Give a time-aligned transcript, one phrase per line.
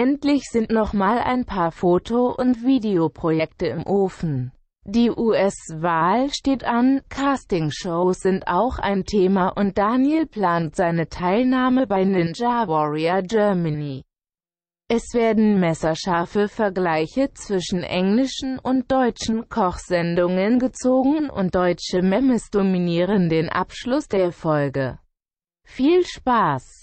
[0.00, 4.50] Endlich sind nochmal ein paar Foto- und Videoprojekte im Ofen.
[4.84, 12.04] Die US-Wahl steht an, Castingshows sind auch ein Thema und Daniel plant seine Teilnahme bei
[12.04, 14.02] Ninja Warrior Germany.
[14.88, 23.50] Es werden messerscharfe Vergleiche zwischen englischen und deutschen Kochsendungen gezogen und deutsche Memes dominieren den
[23.50, 24.98] Abschluss der Folge.
[25.66, 26.79] Viel Spaß!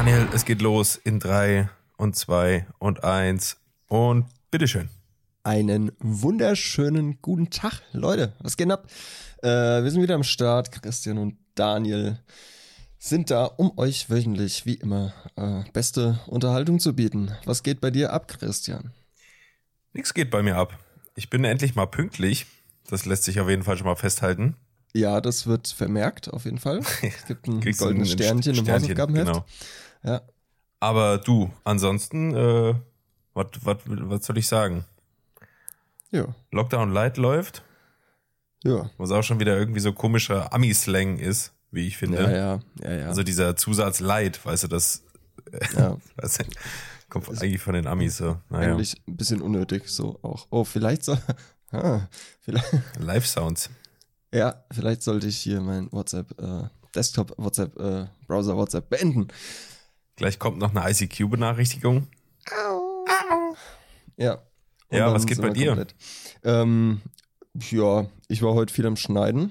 [0.00, 1.68] Daniel, es geht los in drei
[1.98, 4.88] und zwei und eins und bitteschön.
[5.42, 8.32] Einen wunderschönen guten Tag, Leute.
[8.40, 8.86] Was geht ab?
[9.42, 9.48] Äh,
[9.82, 10.72] wir sind wieder am Start.
[10.72, 12.18] Christian und Daniel
[12.98, 17.32] sind da, um euch wöchentlich, wie immer, äh, beste Unterhaltung zu bieten.
[17.44, 18.94] Was geht bei dir ab, Christian?
[19.92, 20.78] Nichts geht bei mir ab.
[21.14, 22.46] Ich bin endlich mal pünktlich.
[22.88, 24.56] Das lässt sich auf jeden Fall schon mal festhalten.
[24.94, 26.78] Ja, das wird vermerkt, auf jeden Fall.
[27.02, 29.26] Es gibt ein goldenes Sternchen, im Hausaufgabenheft.
[29.26, 29.44] Genau.
[30.02, 30.22] Ja.
[30.80, 32.74] Aber du, ansonsten, äh,
[33.34, 34.84] was soll ich sagen?
[36.10, 36.34] Ja.
[36.50, 37.62] Lockdown Light läuft.
[38.64, 38.90] Ja.
[38.98, 42.22] Was auch schon wieder irgendwie so komischer Ami-Slang ist, wie ich finde.
[42.22, 43.06] Ja, ja, ja, ja.
[43.06, 45.02] Also dieser Zusatz Light, weißt du, das
[45.76, 45.96] ja.
[46.16, 46.44] weißt du,
[47.08, 48.38] kommt ist eigentlich von den Amis so.
[48.48, 48.72] Naja.
[48.72, 50.46] Eigentlich ein bisschen unnötig so auch.
[50.50, 51.16] Oh, vielleicht so.
[51.72, 52.08] Ah,
[52.40, 52.66] vielleicht.
[52.98, 53.70] Live-Sounds.
[54.34, 56.64] Ja, vielleicht sollte ich hier mein WhatsApp, äh,
[56.96, 59.28] Desktop WhatsApp, äh, Browser WhatsApp beenden.
[60.20, 62.06] Gleich kommt noch eine ICQ-Benachrichtigung.
[64.18, 64.34] Ja.
[64.90, 65.86] Und ja, was geht bei dir?
[66.44, 67.00] Ähm,
[67.54, 69.50] ja, ich war heute viel am Schneiden.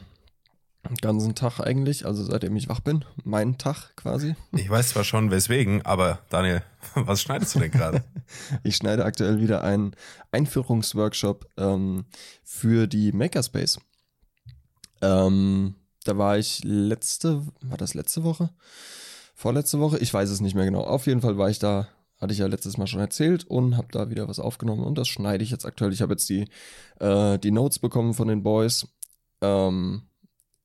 [0.87, 3.03] Den ganzen Tag eigentlich, also seitdem ich wach bin.
[3.23, 4.35] Mein Tag quasi.
[4.51, 6.61] Ich weiß zwar schon weswegen, aber Daniel,
[6.93, 8.03] was schneidest du denn gerade?
[8.63, 9.95] ich schneide aktuell wieder einen
[10.31, 12.05] Einführungsworkshop ähm,
[12.43, 13.79] für die Makerspace.
[15.01, 18.51] Ähm, da war ich letzte, war das letzte Woche?
[19.39, 19.99] Vorletzte Woche?
[19.99, 20.81] Ich weiß es nicht mehr genau.
[20.81, 23.87] Auf jeden Fall war ich da hatte ich ja letztes Mal schon erzählt und habe
[23.89, 25.93] da wieder was aufgenommen und das schneide ich jetzt aktuell.
[25.93, 26.49] Ich habe jetzt die,
[26.99, 28.85] äh, die Notes bekommen von den Boys,
[29.39, 30.01] ähm,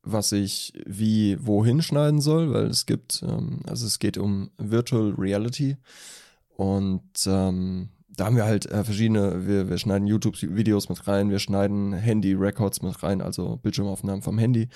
[0.02, 5.14] was ich wie wohin schneiden soll, weil es gibt, ähm, also es geht um Virtual
[5.16, 5.76] Reality
[6.56, 11.38] und ähm, da haben wir halt äh, verschiedene, wir, wir schneiden YouTube-Videos mit rein, wir
[11.38, 14.68] schneiden Handy-Records mit rein, also Bildschirmaufnahmen vom Handy.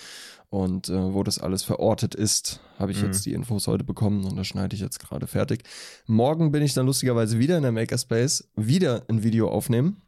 [0.51, 3.07] Und äh, wo das alles verortet ist, habe ich mhm.
[3.07, 5.63] jetzt die Infos heute bekommen und das schneide ich jetzt gerade fertig.
[6.07, 10.03] Morgen bin ich dann lustigerweise wieder in der Makerspace, wieder ein Video aufnehmen.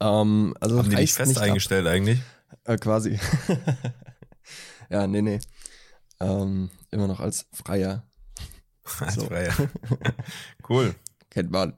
[0.00, 1.92] Ähm, also haben die dich fest eingestellt ab.
[1.92, 2.20] eigentlich?
[2.64, 3.18] Äh, quasi.
[4.90, 5.38] ja, nee, nee.
[6.20, 8.04] Ähm, immer noch als Freier.
[8.98, 9.26] Als so.
[9.26, 9.54] Freier.
[10.68, 10.94] cool.
[11.30, 11.74] Kennt man.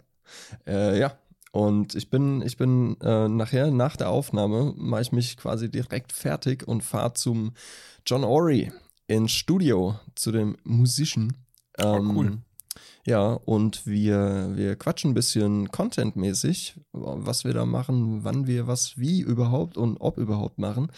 [0.66, 1.18] Äh, ja,
[1.54, 6.12] und ich bin, ich bin äh, nachher, nach der Aufnahme, mache ich mich quasi direkt
[6.12, 7.52] fertig und fahre zum
[8.04, 8.72] John Ory
[9.06, 11.34] ins Studio, zu dem Musician.
[11.78, 12.38] Ähm, oh, cool.
[13.06, 18.98] Ja, und wir, wir quatschen ein bisschen contentmäßig, was wir da machen, wann wir was
[18.98, 20.90] wie überhaupt und ob überhaupt machen.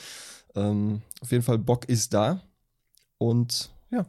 [0.54, 2.40] Ähm, auf jeden Fall Bock ist da.
[3.18, 4.06] Und ja,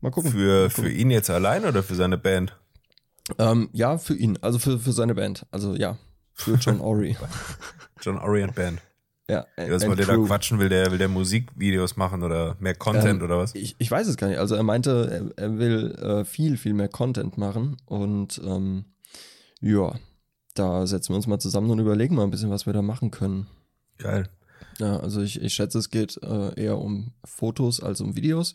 [0.00, 0.32] mal gucken.
[0.32, 0.84] Für, mal gucken.
[0.84, 2.54] für ihn jetzt allein oder für seine Band?
[3.38, 5.46] Ähm, ja, für ihn, also für, für seine Band.
[5.50, 5.98] Also ja,
[6.32, 7.16] für John Ori.
[8.00, 8.80] John Ori and Band.
[9.28, 10.58] Ja, ja was wollte der da quatschen?
[10.58, 13.54] Will der, will der Musikvideos machen oder mehr Content ähm, oder was?
[13.54, 14.38] Ich, ich weiß es gar nicht.
[14.38, 18.84] Also er meinte, er, er will äh, viel, viel mehr Content machen und ähm,
[19.60, 19.94] ja,
[20.54, 23.10] da setzen wir uns mal zusammen und überlegen mal ein bisschen, was wir da machen
[23.10, 23.46] können.
[23.98, 24.28] Geil.
[24.78, 28.54] Ja, also ich, ich schätze, es geht äh, eher um Fotos als um Videos.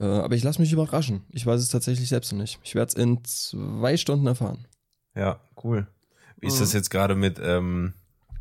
[0.00, 1.24] Äh, aber ich lasse mich überraschen.
[1.30, 2.58] Ich weiß es tatsächlich selbst noch nicht.
[2.62, 4.66] Ich werde es in zwei Stunden erfahren.
[5.14, 5.86] Ja, cool.
[6.40, 7.94] Wie ist das jetzt gerade mit ähm,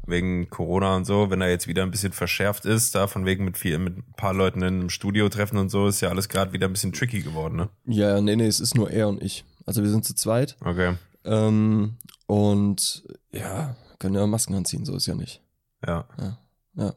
[0.05, 3.43] wegen Corona und so, wenn er jetzt wieder ein bisschen verschärft ist, da von wegen
[3.43, 6.29] mit viel, mit ein paar Leuten in einem Studio treffen und so, ist ja alles
[6.29, 7.69] gerade wieder ein bisschen tricky geworden, ne?
[7.85, 9.43] Ja, nee, nee, es ist nur er und ich.
[9.65, 10.55] Also wir sind zu zweit.
[10.61, 10.95] Okay.
[11.25, 15.41] Ähm, und ja, können ja Masken anziehen, so ist ja nicht.
[15.85, 16.07] Ja.
[16.19, 16.37] Ja.
[16.75, 16.93] ja.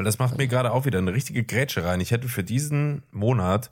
[0.00, 2.00] Weil das macht mir gerade auch wieder eine richtige Grätsche rein.
[2.00, 3.70] Ich hätte für diesen Monat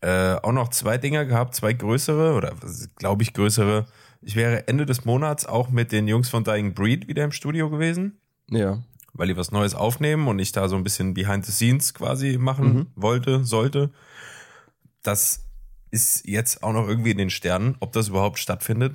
[0.00, 2.54] äh, auch noch zwei Dinger gehabt, zwei größere oder
[2.94, 3.86] glaube ich größere.
[4.22, 7.68] Ich wäre Ende des Monats auch mit den Jungs von Dying Breed wieder im Studio
[7.68, 8.20] gewesen.
[8.48, 8.84] Ja.
[9.12, 12.38] Weil die was Neues aufnehmen und ich da so ein bisschen behind the scenes quasi
[12.38, 12.86] machen mhm.
[12.94, 13.90] wollte, sollte.
[15.02, 15.46] Das
[15.90, 18.94] ist jetzt auch noch irgendwie in den Sternen, ob das überhaupt stattfindet.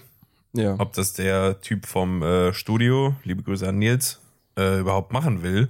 [0.53, 0.79] Ja.
[0.79, 4.21] Ob das der Typ vom äh, Studio, liebe Grüße an Nils,
[4.57, 5.67] äh, überhaupt machen will.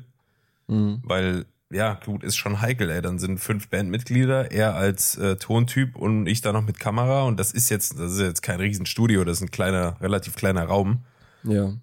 [0.67, 1.01] Mhm.
[1.03, 3.01] Weil, ja, gut, ist schon heikel, ey.
[3.01, 7.23] Dann sind fünf Bandmitglieder, er als äh, Tontyp und ich da noch mit Kamera.
[7.23, 10.65] Und das ist jetzt, das ist jetzt kein Riesenstudio, das ist ein kleiner, relativ kleiner
[10.65, 11.06] Raum.
[11.44, 11.73] Ja.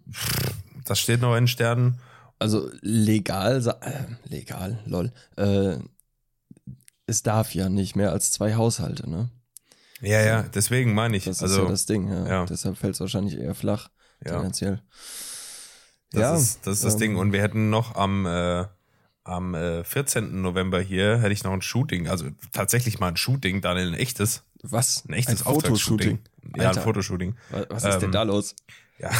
[0.84, 1.99] Das steht noch in Sternen.
[2.38, 5.12] Also legal, äh, legal, lol.
[5.37, 5.76] Äh,
[7.06, 9.31] es darf ja nicht mehr als zwei Haushalte, ne?
[10.00, 11.25] Ja, ja, deswegen meine ich.
[11.25, 12.26] Das ist also, ja das Ding, ja.
[12.26, 12.46] ja.
[12.46, 13.90] Deshalb fällt es wahrscheinlich eher flach,
[14.25, 14.32] Ja.
[14.32, 14.82] tendenziell.
[16.12, 17.17] Das, ist, das ist das ähm, Ding.
[17.17, 18.64] Und wir hätten noch am, äh,
[19.25, 20.41] am äh, 14.
[20.43, 24.43] November hier, hätte ich noch ein Shooting, also tatsächlich mal ein Shooting, Daniel, ein echtes,
[24.62, 25.05] Was?
[25.09, 26.19] ein echtes ein Fotoshooting.
[26.56, 26.75] Ja, ein.
[26.75, 27.37] Fotoshooting.
[27.69, 28.55] Was, ist denn Ähm, da los?
[28.99, 29.11] Ja.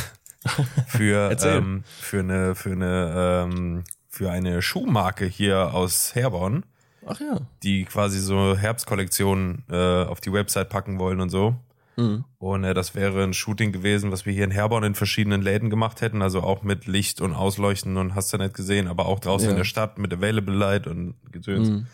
[0.89, 6.65] Für, ähm, für eine, für eine, ähm, für eine Schuhmarke hier aus Herborn,
[7.07, 7.41] Ach ja.
[7.63, 11.55] die quasi so Herbstkollektionen äh, auf die Website packen wollen und so.
[11.97, 12.25] Mhm.
[12.39, 15.69] Und äh, das wäre ein Shooting gewesen, was wir hier in Herborn in verschiedenen Läden
[15.71, 19.21] gemacht hätten, also auch mit Licht und Ausleuchten und hast du nicht gesehen, aber auch
[19.21, 19.51] draußen Ja.
[19.53, 21.87] in der Stadt mit Available Light und Gedöns, Mhm.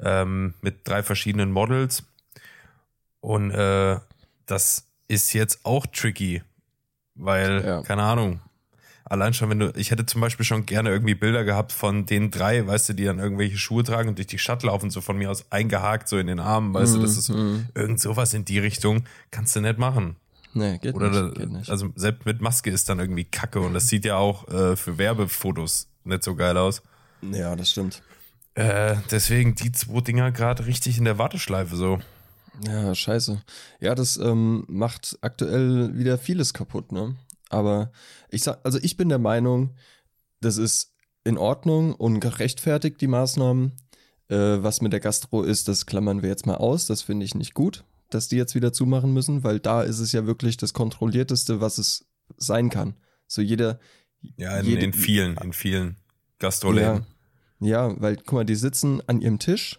[0.00, 2.04] ähm, mit drei verschiedenen Models.
[3.20, 3.98] Und äh,
[4.46, 6.42] das ist jetzt auch tricky,
[7.14, 7.82] weil, Ja.
[7.82, 8.40] keine Ahnung,
[9.12, 12.30] allein schon, wenn du, ich hätte zum Beispiel schon gerne irgendwie Bilder gehabt von den
[12.30, 15.16] drei, weißt du, die dann irgendwelche Schuhe tragen und durch die Stadt laufen, so von
[15.18, 17.66] mir aus eingehakt, so in den Armen, weißt du, das ist Mhm.
[17.74, 20.16] irgend sowas in die Richtung, kannst du nicht machen.
[20.54, 21.36] Nee, geht Oder nicht.
[21.36, 21.70] da, geht nicht.
[21.70, 24.98] also selbst mit Maske ist dann irgendwie Kacke und das sieht ja auch äh, für
[24.98, 26.82] Werbefotos nicht so geil aus.
[27.22, 28.02] ja, das stimmt.
[28.54, 32.00] Äh, deswegen die zwei Dinger gerade richtig in der Warteschleife so.
[32.66, 33.40] Ja, scheiße.
[33.80, 37.14] Ja, das ähm, macht aktuell wieder vieles kaputt, ne?
[37.52, 37.92] Aber
[38.30, 39.74] ich sag, also ich bin der Meinung,
[40.40, 40.92] das ist
[41.24, 43.72] in Ordnung und gerechtfertigt, die Maßnahmen.
[44.28, 46.86] Äh, was mit der Gastro ist, das klammern wir jetzt mal aus.
[46.86, 50.12] Das finde ich nicht gut, dass die jetzt wieder zumachen müssen, weil da ist es
[50.12, 52.06] ja wirklich das kontrollierteste, was es
[52.38, 52.94] sein kann.
[53.26, 53.78] So jeder.
[54.36, 55.96] Ja, in, jede- in vielen, in vielen
[56.38, 57.04] Gastroläden.
[57.60, 59.78] Ja, ja, weil, guck mal, die sitzen an ihrem Tisch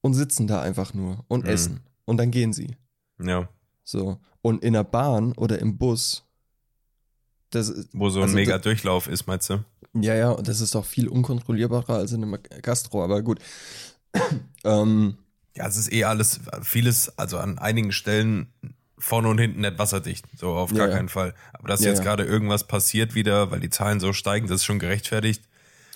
[0.00, 1.50] und sitzen da einfach nur und Mhm.
[1.50, 1.80] essen.
[2.06, 2.76] Und dann gehen sie.
[3.22, 3.48] Ja.
[3.84, 4.18] So.
[4.42, 6.24] Und in der Bahn oder im Bus,
[7.50, 9.64] das ist, Wo so ein Also mega Durchlauf ist, meinst du?
[9.94, 13.40] ja, ja, und das ist doch viel unkontrollierbarer als in einem Gastro, aber gut.
[14.64, 15.16] ähm,
[15.56, 18.52] Ja, es ist eh alles, vieles, also an einigen Stellen
[18.98, 20.26] vorne und hinten nicht wasserdicht.
[20.36, 20.96] So auf gar Ja, ja.
[20.96, 21.34] keinen Fall.
[21.52, 22.04] Aber dass Ja, jetzt ja.
[22.04, 25.42] gerade irgendwas passiert wieder, weil die Zahlen so steigen, das ist schon gerechtfertigt.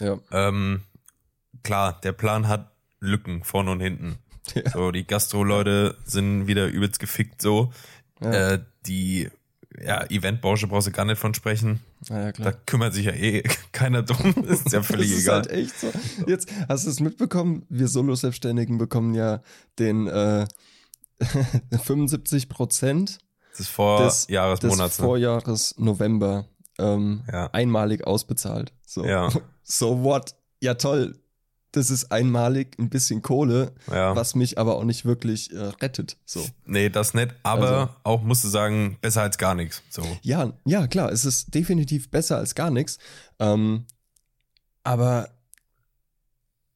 [0.01, 0.19] ja.
[0.33, 0.83] Ähm,
[1.63, 4.19] klar, der Plan hat Lücken vorne und hinten.
[4.55, 4.71] Ja.
[4.71, 7.73] So, die Gastro-Leute sind wieder übelst gefickt so.
[8.21, 8.53] Ja.
[8.53, 9.31] Äh, die
[9.83, 11.81] ja, Eventbranche brauchst du gar nicht von sprechen.
[12.09, 13.43] ja, Da kümmert sich ja eh
[13.73, 14.45] keiner drum.
[14.49, 15.35] ist ja völlig das ist egal.
[15.37, 15.93] halt echt so.
[16.27, 19.43] Jetzt hast du es mitbekommen, wir Solo-Selbstständigen bekommen ja
[19.79, 20.47] den äh,
[21.83, 23.19] 75 Prozent
[23.51, 24.89] das ist vor des, des ne?
[24.91, 26.47] Vorjahres November
[26.79, 27.51] ähm, Ja.
[27.53, 28.73] einmalig ausbezahlt.
[28.87, 29.05] So.
[29.05, 29.31] Ja.
[29.63, 30.35] so what?
[30.61, 31.17] Ja, toll.
[31.77, 34.15] Das ist einmalig ein bisschen Kohle, Ja.
[34.15, 36.17] was mich aber auch nicht wirklich äh, rettet.
[36.25, 36.47] So.
[36.67, 37.35] Nee, das nicht.
[37.43, 39.83] Aber Also- auch musst du sagen, besser als gar nichts.
[39.91, 40.03] So.
[40.23, 42.99] Ja, ja, klar, es ist definitiv besser als gar nichts.
[43.41, 43.87] Ähm,
[44.85, 45.31] aber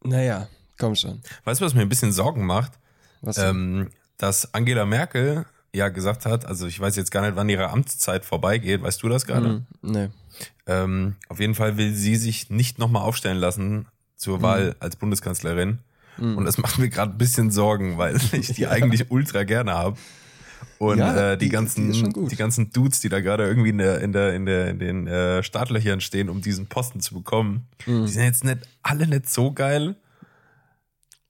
[0.02, 0.48] naja,
[0.78, 1.20] komm schon.
[1.44, 2.72] Weißt du, was mir ein bisschen Sorgen macht?
[3.20, 3.38] Was?
[3.38, 7.68] Ähm, dass Angela Merkel ja gesagt hat, also ich weiß jetzt gar nicht, wann ihre
[7.70, 8.82] Amtszeit vorbeigeht.
[8.82, 9.48] Weißt du das gerade?
[9.48, 10.08] Hm, nee.
[10.66, 13.86] Ähm, auf jeden Fall will sie sich nicht nochmal aufstellen lassen
[14.18, 14.42] zur Mhm.
[14.42, 15.78] Wahl als Bundeskanzlerin.
[16.16, 16.36] Hm.
[16.36, 19.96] Und das macht mir gerade ein bisschen Sorgen, weil ich die eigentlich ultra gerne habe.
[20.78, 23.78] Und Ja, äh, die, die- ganzen, die die, ganzen Dudes, die da gerade irgendwie in
[23.78, 27.66] der, in der, in der, in den äh, Startlöchern stehen, um diesen Posten zu bekommen,
[27.84, 28.06] Hm.
[28.06, 29.94] die sind jetzt nicht alle nicht so geil.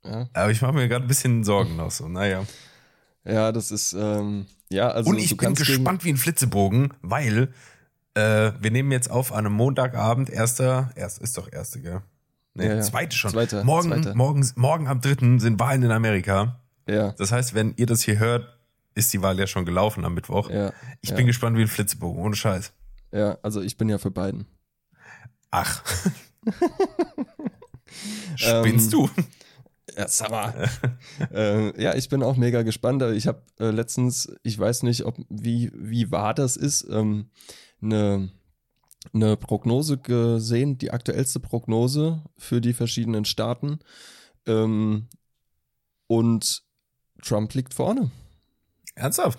[0.05, 0.29] Ja.
[0.33, 2.09] Aber ich mache mir gerade ein bisschen Sorgen noch so.
[2.09, 2.45] Naja.
[3.25, 5.11] ja, das ist, ähm, ja, also.
[5.11, 7.53] Und ich bin gespannt wie ein Flitzebogen, weil
[8.15, 12.01] äh, wir nehmen jetzt auf an einem Montagabend, erster, erst ist doch erste, gell?
[12.55, 12.83] Nee, Ja, ja.
[12.83, 13.31] zweite schon.
[13.31, 14.15] Zweite, morgen, zweite.
[14.15, 16.61] Morgen, morgen am dritten sind Wahlen in Amerika.
[16.89, 18.59] Ja, Das heißt, wenn ihr das hier hört,
[18.95, 20.51] ist die Wahl ja schon gelaufen am Mittwoch.
[20.51, 20.73] ja.
[21.03, 21.17] ich ja.
[21.17, 22.73] bin gespannt wie ein Flitzebogen, ohne Scheiß.
[23.13, 24.47] Ja, also ich bin ja für beiden.
[25.51, 25.83] Ach.
[28.37, 29.11] Spinnst Ähm, du?
[29.97, 30.69] Ja, sag mal.
[31.33, 33.03] äh, ja, ich bin auch mega gespannt.
[33.03, 37.31] Ich habe äh, letztens, ich weiß nicht, ob wie, wie wahr das ist, ähm,
[37.83, 38.31] eine,
[39.13, 43.79] eine Prognose gesehen, die aktuellste Prognose für die verschiedenen Staaten.
[44.47, 45.09] Ähm,
[46.07, 46.63] und
[47.23, 48.11] Trump liegt vorne.
[48.95, 49.39] Ernsthaft?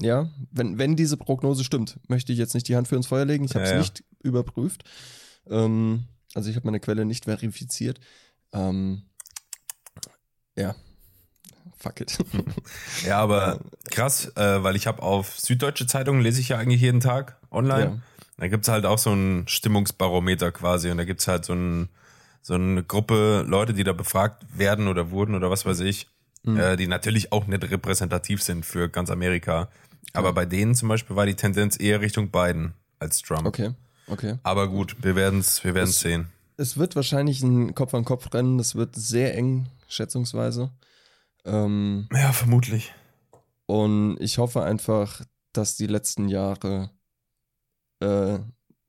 [0.00, 3.24] Ja, wenn, wenn diese Prognose stimmt, möchte ich jetzt nicht die Hand für ins Feuer
[3.24, 3.44] legen.
[3.44, 3.82] Ich habe es Ja, ja.
[3.82, 4.84] nicht überprüft.
[5.48, 8.00] Ähm, also ich habe meine Quelle nicht verifiziert.
[8.52, 9.02] Ähm,
[10.56, 10.74] ja,
[11.76, 12.18] fuck it.
[13.06, 17.00] Ja, aber krass, äh, weil ich habe auf Süddeutsche Zeitung lese ich ja eigentlich jeden
[17.00, 17.84] Tag online.
[17.84, 18.02] Ja.
[18.36, 21.88] Da gibt's halt auch so ein Stimmungsbarometer quasi und da gibt's halt so, ein,
[22.42, 26.08] so eine Gruppe Leute, die da befragt werden oder wurden oder was weiß ich,
[26.46, 26.58] Mhm.
[26.60, 29.68] äh, die natürlich auch nicht repräsentativ sind für ganz Amerika.
[30.12, 32.74] Aber bei denen zum Beispiel war die Tendenz eher Richtung Biden.
[33.00, 33.46] als Trump.
[33.46, 33.70] Okay,
[34.08, 34.38] okay.
[34.44, 36.28] Aber gut, wir werden es wir werden's Es- sehen.
[36.56, 38.58] Es wird wahrscheinlich ein Kopf-an-Kopf-Rennen.
[38.58, 40.70] Das wird sehr eng, schätzungsweise.
[41.44, 42.92] Ähm, Ja, vermutlich.
[43.66, 45.22] und ich hoffe einfach,
[45.52, 46.90] dass die letzten Jahre
[48.04, 48.38] äh,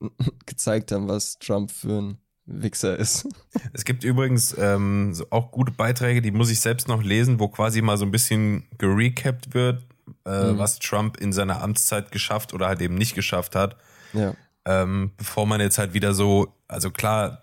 [0.45, 2.17] gezeigt haben, was Trump für ein
[2.47, 3.27] Wichser ist.
[3.73, 7.47] Es gibt übrigens ähm, so auch gute Beiträge, die muss ich selbst noch lesen, wo
[7.47, 9.83] quasi mal so ein bisschen gerecapt wird,
[10.25, 10.59] äh, Mhm.
[10.59, 13.77] was Trump in seiner Amtszeit geschafft oder halt eben nicht geschafft hat.
[14.13, 14.33] ja.
[14.67, 17.41] Ähm, bevor man jetzt halt wieder so, also klar,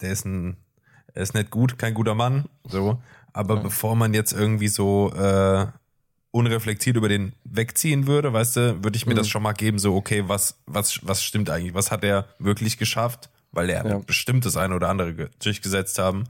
[0.00, 0.56] der ist ein,
[1.12, 2.98] er ist nicht gut, kein guter Mann, so,
[3.34, 3.60] aber Ja.
[3.62, 5.66] bevor man jetzt irgendwie so äh,
[6.32, 9.18] unreflektiert über den wegziehen würde, weißt du, würde ich mir Mhm.
[9.18, 11.74] das schon mal geben, so, okay, was, was, was stimmt eigentlich?
[11.74, 13.30] Was hat er wirklich geschafft?
[13.52, 13.98] Weil er Ja.
[13.98, 16.24] bestimmt das eine oder andere ge- durchgesetzt haben.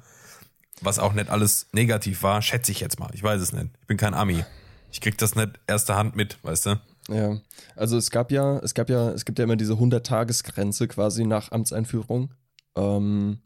[0.80, 3.10] Was auch nicht alles negativ war, schätze ich jetzt mal.
[3.12, 3.66] Ich weiß es nicht.
[3.82, 4.42] Ich bin kein Ami.
[4.90, 6.80] Ich krieg das nicht erster Hand mit, weißt du?
[7.10, 7.36] Ja,
[7.76, 11.52] also es gab ja, es gab ja, es gibt ja immer diese 100-Tages-Grenze quasi nach
[11.52, 12.30] Amtseinführung.
[12.76, 13.40] Ähm,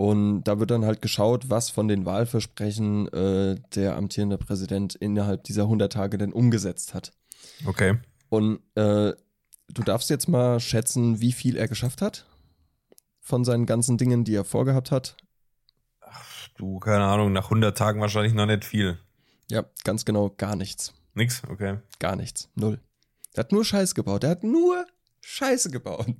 [0.00, 5.44] und da wird dann halt geschaut, was von den Wahlversprechen äh, der amtierende Präsident innerhalb
[5.44, 7.12] dieser 100 Tage denn umgesetzt hat.
[7.66, 7.98] Okay.
[8.30, 9.12] Und äh,
[9.68, 12.24] du darfst jetzt mal schätzen, wie viel er geschafft hat
[13.20, 15.18] von seinen ganzen Dingen, die er vorgehabt hat.
[16.56, 18.98] Du, keine Ahnung, nach 100 Tagen wahrscheinlich noch nicht viel.
[19.50, 20.94] Ja, ganz genau gar nichts.
[21.12, 21.42] Nix?
[21.46, 21.76] Okay.
[21.98, 22.48] Gar nichts.
[22.54, 22.80] Null.
[23.36, 24.22] Der hat nur Scheiß gebaut.
[24.22, 24.86] Der hat nur
[25.20, 26.06] Scheiße gebaut.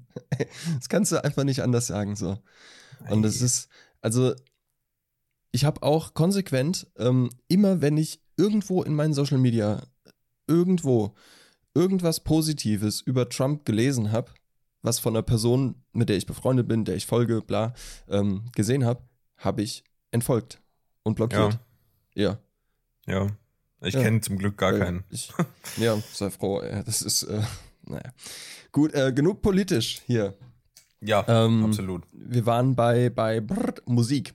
[0.76, 2.38] Das kannst du einfach nicht anders sagen so.
[3.08, 3.68] Und es ist,
[4.00, 4.34] also,
[5.52, 9.82] ich habe auch konsequent, ähm, immer wenn ich irgendwo in meinen Social Media,
[10.46, 11.14] irgendwo,
[11.74, 14.32] irgendwas Positives über Trump gelesen habe,
[14.82, 17.74] was von einer Person, mit der ich befreundet bin, der ich folge, bla,
[18.08, 19.02] ähm, gesehen habe,
[19.36, 20.60] habe ich entfolgt
[21.02, 21.58] und blockiert.
[22.14, 22.38] Ja.
[23.06, 23.28] Ja.
[23.82, 24.02] Ich Ja.
[24.02, 25.04] kenne zum Glück gar Weil keinen.
[25.10, 25.32] Ich,
[25.76, 26.62] ja, sei froh.
[26.62, 27.42] Ja, das ist, äh,
[27.82, 28.12] naja.
[28.72, 30.36] Gut, äh, genug politisch hier.
[31.00, 32.02] Ja, Ähm, absolut.
[32.12, 34.34] Wir waren bei, bei Brrr, Musik.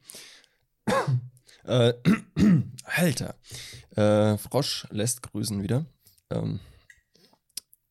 [1.66, 1.94] äh,
[2.84, 3.36] Alter.
[3.96, 5.86] Äh, Frosch lässt grüßen wieder.
[6.30, 6.60] Ähm,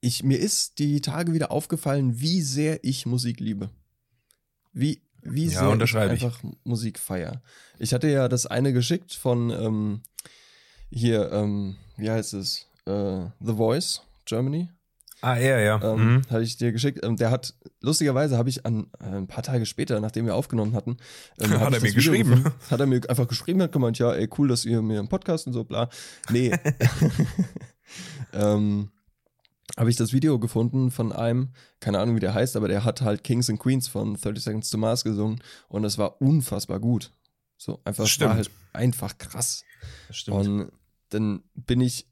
[0.01, 3.71] ich, mir ist die Tage wieder aufgefallen, wie sehr ich Musik liebe.
[4.73, 7.43] Wie, wie Ja, sehr ich einfach Musik feier.
[7.79, 10.03] Ich hatte ja das eine geschickt von ähm,
[10.91, 12.67] hier, ähm, wie heißt es?
[12.87, 14.69] Äh, The Voice, Germany.
[15.25, 15.81] Ah, er, ja.
[15.83, 16.23] Ähm, mhm.
[16.29, 17.03] Habe ich dir geschickt.
[17.03, 20.75] Ähm, der hat, lustigerweise habe ich an, äh, ein paar Tage später, nachdem wir aufgenommen
[20.75, 20.99] hatten,
[21.41, 22.31] ähm, Hat er mir das Video geschrieben?
[22.31, 22.53] gefunden.
[22.71, 25.47] Hat er mir einfach geschrieben, hat gemeint, ja, ey, cool, dass ihr mir einen Podcast
[25.47, 25.89] und so, bla.
[26.29, 26.53] Nee.
[28.35, 28.91] ähm,
[29.79, 33.01] habe ich das Video gefunden von einem, keine Ahnung, wie der heißt, aber der hat
[33.01, 37.13] halt Kings and Queens von 30 Seconds to Mars gesungen und das war unfassbar gut.
[37.57, 38.29] So, einfach, es Stimmt.
[38.29, 39.65] war halt einfach krass.
[40.09, 40.37] Das stimmt.
[40.37, 40.73] Und
[41.09, 42.07] dann bin ich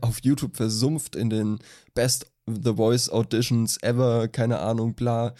[0.00, 1.60] auf YouTube versumpft in den
[1.94, 5.34] Best The Voice Auditions ever, keine Ahnung, bla.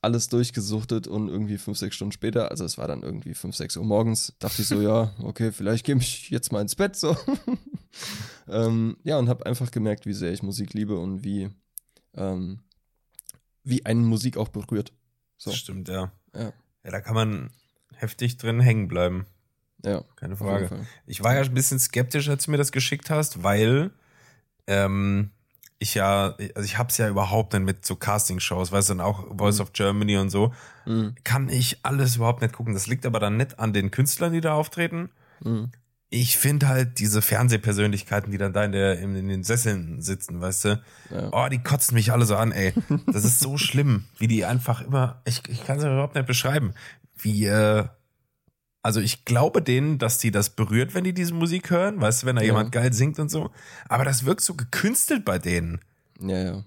[0.00, 3.76] Alles durchgesuchtet und irgendwie fünf, sechs Stunden später, also es war dann irgendwie fünf, sechs
[3.76, 7.16] Uhr morgens, dachte ich so, ja, okay, vielleicht gehe ich jetzt mal ins Bett so.
[8.48, 11.50] ähm, ja, und habe einfach gemerkt, wie sehr ich Musik liebe und wie,
[12.14, 12.64] ähm,
[13.62, 14.92] wie einen Musik auch berührt.
[15.38, 16.10] So, Das stimmt, ja.
[16.34, 16.52] Ja.
[16.84, 17.50] Ja, da kann man
[17.94, 19.26] heftig drin hängen bleiben.
[19.84, 20.84] ja, Keine Frage.
[21.06, 23.92] Ich war ja ein bisschen skeptisch, als du mir das geschickt hast, weil
[24.66, 25.30] ähm,
[25.82, 29.36] ich ja, also ich hab's ja überhaupt nicht mit so Castingshows, weißt du, und auch
[29.36, 30.52] Voice of Germany und so,
[30.86, 31.14] Mhm.
[31.22, 32.74] kann ich alles überhaupt nicht gucken.
[32.74, 35.10] Das liegt aber dann nicht an den Künstlern, die da auftreten.
[35.44, 35.70] Mhm.
[36.14, 40.40] Ich finde halt diese Fernsehpersönlichkeiten, die dann da in, der, in, in den Sesseln sitzen,
[40.40, 41.28] weißt du, Ja.
[41.32, 42.74] oh, die kotzen mich alle so an, ey.
[43.06, 46.74] Das ist so schlimm, wie die einfach immer, ich, ich kann es überhaupt nicht beschreiben,
[47.16, 47.84] wie, äh,
[48.82, 52.26] also ich glaube denen, dass die das berührt, wenn die diese Musik hören, weißt du,
[52.26, 52.46] wenn da Ja.
[52.48, 53.50] jemand geil singt und so.
[53.88, 55.80] Aber das wirkt so gekünstelt bei denen.
[56.20, 56.64] Ja, ja.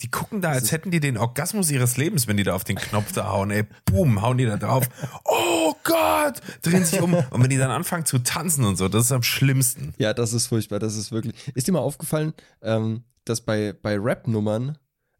[0.00, 2.74] Die gucken da, als hätten die den Orgasmus ihres Lebens, wenn die da auf den
[2.76, 4.88] Knopf da hauen, ey, boom, hauen die da drauf.
[5.24, 7.14] Oh Gott, drehen sich um.
[7.14, 9.94] Und wenn die dann anfangen zu tanzen und so, das ist am schlimmsten.
[9.98, 10.78] Ja, das ist furchtbar.
[10.80, 11.34] Das ist wirklich.
[11.54, 14.76] Ist dir mal aufgefallen, ähm, dass bei, bei Rap-Nummern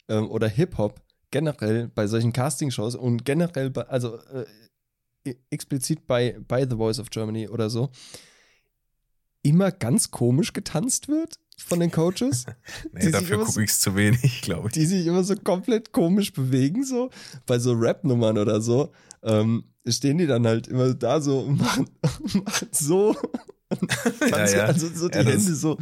[0.09, 1.00] ähm, oder Hip-Hop
[1.31, 4.45] generell bei solchen Castingshows und generell bei, also äh,
[5.50, 7.91] explizit bei, bei The Voice of Germany oder so,
[9.43, 12.47] immer ganz komisch getanzt wird von den Coaches?
[12.93, 14.75] Nee, dafür gucke ich zu wenig, glaube ich.
[14.75, 17.11] die sich immer so komplett komisch bewegen, so
[17.47, 21.88] bei so Rap-Nummern oder so, ähm, stehen die dann halt immer da so und machen,
[22.02, 23.17] machen so.
[24.21, 24.64] Tanzen, ja.
[24.67, 25.79] Also so die Ja, das- Hände so.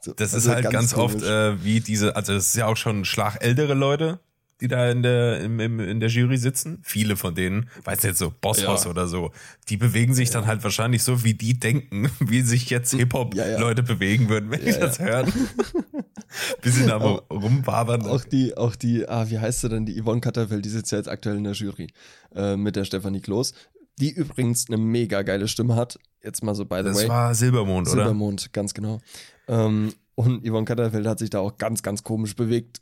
[0.00, 1.28] so Das also ist halt ganz, oft komisch.
[1.28, 4.20] äh, wie diese, also das ist ja auch schon Schlag ältere Leute,
[4.60, 6.78] die da in der, im, im, in der Jury sitzen.
[6.82, 8.90] Viele von denen, weißt du jetzt so, Bosshaus Ja.
[8.90, 9.32] oder so,
[9.68, 13.68] die bewegen sich dann halt wahrscheinlich so, wie die denken, wie sich jetzt Hip-Hop-Leute Ja,
[13.68, 13.82] ja.
[13.82, 15.32] bewegen würden, wenn die Ja, das hören.
[16.62, 18.02] Bisschen am Auch- rumwabern.
[18.06, 20.98] Auch die, auch die, ah, wie heißt sie denn, die Yvonne Katterfeld, die sitzt ja
[20.98, 21.88] jetzt aktuell in der Jury
[22.34, 23.54] äh, mit der Stefanie Kloß,
[24.00, 25.98] die übrigens eine mega geile Stimme hat.
[26.22, 27.08] Jetzt mal so by the das way.
[27.08, 27.96] war Silbermond, oder?
[27.96, 29.00] Silbermond, ganz genau.
[29.46, 32.80] Ähm, und Yvonne Katterfeld hat sich da auch ganz, ganz komisch bewegt.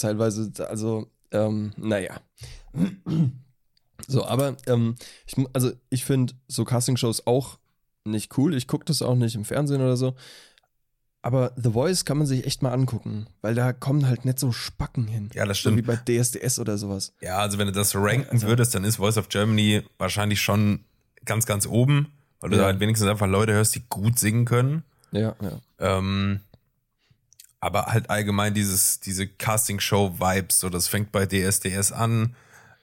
[0.00, 2.20] Teilweise, also, ähm, naja.
[4.08, 7.58] So, aber ähm, ich, also ich finde so Castingshows auch
[8.04, 8.54] nicht cool.
[8.54, 10.14] Ich gucke das auch nicht im Fernsehen oder so.
[11.22, 14.52] Aber The Voice kann man sich echt mal angucken, weil da kommen halt nicht so
[14.52, 15.28] Spacken hin.
[15.34, 15.86] Ja, das So wie stimmt.
[15.86, 17.12] bei DSDS oder sowas.
[17.20, 20.80] Ja, also wenn du das ranken Also- würdest, dann ist Voice of Germany wahrscheinlich schon
[21.26, 22.62] ganz, ganz oben, weil du Ja.
[22.62, 24.82] da halt wenigstens einfach Leute hörst, die gut singen können.
[25.12, 25.60] Ja, ja.
[25.78, 26.40] Ähm,
[27.60, 32.34] aber halt allgemein dieses, diese Casting-Show-Vibes, so das fängt bei DSDS an.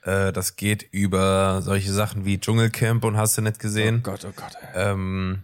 [0.04, 4.04] Äh, das geht über solche Sachen wie Dschungelcamp und hast du nicht Oh gesehen.
[4.04, 4.54] Gott, oh Gott.
[4.74, 4.92] ey.
[4.92, 5.40] ähm,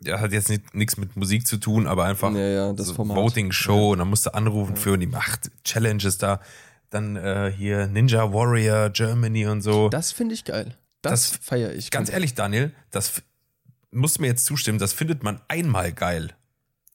[0.00, 2.96] ja, hat jetzt nicht- nichts mit Musik zu tun, aber einfach Ja, ja, das so.
[2.98, 6.40] Voting-Show und dann musst du anrufen für und die macht Challenges da.
[6.90, 9.88] Dann äh, hier Ninja Warrior Germany und so.
[9.88, 10.76] Das finde ich geil.
[11.00, 11.90] Das, Das- feiere ich.
[11.90, 13.22] Ganz ehrlich, Daniel, das
[13.92, 16.32] musst du mir jetzt zustimmen, das findet man einmal geil.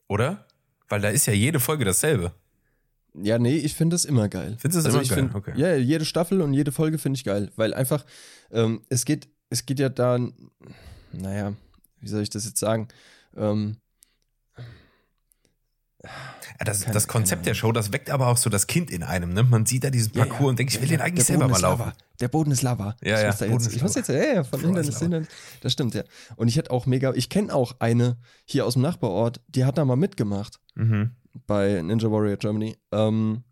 [0.07, 0.45] Oder?
[0.89, 2.34] Weil da ist ja jede Folge dasselbe.
[3.13, 4.58] Ja, nee, ich finde das immer geil.
[4.60, 5.17] Findest du das also immer ich geil?
[5.19, 5.53] Find, Okay.
[5.55, 8.05] Ja, jede Staffel und jede Folge finde ich geil, weil einfach,
[8.51, 10.19] ähm, es geht, es geht ja da,
[11.12, 11.53] naja,
[12.01, 12.88] wie soll ich das jetzt sagen?
[13.36, 13.77] Ähm,
[16.01, 19.03] Ja, das, Keine- das Konzept der Show, das weckt aber auch so das Kind in
[19.03, 19.34] einem.
[19.34, 19.43] Ne?
[19.43, 21.25] Man sieht da diesen ja, Parcours ja, und denkt, ich will ja, den ja, eigentlich
[21.25, 21.79] selber mal laufen.
[21.81, 21.93] Lava.
[22.22, 22.96] Der Boden ist Lava.
[23.01, 25.27] Ja, ich ja, muss da jetzt, ich muss jetzt, ja, ja, von Hindernis zu Hindernis.
[25.62, 26.03] Das stimmt, ja.
[26.38, 29.77] Und ich hätte auch mega, ich kenne auch eine hier aus dem Nachbarort, die hat
[29.77, 31.12] da mal mitgemacht Mhm.
[31.45, 32.77] bei Ninja Warrior Germany.
[32.91, 33.43] Ähm,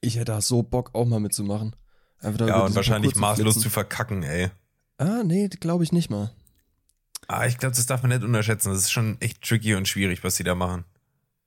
[0.00, 1.74] ich hätte da so Bock auch mal mitzumachen.
[2.20, 4.50] Einfach Ja, und wahrscheinlich zu maßlos zu verkacken, ey.
[4.98, 6.32] Ah, nee, glaube ich nicht mal.
[7.28, 8.70] Ah, ich glaube, das darf man nicht unterschätzen.
[8.70, 10.84] Das ist schon echt tricky und schwierig, was die da machen.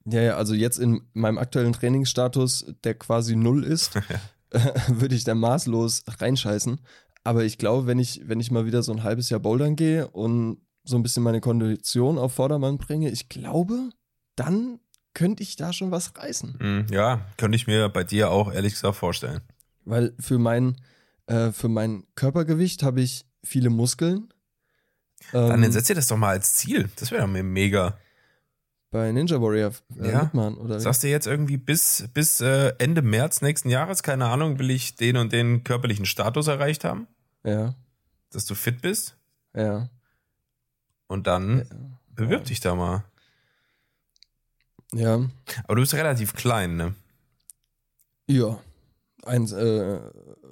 [0.05, 3.91] Ja, ja, also jetzt in meinem aktuellen Trainingsstatus, der quasi null ist,
[4.87, 6.79] würde ich da maßlos reinscheißen.
[7.23, 10.07] Aber ich glaube, wenn ich, wenn ich mal wieder so ein halbes Jahr bouldern gehe
[10.07, 13.89] und so ein bisschen meine Kondition auf Vordermann bringe, ich glaube,
[14.39, 14.79] dann
[15.13, 16.57] könnte ich da schon was reißen.
[16.59, 19.41] Mhm, ja, könnte ich mir bei dir auch ehrlich gesagt vorstellen.
[19.85, 20.77] Weil für mein,
[21.27, 24.31] äh, für mein Körpergewicht habe ich viele Muskeln.
[25.31, 26.89] Dann Ähm, setz dir das doch mal als Ziel.
[26.97, 27.97] Das wäre mir mega.
[28.91, 30.23] bei Ninja Warrior äh, Ja.
[30.23, 30.79] mitmachen, oder?
[30.79, 34.95] Sagst du jetzt irgendwie bis, bis äh, Ende März nächsten Jahres, keine Ahnung, will ich
[34.95, 37.07] den und den körperlichen Status erreicht haben,
[37.43, 37.75] Ja,
[38.31, 39.15] dass du fit bist
[39.55, 39.89] ja.
[41.07, 41.65] und dann ja.
[42.15, 43.03] bewirb dich da mal.
[44.93, 45.15] Ja,
[45.65, 46.95] Aber du bist relativ klein, ne?
[48.27, 48.59] ja.
[49.25, 49.99] Ein, äh,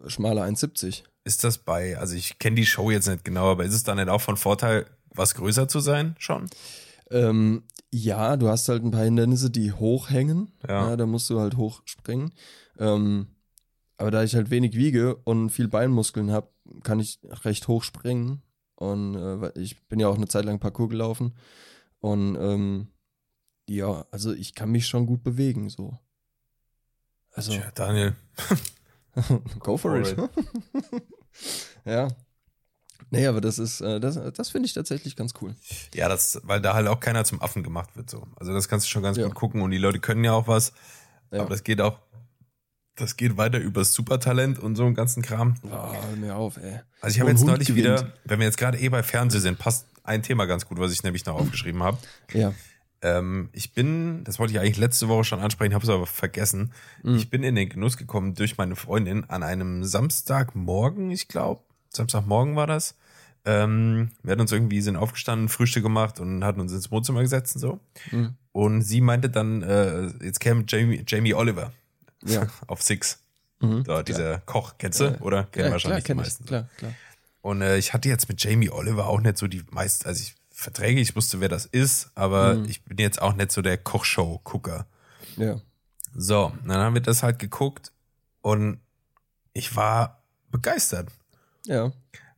[0.07, 1.03] schmaler 1,70.
[1.23, 3.97] Ist das bei, also ich kenne die Show jetzt nicht genau, aber ist es dann
[3.97, 6.49] nicht auch von Vorteil, was größer zu sein schon?
[7.09, 10.51] Ähm, ja, du hast halt ein paar Hindernisse, die hochhängen.
[10.67, 10.89] Ja.
[10.89, 10.95] Ja.
[10.97, 12.33] da musst du halt hochspringen.
[12.77, 13.27] Ähm,
[13.97, 16.49] aber da ich halt wenig wiege und viel Beinmuskeln habe,
[16.83, 18.41] kann ich recht hoch springen.
[18.75, 21.33] Und äh, ich bin ja auch eine Zeit lang Parcours gelaufen.
[21.99, 22.89] Und ähm,
[23.69, 25.97] ja, also ich kann mich schon gut bewegen, so.
[27.33, 28.15] Also, Tja, Daniel.
[29.59, 30.15] go for it.
[31.85, 32.07] ja.
[33.09, 35.55] Nee, aber das ist, äh, das, das finde ich tatsächlich ganz cool.
[35.93, 38.27] Ja, das, weil da halt auch keiner zum Affen gemacht wird so.
[38.35, 39.25] Also das kannst du schon ganz Ja.
[39.27, 40.73] gut gucken und die Leute können ja auch was.
[41.31, 41.41] Ja.
[41.41, 41.99] Aber das geht auch,
[42.95, 45.55] das geht weiter übers Supertalent und so einen ganzen Kram.
[45.63, 46.81] Oh, mir auf, ey.
[46.99, 47.85] Also ich habe jetzt Hund neulich gewinnt.
[47.85, 50.91] wieder, wenn wir jetzt gerade eh bei Fernsehen sind, passt ein Thema ganz gut, was
[50.91, 51.97] ich nämlich noch aufgeschrieben habe.
[52.33, 52.53] Ja.
[53.01, 56.73] Ähm, ich bin, das wollte ich eigentlich letzte Woche schon ansprechen, habe es aber vergessen.
[57.03, 57.15] Mhm.
[57.15, 62.55] Ich bin in den Genuss gekommen durch meine Freundin an einem Samstagmorgen, ich glaube, Samstagmorgen
[62.55, 62.95] war das.
[63.45, 67.55] Ähm, wir hatten uns irgendwie, sind aufgestanden, Frühstück gemacht und hatten uns ins Wohnzimmer gesetzt
[67.55, 67.79] und so.
[68.11, 68.35] Mhm.
[68.51, 71.71] Und sie meinte dann, äh, jetzt käme Jamie, Jamie Oliver
[72.25, 72.47] Ja.
[72.67, 73.19] auf Six.
[73.59, 73.83] Mhm.
[73.85, 75.05] Da, dieser Koch, kennst du?
[75.05, 75.21] Ja.
[75.21, 75.43] Oder?
[75.45, 76.43] Kennen ja, wahrscheinlich klar, die meisten.
[76.43, 76.47] Ich.
[76.49, 76.93] Klar, klar.
[77.41, 80.35] Und äh, ich hatte jetzt mit Jamie Oliver auch nicht so die meisten, also ich
[80.57, 82.65] verträge, ich wusste, wer das ist, aber Mhm.
[82.65, 84.87] ich bin jetzt auch nicht so der Kochshow-Gucker.
[85.37, 85.61] Ja.
[86.15, 87.91] So, dann haben wir das halt geguckt
[88.41, 88.79] und
[89.53, 91.09] ich war begeistert.
[91.65, 91.91] Ja.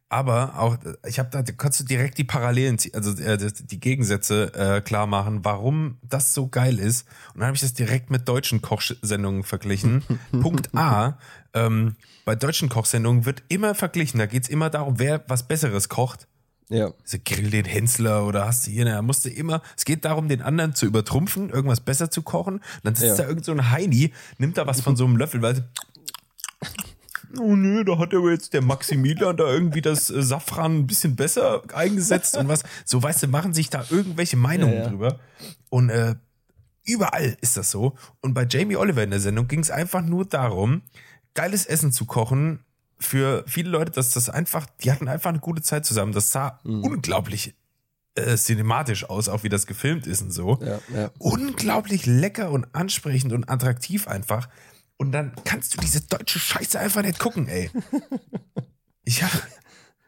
[0.10, 0.78] Aber auch,
[1.08, 5.06] ich habe da, da kannst du direkt die Parallelen, also äh, die Gegensätze äh, klar
[5.06, 7.08] machen, warum das so geil ist.
[7.34, 10.04] Und dann habe ich das direkt mit deutschen Kochsendungen verglichen.
[10.42, 11.18] Punkt A,
[11.54, 16.28] ähm, bei deutschen Kochsendungen wird immer verglichen, da geht's immer darum, wer was Besseres kocht.
[16.70, 16.92] Ja.
[17.02, 20.28] Also grill den Hensler oder hast du hier, da musst du immer, es geht darum,
[20.30, 22.56] den anderen zu übertrumpfen, irgendwas besser zu kochen.
[22.56, 23.24] Und dann sitzt Ja.
[23.24, 25.68] da irgend so ein Heini, nimmt da was von so einem Löffel, weil
[27.40, 31.16] oh nö, da hat aber jetzt der Maximilian da irgendwie das äh, Safran ein bisschen
[31.16, 32.64] besser eingesetzt und was.
[32.86, 34.90] So, weißt du, machen sich da irgendwelche Meinungen Ja, ja.
[34.90, 35.20] drüber.
[35.70, 36.16] Und äh,
[36.86, 37.96] überall ist das so.
[38.22, 40.82] Und bei Jamie Oliver in der Sendung ging es einfach nur darum,
[41.36, 42.60] geiles Essen zu kochen.
[43.00, 46.12] Für viele Leute, dass das einfach, die hatten einfach eine gute Zeit zusammen.
[46.12, 46.84] Das sah Mhm.
[46.84, 47.56] unglaublich
[48.16, 51.12] äh, cinematisch aus, auch wie das gefilmt ist und so Ja, ja.
[51.20, 54.50] unglaublich lecker und ansprechend und attraktiv einfach.
[54.98, 57.70] Und dann kannst du diese deutsche Scheiße einfach nicht gucken, ey.
[59.06, 59.32] Ich hab,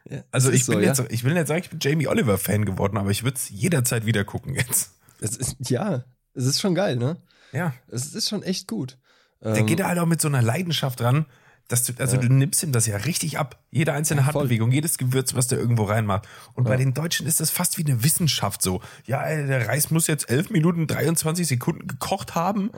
[0.08, 0.22] ja.
[0.30, 2.96] also ich bin so, jetzt, ich will nicht sagen, ich bin Jamie Oliver Fan geworden,
[2.98, 4.92] aber ich würde es jederzeit wieder gucken jetzt.
[5.20, 7.16] Es ist, ja, es ist schon geil, ne?
[7.52, 7.74] Ja.
[7.88, 8.98] Es ist schon echt gut.
[9.42, 11.26] Der Ähm, geht da halt auch mit so einer Leidenschaft ran,
[11.68, 12.22] dass du, also Ja.
[12.22, 13.58] du nimmst ihm das ja richtig ab.
[13.70, 14.26] Jede einzelne Ja.
[14.26, 16.26] Handbewegung, jedes Gewürz, was der irgendwo reinmacht.
[16.54, 16.76] Und bei Ja.
[16.78, 18.80] den Deutschen ist das fast wie eine Wissenschaft so.
[19.06, 22.70] Ja, der Reis muss jetzt 11 Minuten 23 Sekunden gekocht haben.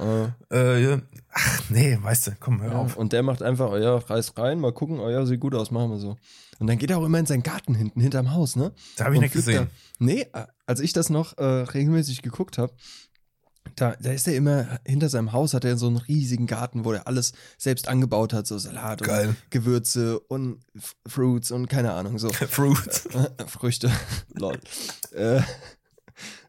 [0.50, 0.98] äh,
[1.32, 2.96] ach nee, weißt du, komm, hör auf.
[2.96, 5.70] und der macht einfach, oh ja, reiß rein, mal gucken, oh ja, sieht gut aus,
[5.70, 6.16] machen wir so.
[6.60, 8.72] Und dann geht er auch immer in seinen Garten hinten, hinterm Haus, ne?
[8.96, 9.64] Da habe ich Und nicht gesehen.
[9.66, 12.72] Da, nee, äh, als ich das noch äh, regelmäßig geguckt habe,
[13.76, 16.92] da, da ist er immer hinter seinem Haus, hat er so einen riesigen Garten, wo
[16.92, 19.36] er alles selbst angebaut hat, so Salat und Geil.
[19.50, 22.78] Gewürze und F Fruits und keine Ahnung, so Fruit.
[23.14, 23.90] Äh, Früchte.
[24.34, 24.58] Lol.
[25.12, 25.40] äh,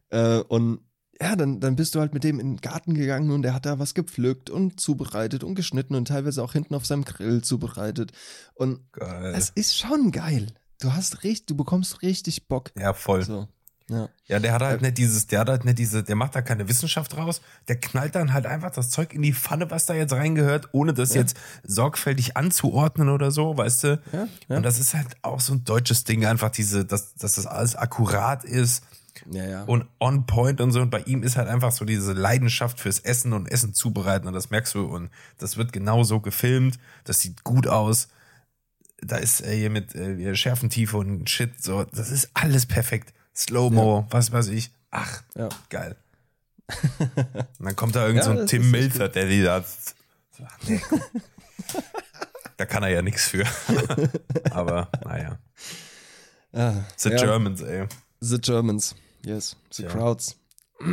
[0.09, 0.79] äh, und
[1.21, 3.65] ja, dann, dann bist du halt mit dem in den Garten gegangen und er hat
[3.65, 8.11] da was gepflückt und zubereitet und geschnitten und teilweise auch hinten auf seinem Grill zubereitet.
[8.53, 9.33] Und Geil.
[9.35, 10.47] es ist schon geil.
[10.81, 12.71] Du hast richtig, du bekommst richtig Bock.
[12.77, 13.23] ja, voll.
[13.23, 13.47] So.
[13.87, 14.09] Ja.
[14.27, 16.67] Ja, der hat halt nicht dieses, der hat halt nicht diese, der macht da keine
[16.67, 20.13] Wissenschaft raus, der knallt dann halt einfach das Zeug in die Pfanne, was da jetzt
[20.13, 21.21] reingehört, ohne das Ja.
[21.21, 24.01] jetzt sorgfältig anzuordnen oder so, weißt du?
[24.11, 24.57] Ja, ja.
[24.57, 27.75] Und das ist halt auch so ein deutsches Ding, einfach diese, dass, dass das alles
[27.75, 28.83] akkurat ist
[29.29, 29.63] Ja, ja.
[29.65, 30.81] und on point und so.
[30.81, 34.33] Und bei ihm ist halt einfach so diese Leidenschaft fürs Essen und Essen zubereiten und
[34.33, 38.07] das merkst du und das wird genau so gefilmt, das sieht gut aus.
[39.01, 43.13] Da ist äh, hier mit äh, Schärfentiefe und Shit, so, das ist alles perfekt.
[43.35, 44.71] Slow-Mo, was weiß ich.
[44.91, 45.49] Ach, Ja.
[45.69, 45.95] geil.
[46.67, 49.63] Und dann kommt da irgend Ja, so ein Tim Melzer, der die da.
[50.67, 50.81] Nee,
[52.57, 53.45] da kann er ja nichts für.
[54.51, 55.37] Aber naja.
[56.53, 57.17] Ah, The ja.
[57.17, 57.87] Germans, ey.
[58.21, 58.95] The Germans,
[59.25, 60.37] yes, the crowds.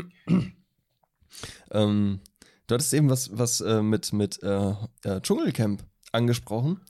[1.70, 2.20] ähm,
[2.66, 4.74] du hattest eben was, was äh, mit, mit äh,
[5.05, 6.81] äh, Dschungelcamp angesprochen.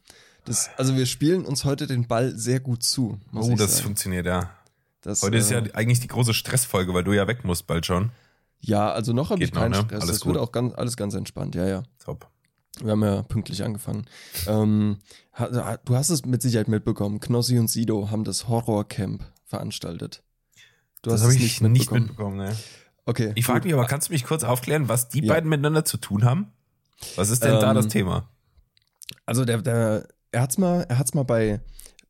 [0.44, 3.20] Das, also wir spielen uns heute den Ball sehr gut zu.
[3.32, 3.84] Oh, das sagen.
[3.84, 4.50] funktioniert ja.
[5.02, 7.84] Das, Heute ist ja äh, eigentlich die große Stressfolge, weil du ja weg musst bald
[7.86, 8.10] schon.
[8.60, 9.84] Ja, also noch habe ich keinen noch, ne?
[9.88, 10.02] Stress.
[10.02, 10.42] Alles das wird gut.
[10.42, 11.82] auch ganz, alles ganz entspannt, ja, ja.
[12.04, 12.28] Top.
[12.80, 14.06] Wir haben ja pünktlich angefangen.
[14.46, 14.98] ähm,
[15.84, 17.20] du hast es mit Sicherheit mitbekommen.
[17.20, 20.22] Knossi und Sido haben das Horrorcamp veranstaltet.
[21.02, 22.06] Du das hast habe es ich nicht nicht mitbekommen.
[22.06, 22.36] mitbekommen.
[22.38, 22.56] ne.
[23.04, 23.32] Okay.
[23.34, 25.34] Ich frage mich aber, kannst du mich kurz aufklären, was die Ja.
[25.34, 26.52] beiden miteinander zu tun haben?
[27.16, 28.28] Was ist denn da Ähm, das Thema?
[29.26, 31.60] Also der, der, er hat's mal, er hat's mal bei,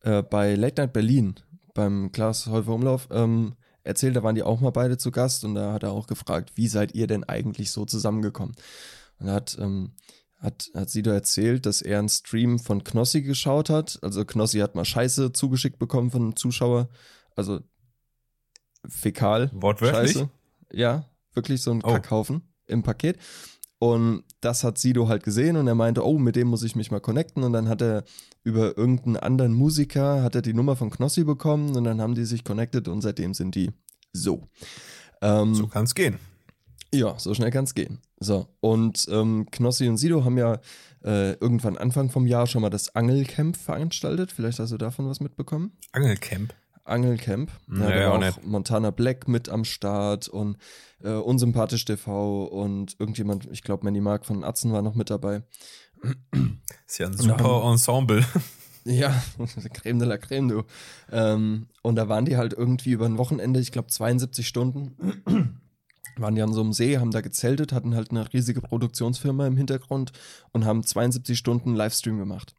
[0.02, 1.40] äh, bei Late Night Berlin,
[1.74, 3.54] beim Klaas Häufer Umlauf, ähm,
[3.84, 6.52] erzählt, da waren die auch mal beide zu Gast und da hat er auch gefragt,
[6.54, 8.54] wie seid ihr denn eigentlich so zusammengekommen?
[9.18, 9.92] Und da hat, ähm,
[10.38, 13.98] hat, hat Sido erzählt, dass er einen Stream von Knossi geschaut hat.
[14.02, 16.88] Also Knossi hat mal Scheiße zugeschickt bekommen von einem Zuschauer.
[17.36, 17.60] Also
[18.86, 19.50] Fäkal.
[19.52, 20.12] Wortwörtlich?
[20.12, 20.30] Scheiße.
[20.72, 21.04] Ja,
[21.34, 21.92] wirklich so ein Oh.
[21.92, 23.18] Kackhaufen im Paket.
[23.82, 26.92] Und das hat Sido halt gesehen und er meinte, oh, mit dem muss ich mich
[26.92, 27.42] mal connecten.
[27.42, 28.04] Und dann hat er
[28.44, 32.24] über irgendeinen anderen Musiker, hat er die Nummer von Knossi bekommen und dann haben die
[32.24, 33.72] sich connected und seitdem sind die
[34.12, 34.46] so.
[35.20, 36.20] Ähm, So kann es gehen.
[36.94, 37.98] ja, so schnell kann es gehen.
[38.20, 40.60] So, und ähm, Knossi und Sido haben ja
[41.04, 44.30] äh, irgendwann Anfang vom Jahr schon mal das Angelcamp veranstaltet.
[44.30, 45.72] Vielleicht hast du davon was mitbekommen.
[45.90, 46.54] Angelcamp.
[46.84, 47.50] Angelcamp.
[47.66, 48.38] Nee, da auch war nicht.
[48.38, 50.56] auch Montana Black mit am Start und
[51.02, 55.42] äh, Unsympathisch TV und irgendjemand, ich glaube Manny Mark von Atzen war noch mit dabei.
[56.86, 58.24] Ist ja ein super Ensemble.
[58.84, 59.22] Ja,
[59.72, 60.62] Creme de la Creme, du.
[61.10, 64.96] Ähm, und da waren die halt irgendwie über ein Wochenende, ich glaube 72 Stunden,
[66.16, 69.56] waren die an so einem See, haben da gezeltet, hatten halt eine riesige Produktionsfirma im
[69.56, 70.12] Hintergrund
[70.52, 72.54] und haben 72 Stunden Livestream gemacht.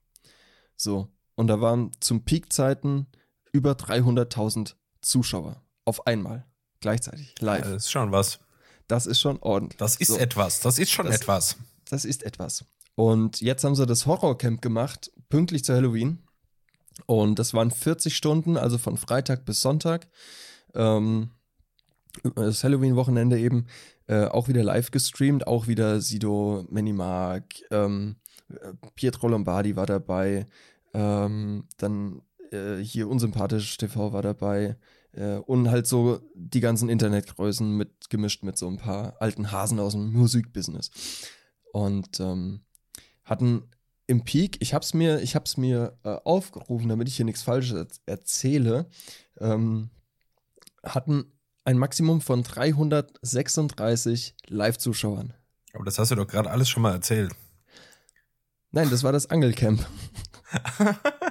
[0.75, 1.10] So.
[1.36, 3.08] Und da waren zum Peakzeiten
[3.51, 6.45] über 300.000 Zuschauer auf einmal,
[6.83, 7.63] gleichzeitig, live.
[7.63, 8.39] Das ist schon was.
[8.87, 9.77] Das ist schon ordentlich.
[9.79, 10.17] Das ist So.
[10.17, 10.59] etwas.
[10.59, 11.55] Das ist schon Das- etwas.
[11.89, 12.65] Das ist etwas.
[12.95, 16.19] Und jetzt haben sie das Horrorcamp gemacht, pünktlich zu Halloween.
[17.07, 20.07] Und das waren 40 Stunden, also von Freitag bis Sonntag.
[20.75, 21.31] Ähm,
[22.35, 23.65] das Halloween-Wochenende eben
[24.07, 28.17] äh, auch wieder live gestreamt, auch wieder Sido, Manny Mark, ähm,
[28.49, 30.45] äh, Pietro Lombardi war dabei,
[30.93, 34.75] ähm, dann äh, hier Unsympathisch TV war dabei äh,
[35.45, 39.93] und halt so die ganzen Internetgrößen mit gemischt mit so ein paar alten Hasen aus
[39.93, 40.89] dem Musikbusiness
[41.71, 42.62] und ähm,
[43.23, 43.69] hatten
[44.08, 47.41] im Peak, ich habe es mir, ich hab's mir äh, aufgerufen, damit ich hier nichts
[47.41, 48.89] Falsches erzähle,
[49.39, 49.89] ähm,
[50.84, 51.26] hatten
[51.65, 55.34] ein Maximum von 336 Live-Zuschauern.
[55.73, 57.34] Aber das hast du doch gerade alles schon mal erzählt.
[58.71, 59.86] Nein, das war das Angelcamp.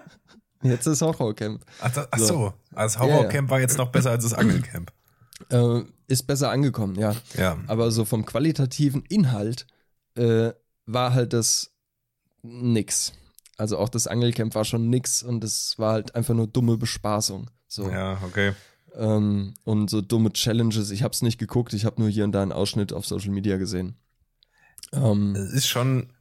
[0.71, 1.65] jetzt das Horrorcamp.
[1.81, 2.55] Ach, das, ach so.
[2.71, 3.51] das Horrorcamp ja, ja.
[3.51, 4.93] war jetzt noch besser als das Angelcamp.
[5.51, 7.17] Äh, ist besser angekommen, ja.
[7.37, 7.59] Ja.
[7.67, 9.67] Aber so vom qualitativen Inhalt
[10.15, 10.53] äh,
[10.87, 11.73] war halt das
[12.43, 13.13] nix.
[13.57, 17.51] Also auch das Angelcamp war schon nix und es war halt einfach nur dumme Bespaßung.
[17.69, 17.91] So.
[17.91, 18.55] Ja, okay.
[18.95, 20.91] Ähm, und so dumme Challenges.
[20.91, 23.31] Ich habe es nicht geguckt, ich habe nur hier und da einen Ausschnitt auf Social
[23.31, 23.97] Media gesehen.
[24.93, 26.13] Ähm, es ist schon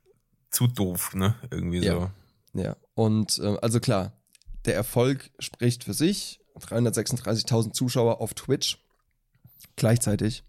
[0.50, 1.36] zu doof, ne?
[1.50, 2.60] Irgendwie ja, so.
[2.62, 4.14] Ja, und äh, also klar,
[4.66, 6.40] der Erfolg spricht für sich.
[6.60, 8.78] 336.000 Zuschauer auf Twitch
[9.76, 10.44] gleichzeitig.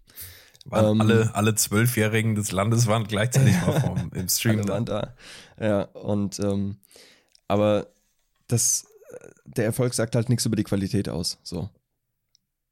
[0.65, 4.59] Waren ähm, alle, alle Zwölfjährigen des Landes waren gleichzeitig mal vom, im Stream.
[4.59, 5.15] Alle waren da.
[5.59, 6.77] Ja, und ähm,
[7.47, 7.87] aber
[8.47, 8.85] das,
[9.45, 11.39] der Erfolg sagt halt nichts über die Qualität aus.
[11.43, 11.69] So.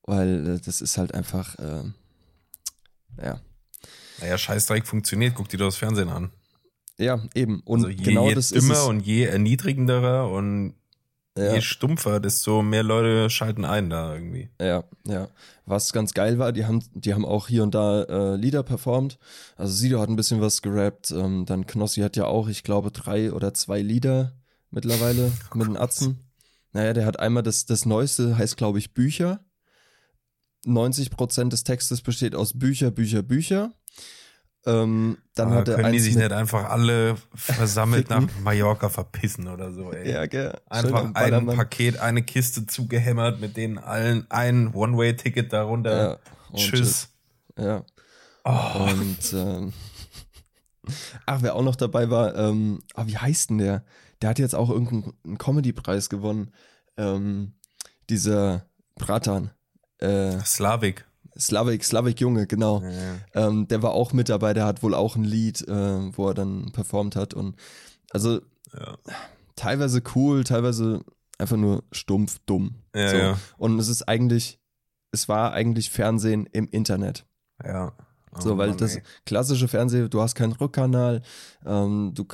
[0.03, 1.83] Weil äh, das ist halt einfach, äh,
[3.21, 3.41] ja.
[4.19, 6.31] Naja, Scheißdreck funktioniert, guck dir das Fernsehen an.
[6.97, 7.61] Ja, eben.
[7.61, 8.85] Und also je, genau je das dümmer ist es.
[8.85, 10.75] und je erniedrigenderer und
[11.37, 11.53] Ja.
[11.53, 14.49] je stumpfer, desto mehr Leute schalten ein da irgendwie.
[14.59, 15.29] Ja, ja.
[15.65, 19.17] Was ganz geil war, die haben, die haben auch hier und da äh, Lieder performt.
[19.55, 21.11] Also Sido hat ein bisschen was gerappt.
[21.11, 24.33] Ähm, dann Knossi hat ja auch, ich glaube, drei oder zwei Lieder
[24.71, 26.19] mittlerweile mit den Atzen.
[26.73, 29.39] Naja, der hat einmal das, das Neueste, heißt glaube ich Bücher.
[30.65, 33.71] 90% des Textes besteht aus Bücher, Bücher, Bücher.
[34.65, 38.27] Ähm, dann Aber hat er können die sich nicht einfach alle versammelt nach.
[38.43, 40.11] Mallorca verpissen oder so, ey.
[40.11, 40.55] Ja, gell.
[40.69, 41.47] Einfach ein.
[41.47, 46.19] Paket, eine Kiste zugehämmert, mit denen allen ein One-Way-Ticket darunter.
[46.53, 47.09] Ja, Tschüss.
[47.57, 47.83] Ja.
[48.43, 49.73] Oh, Und ähm,
[51.25, 53.83] ach, wer auch noch dabei war, ähm, ah, wie heißt denn der?
[54.21, 56.53] Der hat jetzt auch irgendeinen Comedy-Preis gewonnen.
[56.97, 57.53] Ähm,
[58.09, 59.51] dieser Bratan.
[59.97, 61.05] Äh, Slavik.
[61.41, 62.81] Slavik, Slavik Junge, genau.
[62.81, 63.47] Ja.
[63.47, 66.33] Ähm, der war auch mit dabei, der hat wohl auch ein Lied, äh, wo er
[66.33, 67.33] dann performt hat.
[67.33, 67.55] Und
[68.11, 68.39] also
[68.73, 68.97] Ja.
[69.55, 71.03] teilweise cool, teilweise
[71.37, 72.75] einfach nur stumpf dumm.
[72.95, 73.17] Ja, so.
[73.17, 73.37] ja.
[73.57, 74.59] Und es ist eigentlich,
[75.11, 77.25] es war eigentlich Fernsehen im Internet.
[77.63, 77.93] Ja.
[78.33, 81.21] Oh So, weil Mann, das klassische Fernsehen, du hast keinen Rückkanal,
[81.65, 82.25] ähm, du,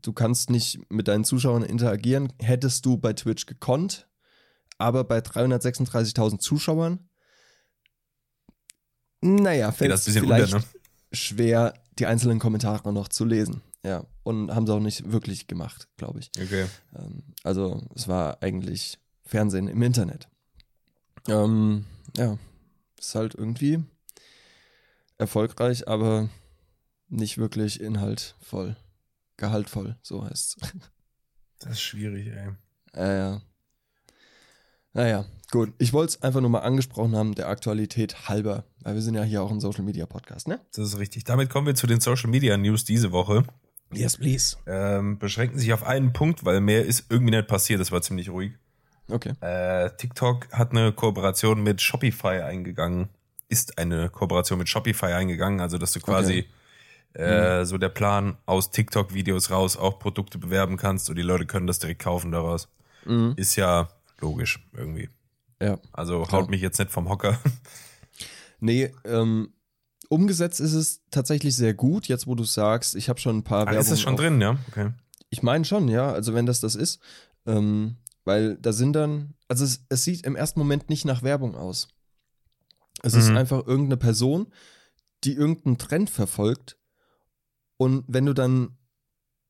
[0.00, 2.32] du kannst nicht mit deinen Zuschauern interagieren.
[2.38, 4.08] Hättest du bei Twitch gekonnt,
[4.78, 7.00] aber bei 336.000 Zuschauern,
[9.22, 10.64] naja, fällt es vielleicht unter, ne?
[11.12, 13.62] schwer, die einzelnen Kommentare noch zu lesen.
[13.84, 16.30] Ja, und haben sie auch nicht wirklich gemacht, glaube ich.
[16.40, 16.66] Okay.
[16.96, 20.28] Ähm, also es war eigentlich Fernsehen im Internet.
[21.28, 22.38] Ähm, ja,
[22.98, 23.82] ist halt irgendwie
[25.18, 26.28] erfolgreich, aber
[27.08, 28.76] nicht wirklich inhaltvoll.
[29.36, 30.56] Gehaltvoll, so heißt's.
[31.58, 32.50] Das ist schwierig, ey.
[32.94, 33.42] Äh, ja.
[34.94, 35.72] Naja, gut.
[35.78, 39.22] Ich wollte es einfach nur mal angesprochen haben, der Aktualität halber, weil wir sind ja
[39.22, 40.58] hier auch ein Social Media Podcast, ne?
[40.74, 41.22] Das ist richtig.
[41.22, 43.44] Damit kommen wir zu den Social Media News diese Woche.
[43.92, 44.56] Yes, please.
[44.66, 47.80] Ähm, beschränken sich auf einen Punkt, weil mehr ist irgendwie nicht passiert.
[47.80, 48.52] Das war ziemlich ruhig.
[49.08, 49.34] Okay.
[49.40, 53.10] Äh, TikTok hat eine Kooperation mit Shopify eingegangen.
[53.48, 56.46] Ist eine Kooperation mit Shopify eingegangen, also dass du quasi
[57.12, 61.66] äh, so der Plan aus TikTok-Videos raus auch Produkte bewerben kannst und die Leute können
[61.66, 62.68] das direkt kaufen daraus.
[63.04, 63.34] Mhm.
[63.36, 65.10] Ist ja logisch irgendwie.
[65.62, 65.78] Ja.
[65.92, 67.38] Also haut mich jetzt nicht vom Hocker.
[68.64, 69.52] Nee, ähm,
[70.08, 73.66] umgesetzt ist es tatsächlich sehr gut, jetzt wo du sagst, ich habe schon ein paar
[73.66, 74.56] Ah, ist es schon auch- drin, ja?
[74.68, 74.92] Okay.
[75.30, 76.12] Ich meine schon, ja.
[76.12, 77.00] Also wenn das das ist,
[77.44, 81.56] ähm, weil da sind dann, also es, es sieht im ersten Moment nicht nach Werbung
[81.56, 81.88] aus.
[83.02, 83.36] Es ist Mhm.
[83.38, 84.52] einfach irgendeine Person,
[85.24, 86.76] die irgendeinen Trend verfolgt.
[87.78, 88.76] Und wenn du dann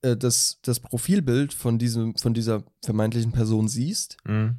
[0.01, 4.57] äh, das, das Profilbild von, diesem, von dieser vermeintlichen Person siehst, Mhm.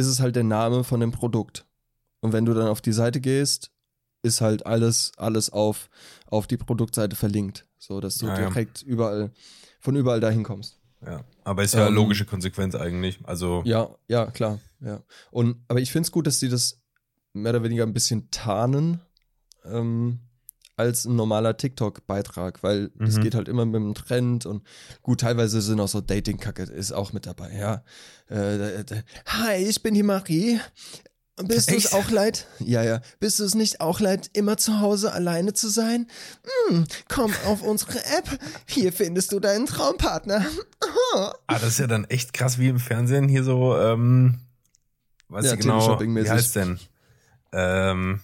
[0.00, 1.66] Ist es halt der Name von dem Produkt.
[2.20, 3.70] Und wenn du dann auf die Seite gehst,
[4.22, 5.88] ist halt alles, alles auf,
[6.26, 7.66] auf die Produktseite verlinkt.
[7.78, 8.48] So, dass du Ah, ja.
[8.48, 9.30] direkt überall,
[9.80, 10.78] von überall dahin kommst.
[11.06, 11.24] Ja.
[11.44, 13.20] Aber ist ja Ähm, logische Konsequenz eigentlich.
[13.24, 15.02] Also Ja, ja, klar, ja.
[15.30, 16.78] Und, aber ich finde es gut, dass sie das
[17.32, 19.00] mehr oder weniger ein bisschen tarnen,
[19.64, 20.20] ähm,
[20.80, 23.20] als ein normaler TikTok-Beitrag, weil es Mhm.
[23.22, 24.66] geht halt immer mit dem Trend und
[25.02, 27.84] gut, teilweise sind auch so Dating-Kacke, ist auch mit dabei, ja.
[28.28, 28.84] Äh,
[29.26, 30.60] Hi, ich bin die Marie.
[31.42, 32.46] Bist du es auch leid?
[32.58, 33.00] Ja, ja.
[33.18, 36.06] Bist du es nicht auch leid, immer zu Hause alleine zu sein?
[36.68, 38.38] Hm, komm auf unsere App.
[38.66, 40.44] Hier findest du deinen Traumpartner.
[41.12, 44.38] Ah, das ist ja dann echt krass wie im Fernsehen hier so, ähm,
[45.28, 46.78] weiß Ja, ich genau, wie heißt denn?
[47.52, 48.20] Ähm,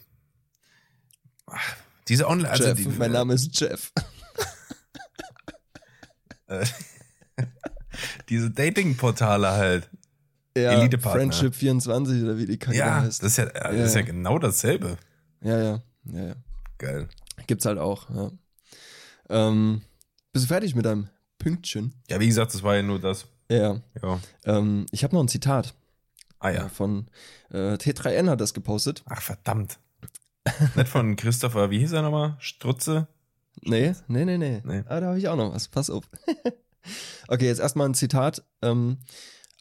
[1.47, 1.77] ach,
[2.09, 3.93] diese Online, also Jeff, die, mein Name ist Jeff.
[6.47, 6.65] Äh,
[8.29, 9.91] Diese Dating-Portale halt.
[10.57, 11.21] Ja, Elite-Partner.
[11.21, 13.23] Friendship 24 oder wie die Kacke Ja, heißt.
[13.23, 14.07] das ist ja, das ist ja Ja.
[14.07, 14.97] genau dasselbe.
[15.43, 16.35] ja, ja, ja, ja.
[16.79, 17.09] Geil.
[17.47, 18.31] Gibt's halt auch, ja.
[19.29, 19.83] Ähm,
[20.33, 21.95] bist du fertig mit deinem Pünktchen?
[22.09, 23.27] Ja, wie gesagt, das war ja nur das.
[23.51, 23.81] Ja.
[24.03, 24.21] Ja.
[24.45, 25.75] Ähm, ich habe noch ein Zitat
[26.39, 26.69] Ah äh, ja.
[26.69, 27.07] von
[27.51, 29.03] äh, T3N hat das gepostet.
[29.09, 29.79] Ach, verdammt.
[30.75, 32.37] Nicht von Christopher, wie hieß er nochmal?
[32.39, 33.09] Strutze?
[33.63, 34.63] Nee, nee, nee, nee.
[34.65, 34.83] Nee.
[34.87, 35.69] Ah, da habe ich auch noch was.
[35.69, 36.05] Pass auf.
[37.29, 38.45] okay, jetzt erstmal ein Zitat.
[38.63, 38.99] Ähm,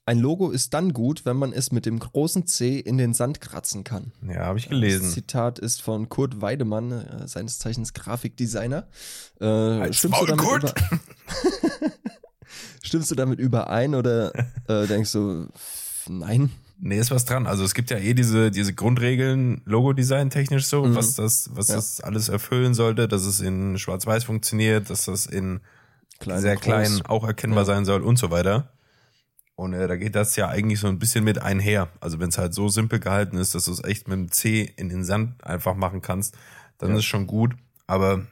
[0.08, 3.42] ein Logo ist dann gut, wenn man es mit dem großen C in den Sand
[3.42, 4.12] kratzen kann.
[4.22, 5.10] Ja, habe ich Das gelesen.
[5.10, 8.88] Zitat ist von Kurt Weidemann, äh, seines Zeichens Grafikdesigner.
[9.40, 10.74] Äh, stimmst, du damit über
[12.84, 14.32] stimmst du damit überein oder
[14.68, 15.48] äh, denkst du,
[16.08, 16.52] nein?
[16.88, 17.48] Nee, ist was dran.
[17.48, 20.96] Also es gibt ja eh diese, diese Grundregeln, Logodesign technisch so, Mhm.
[20.96, 21.76] was das, was Ja.
[21.78, 25.62] das alles erfüllen sollte, dass es in Schwarz-Weiß funktioniert, dass das in
[26.20, 27.66] Klein, sehr klein auch erkennbar Ja.
[27.66, 28.72] sein soll und so weiter.
[29.56, 31.90] Und äh, da geht das ja eigentlich so ein bisschen mit einher.
[32.02, 34.72] Also wenn es halt so simpel gehalten ist, dass du es echt mit dem C
[34.78, 36.36] in den Sand einfach machen kannst,
[36.78, 36.98] dann Ja.
[36.98, 37.56] ist schon gut.
[37.88, 38.28] Aber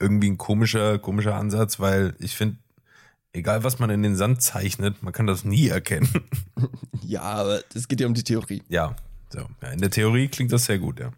[0.00, 2.56] irgendwie ein komischer, komischer Ansatz, weil ich finde,
[3.36, 6.08] egal was man in den Sand zeichnet, man kann das nie erkennen.
[7.02, 8.62] Ja, aber es geht ja um die Theorie.
[8.68, 8.96] ja,
[9.32, 9.46] so.
[9.62, 11.12] Ja, in der Theorie klingt das sehr gut, ja.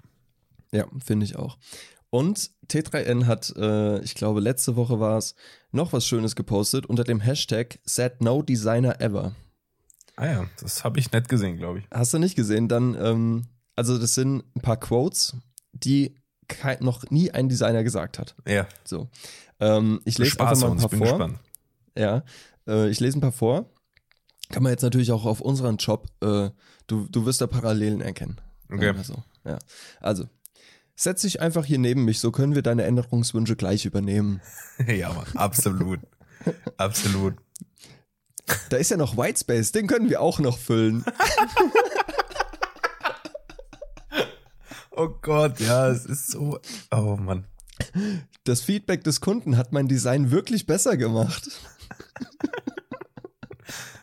[0.71, 1.57] Ja, finde ich auch.
[2.11, 5.35] Und T3N hat, äh, ich glaube, letzte Woche war es,
[5.73, 9.35] noch was Schönes gepostet unter dem Hashtag Said No Designer Ever.
[10.17, 11.85] Ah ja, das habe ich nett gesehen, glaube ich.
[11.91, 12.69] Hast du nicht gesehen?
[12.69, 15.37] Dann, ähm, also das sind ein paar Quotes,
[15.73, 16.17] die
[16.81, 18.35] noch nie ein Designer gesagt hat.
[18.47, 19.09] Ja, So.
[19.61, 21.09] Ähm, ich lese Spaß einfach mal ein ich paar bin vor.
[21.09, 21.39] gespannt.
[21.99, 22.23] Ja,
[22.67, 23.71] äh, ich lese ein paar vor.
[24.51, 26.51] Kann man jetzt natürlich auch auf unseren Job, äh,
[26.87, 28.41] du, du wirst da Parallelen erkennen.
[28.71, 28.95] Okay.
[28.97, 29.23] wir So.
[29.45, 29.59] Ja.
[30.01, 30.25] Also,
[30.95, 34.41] setz dich einfach hier neben mich, so können wir deine Änderungswünsche gleich übernehmen.
[34.87, 36.01] ja, Mann, absolut.
[36.77, 37.35] absolut.
[38.71, 41.05] Da ist ja noch Whitespace, den können wir auch noch füllen.
[45.01, 46.59] Oh Gott, ja, es ist so.
[46.91, 47.47] Oh Mann.
[48.43, 51.49] Das Feedback des Kunden hat mein Design wirklich besser gemacht.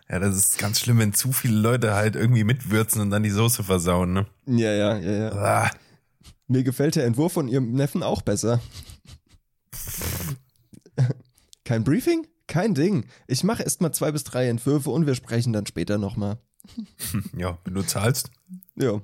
[0.08, 3.32] Ja, das ist ganz schlimm, wenn zu viele Leute halt irgendwie mitwürzen und dann die
[3.32, 4.28] Soße versauen, ne?
[4.46, 5.32] Ja, ja, ja, ja.
[5.32, 5.72] Ah,
[6.48, 8.62] Mir gefällt der Entwurf von ihrem Neffen auch besser.
[11.64, 12.28] Kein Briefing?
[12.48, 13.06] Kein Ding.
[13.28, 16.38] Ich mache erst mal zwei bis drei Entwürfe und wir sprechen dann später nochmal.
[17.36, 18.30] ja, wenn du zahlst.
[18.76, 19.02] Ja,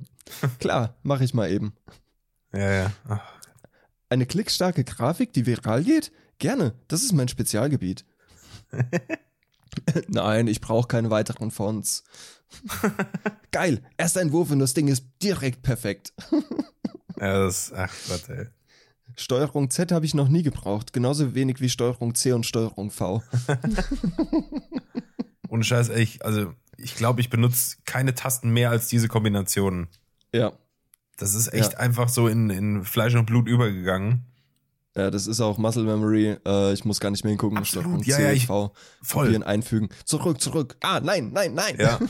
[0.59, 1.73] klar, mache ich mal eben.
[2.53, 2.91] Ja, ja.
[3.07, 3.21] Ach,
[4.09, 6.11] Eine klickstarke Grafik, die viral geht?
[6.37, 8.05] Gerne, das ist mein Spezialgebiet.
[10.07, 12.03] Nein, ich brauche keine weiteren Fonts.
[13.51, 16.13] Geil, erster Entwurf und das Ding ist direkt perfekt.
[17.19, 18.47] ja, das, ach Gott, ey.
[19.17, 23.21] Steuerung Z habe ich noch nie gebraucht, genauso wenig wie Steuerung C und Steuerung V.
[25.49, 29.87] Ohne Scheiß, ich, also ich glaube, ich benutze keine Tasten mehr als diese Kombinationen.
[30.33, 30.53] Ja,
[31.17, 31.79] Das ist echt Ja.
[31.79, 34.25] einfach so in, in Fleisch und Blut übergegangen.
[34.95, 36.37] Ja, das ist auch Muscle Memory.
[36.45, 37.57] Äh, ich muss gar nicht mehr hingucken.
[37.57, 38.73] Absolut, ja, C ja, und ich- V.
[39.01, 39.43] Voll.
[39.43, 39.89] Einfügen.
[40.05, 40.75] Zurück, zurück.
[40.81, 41.75] Ah, nein, nein, nein.
[41.79, 41.99] Ja.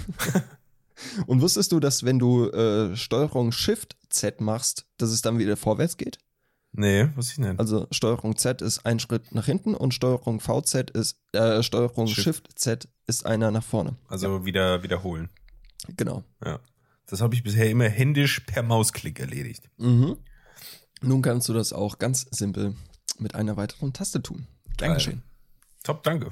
[1.25, 5.57] Und wusstest du, dass wenn du äh, Steuerung Shift Z machst, dass es dann wieder
[5.57, 6.19] vorwärts geht?
[6.73, 7.59] Nee, was ich nicht.
[7.59, 12.21] Also Steuerung Z ist ein Schritt nach hinten und Steuerung VZ ist äh, Steuerung Shift.
[12.23, 12.59] Shift.
[12.59, 13.95] Z ist einer nach vorne.
[14.07, 15.29] Also wieder wiederholen.
[15.97, 16.23] Genau.
[16.45, 16.59] Ja.
[17.07, 19.69] Das habe ich bisher immer händisch per Mausklick erledigt.
[19.77, 20.17] Mhm.
[21.01, 22.75] Nun kannst du das auch ganz simpel
[23.17, 24.47] mit einer weiteren Taste tun.
[24.77, 24.95] Gern Geil.
[24.95, 25.23] geschehen.
[25.83, 26.29] Top, danke.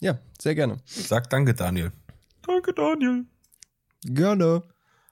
[0.00, 0.80] Ja, sehr gerne.
[0.86, 1.92] Sag danke, Daniel.
[2.42, 3.24] Danke, Daniel.
[4.04, 4.62] Gerne.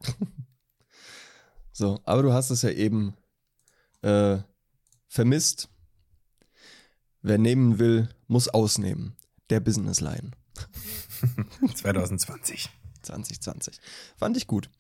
[1.72, 3.16] so, aber du hast es ja eben
[4.02, 4.38] äh,
[5.08, 5.68] vermisst.
[7.22, 9.16] Wer nehmen will, muss ausnehmen.
[9.50, 10.30] Der Business Line
[11.74, 12.70] 2020.
[13.02, 13.80] 2020.
[14.16, 14.70] Fand ich gut.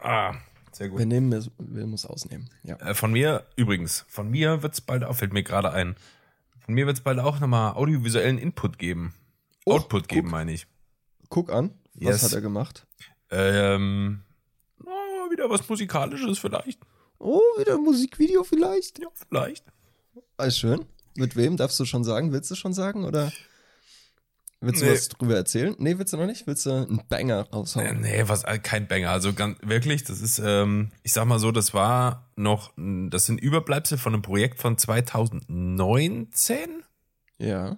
[0.00, 0.34] Ah,
[0.76, 1.00] sehr gut.
[1.04, 2.50] nehmen will, will, muss ausnehmen.
[2.62, 2.76] Ja.
[2.76, 5.96] Äh, von mir, übrigens, von mir wird es bald auch, fällt mir gerade ein,
[6.58, 9.14] von mir wird es bald auch nochmal audiovisuellen Input geben.
[9.64, 10.32] Oh, Output geben, guck.
[10.32, 10.66] meine ich.
[11.28, 12.22] Guck an, was Yes.
[12.24, 12.86] hat er gemacht?
[13.30, 14.22] Ähm,
[14.84, 16.80] oh, wieder was Musikalisches vielleicht.
[17.18, 18.98] Oh, wieder ein Musikvideo vielleicht?
[18.98, 19.64] Ja, vielleicht.
[20.36, 20.84] Ah, schön.
[21.16, 22.32] Mit wem darfst du schon sagen?
[22.32, 23.32] Willst du schon sagen oder
[24.60, 24.92] willst du Nee.
[24.92, 25.74] was drüber erzählen?
[25.78, 26.46] Nee, willst du noch nicht?
[26.46, 28.00] Willst du einen Banger raushauen?
[28.00, 29.10] nee, was, äh, kein Banger.
[29.10, 33.40] Also ganz, wirklich, das ist, ähm, ich sag mal so, das war noch, das sind
[33.40, 36.82] Überbleibsel von einem Projekt von 2019,
[37.38, 37.76] Ja.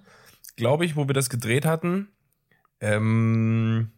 [0.57, 2.09] glaube ich, wo wir das gedreht hatten.
[2.81, 3.91] Ähm,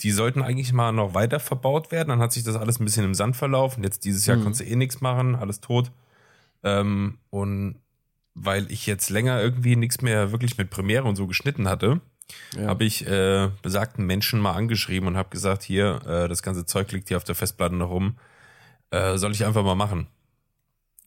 [0.00, 2.08] die sollten eigentlich mal noch weiter verbaut werden.
[2.10, 3.82] Dann hat sich das alles ein bisschen im Sand verlaufen.
[3.82, 4.42] Jetzt dieses Jahr Mhm.
[4.42, 5.90] konntest du eh nichts machen, alles tot.
[6.62, 7.76] Ähm, und
[8.34, 12.00] weil ich jetzt länger irgendwie nichts mehr wirklich mit Premiere und so geschnitten hatte,
[12.54, 12.66] Ja.
[12.68, 16.90] habe ich äh, besagten Menschen mal angeschrieben und habe gesagt, hier, äh, das ganze Zeug
[16.92, 18.18] liegt hier auf der Festplatte noch rum.
[18.90, 20.06] Äh, soll ich einfach mal machen?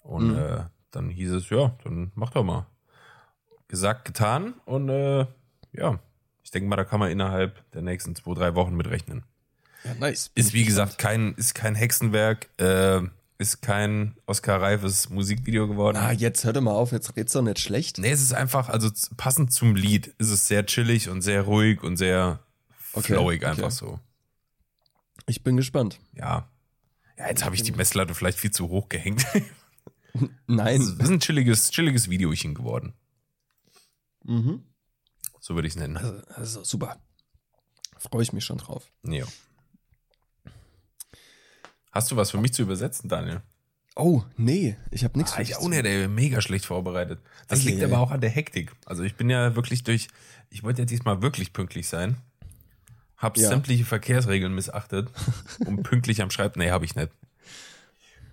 [0.01, 0.36] Und Mhm.
[0.38, 2.65] äh, dann hieß es, ja, dann mach doch mal.
[3.67, 5.26] Gesagt, getan und äh,
[5.74, 5.99] ja,
[6.43, 9.24] ich denke mal, da kann man innerhalb der nächsten zwei, drei Wochen mitrechnen.
[9.84, 10.32] ja, nice.
[10.36, 13.01] Ist wie gesagt kein, ist kein Hexenwerk, äh,
[13.41, 15.97] ist kein Oscar-reifes Musikvideo geworden.
[15.97, 17.97] Ah, jetzt hör doch mal auf, jetzt red's doch nicht schlecht.
[17.97, 21.81] Nee, es ist einfach, also passend zum Lied ist es sehr chillig und sehr ruhig
[21.83, 22.39] und sehr
[22.93, 23.51] Okay, flowig okay.
[23.51, 23.99] einfach so.
[25.25, 25.99] Ich bin gespannt.
[26.13, 26.47] Ja.
[27.17, 29.25] Ja, jetzt habe ich die Messlatte vielleicht viel zu hoch gehängt.
[30.13, 30.81] Es Nein.
[30.81, 32.93] ist ein chilliges, chilliges Videochen geworden.
[34.25, 34.61] Mhm.
[35.39, 35.95] So würde ich es nennen.
[35.95, 36.97] Also, also super.
[37.97, 38.91] Freue ich mich schon drauf.
[39.03, 39.23] Ja.
[41.91, 43.41] Hast du was für mich zu übersetzen, Daniel?
[43.97, 46.65] Oh, nee, ich habe nichts Ah, für ich dich auch zu- nicht, ey, mega schlecht
[46.65, 47.19] vorbereitet.
[47.49, 48.71] Das liegt aber auch an der Hektik.
[48.85, 50.07] Also ich bin ja wirklich durch,
[50.49, 52.15] ich wollte ja diesmal wirklich pünktlich sein.
[53.17, 53.49] Hab Ja.
[53.49, 55.09] sämtliche Verkehrsregeln missachtet,
[55.65, 56.63] um pünktlich am Schreibtisch.
[56.63, 57.11] Nee, habe ich nicht.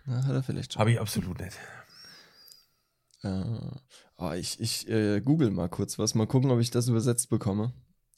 [0.06, 0.80] Na, hat er vielleicht schon.
[0.80, 1.56] Habe ich absolut nicht.
[3.24, 3.44] Äh,
[4.16, 7.72] oh, ich ich äh, google mal kurz was, mal gucken, ob ich das übersetzt bekomme.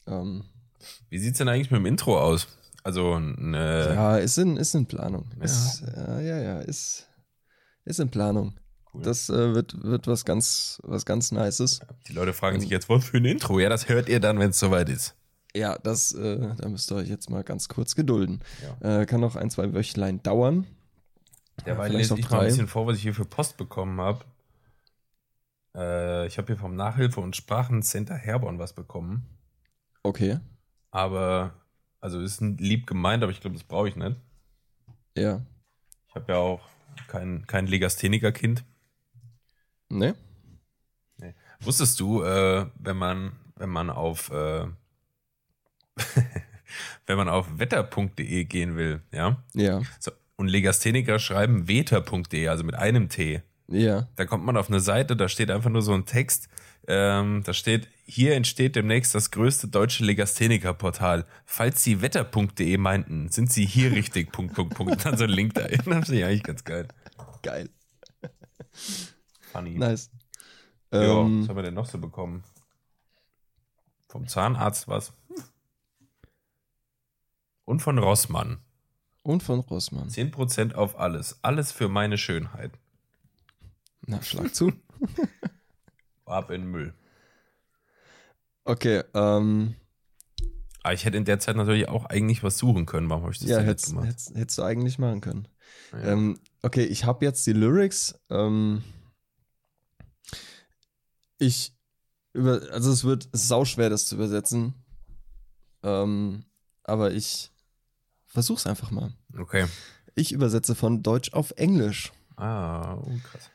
[0.06, 0.44] Ähm,
[1.08, 2.46] Wie sieht's denn eigentlich mit dem Intro aus?
[2.82, 5.30] Also, ne, ja, ist in, ist in Planung.
[5.38, 5.44] Ja.
[5.44, 7.08] Ist, äh, ja, ja, ist,
[7.84, 8.54] ist in Planung.
[8.92, 9.02] Cool.
[9.02, 11.80] Das äh, wird, wird was ganz, was ganz Nices.
[12.08, 13.60] die Leute fragen sich jetzt, was für ein Intro?
[13.60, 15.14] Ja, das hört ihr dann, wenn es soweit ist.
[15.54, 18.42] Ja, das, äh, da müsst ihr euch jetzt mal ganz kurz gedulden.
[18.80, 20.66] Äh, kann noch ein, zwei Wöchlein dauern.
[21.66, 22.46] Derweil vielleicht lese ich mal ein drei.
[22.46, 24.24] bisschen vor, was ich hier für Post bekommen habe.
[25.74, 29.26] Äh, ich habe hier vom Nachhilfe- und Sprachencenter Herborn was bekommen.
[30.02, 30.38] Okay.
[30.90, 31.52] Aber,
[32.00, 34.16] also ist ein lieb gemeint, aber ich glaube, das brauche ich nicht.
[35.16, 35.40] Ja.
[36.08, 36.60] Ich habe ja auch
[37.08, 38.64] kein, kein Legastheniker-Kind.
[39.88, 40.14] Ne?
[41.60, 44.66] Wusstest du, äh, wenn man, wenn man auf, äh,
[47.06, 49.82] wenn man auf wetter.de gehen will, ja, Ja.
[49.98, 54.08] so, und Legastheniker schreiben weter.de, also mit einem T, Ja.
[54.16, 56.48] da kommt man auf eine Seite, da steht einfach nur so ein Text,
[56.90, 61.24] ähm, da steht, hier entsteht demnächst das größte deutsche Legastheniker-Portal.
[61.46, 65.04] Falls Sie wetter.de meinten, sind Sie hier richtig, Punkt, Punkt, Punkt.
[65.04, 65.66] Dann so ein Link da.
[65.68, 66.88] Das finde ich eigentlich ganz geil.
[67.42, 67.70] Geil.
[69.52, 69.78] Funny.
[69.78, 70.10] Nice.
[70.92, 72.42] Ja, Ähm, was haben wir denn noch so bekommen?
[74.08, 75.12] Vom Zahnarzt was?
[77.64, 78.58] Und von Rossmann.
[79.22, 80.08] und von Rossmann.
[80.08, 81.38] 10% auf alles.
[81.42, 82.72] Alles für meine Schönheit.
[84.06, 84.72] Na, schlag zu.
[86.30, 86.94] Ab in den Müll.
[88.64, 89.74] Okay, ähm,
[90.82, 93.10] Aber ich hätte in der Zeit natürlich auch eigentlich was suchen können.
[93.10, 94.06] Warum habe ich das ja, hättest, gemacht?
[94.06, 95.48] hättest, hättest du eigentlich machen können.
[95.92, 96.12] Ja.
[96.12, 98.18] Ähm, okay, ich habe jetzt die Lyrics.
[98.30, 98.82] Ähm,
[101.38, 101.74] ich
[102.32, 104.74] über, also es wird sauschwer, das zu übersetzen.
[105.82, 106.44] Ähm,
[106.84, 107.50] aber ich
[108.26, 109.12] versuch's einfach mal.
[109.36, 109.66] Okay.
[110.14, 112.12] Ich übersetze von Deutsch auf Englisch.
[112.36, 113.50] Ah, oh, krass.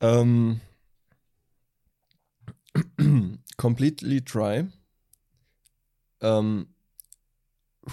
[0.00, 0.60] Ähm,
[3.56, 4.66] completely dry.
[6.20, 6.68] Ähm,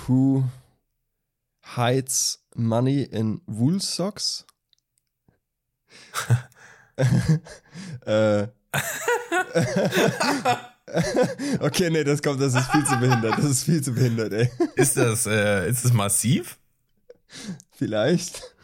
[0.08, 0.46] who
[1.76, 4.46] hides money in wool socks?
[8.06, 8.48] äh.
[11.60, 13.38] okay, nee, das kommt, das ist viel zu behindert.
[13.38, 14.50] Das ist viel zu behindert, ey.
[14.76, 16.58] Ist das, äh, ist das massiv?
[17.72, 18.56] Vielleicht.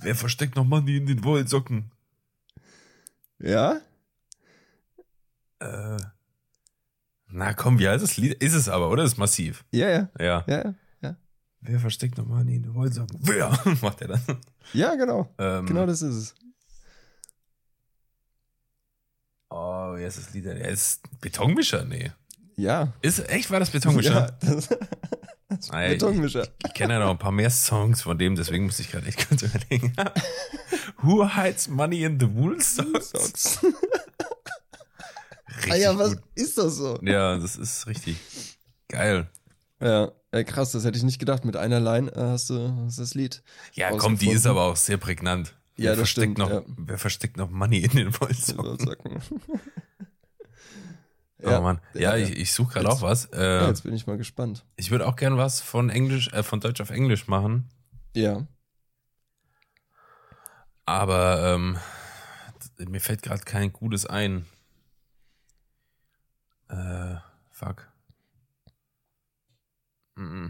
[0.00, 1.90] Wer versteckt noch Money in den Wollsocken?
[3.38, 3.80] Ja?
[5.60, 5.96] Äh,
[7.28, 8.34] na komm, wie heißt das Lied?
[8.42, 9.02] Ist es aber, oder?
[9.04, 9.64] Ist massiv.
[9.72, 10.44] Ja, ja, Ja.
[10.46, 11.16] ja, ja.
[11.60, 13.18] Wer versteckt noch Money in den Wollsocken?
[13.22, 13.48] Wer?
[13.82, 14.20] Macht er dann.
[14.72, 15.34] Ja, genau.
[15.38, 16.34] Ähm, Genau das ist es.
[19.50, 20.56] Oh, wie heißt das Lied denn?
[20.56, 21.84] Er ist Betonmischer?
[21.84, 22.12] Nee.
[22.56, 22.92] Ja.
[23.02, 24.36] Ist, echt, war das Betonmischer?
[24.42, 26.46] Ja, das, das Ah, ich- Betonmischer.
[26.66, 29.28] Ich kenne ja noch ein paar mehr Songs von dem, deswegen muss ich gerade echt
[29.28, 29.94] kurz überlegen.
[31.02, 33.60] Who hides money in the wool socks?
[35.56, 36.22] Richtig ah ja, was gut.
[36.34, 36.98] ist das so?
[37.02, 38.16] Ja, das ist richtig
[38.88, 39.28] geil.
[39.80, 41.44] Ja, äh, krass, das hätte ich nicht gedacht.
[41.44, 43.42] Mit einer Line äh, hast, du, hast du das Lied.
[43.72, 45.54] Ja, komm, die ist aber auch sehr prägnant.
[45.76, 46.62] Ja, wer das versteckt stimmt, noch, ja.
[46.66, 48.78] Wer versteckt noch Money in den Wollsocken?
[48.78, 49.22] Socken.
[51.42, 51.80] Oh Mann.
[51.94, 53.28] Ja, ich, ich suche gerade auch was.
[53.32, 54.64] ja, Äh, jetzt bin ich mal gespannt.
[54.76, 57.68] ich würde auch gern was von Englisch, äh, von Deutsch auf Englisch machen.
[58.16, 58.46] Ja.
[60.86, 61.78] Aber ähm,
[62.88, 64.46] mir fällt gerade kein gutes ein.
[66.68, 67.16] Äh,
[67.50, 67.88] fuck.
[70.16, 70.48] Mm.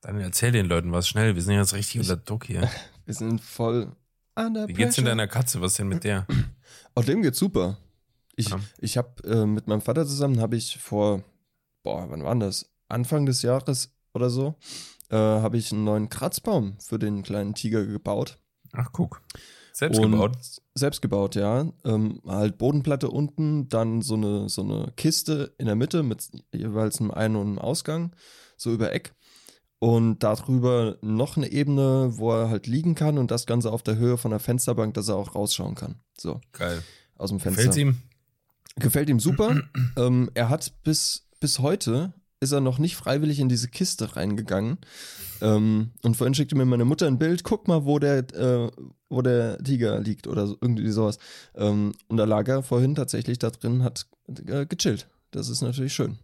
[0.00, 1.34] Dann erzähl den Leuten was schnell.
[1.34, 2.68] Wir sind jetzt richtig Ich- unter Druck hier.
[3.04, 3.96] Wir sind voll
[4.36, 5.60] under Wie geht's denn deiner Katze?
[5.62, 6.26] Was ist denn mit der?
[6.94, 7.78] Oh, dem geht's super.
[8.36, 8.60] Ich, Ja.
[8.78, 11.24] ich habe äh, mit meinem Vater zusammen, habe ich vor,
[11.82, 12.70] boah, wann war das?
[12.88, 14.54] Anfang des Jahres oder so,
[15.10, 18.38] äh, habe ich einen neuen Kratzbaum für den kleinen Tiger gebaut.
[18.72, 19.22] Ach, guck.
[19.78, 20.36] Selbst Und- gebaut.
[20.74, 21.70] Selbst gebaut, ja.
[21.84, 27.00] Ähm, halt Bodenplatte unten, dann so eine, so eine Kiste in der Mitte mit jeweils
[27.00, 28.12] einem Ein- und einem Ausgang,
[28.56, 29.14] so über Eck.
[29.78, 33.96] Und darüber noch eine Ebene, wo er halt liegen kann und das Ganze auf der
[33.96, 36.00] Höhe von der Fensterbank, dass er auch rausschauen kann.
[36.18, 36.82] So, Geil.
[37.16, 37.62] aus dem Fenster.
[37.62, 37.98] Gefällt's ihm?
[38.80, 39.62] Gefällt ihm super.
[39.96, 44.78] ähm, er hat bis, bis heute ist er noch nicht freiwillig in diese Kiste reingegangen.
[45.40, 48.70] Ähm, und vorhin schickte mir meine Mutter ein Bild, guck mal, wo der, äh,
[49.08, 51.18] wo der Tiger liegt oder so, irgendwie sowas.
[51.54, 54.06] Ähm, und da lag er vorhin tatsächlich da drin, hat
[54.46, 55.08] äh, gechillt.
[55.30, 56.18] Das ist natürlich schön.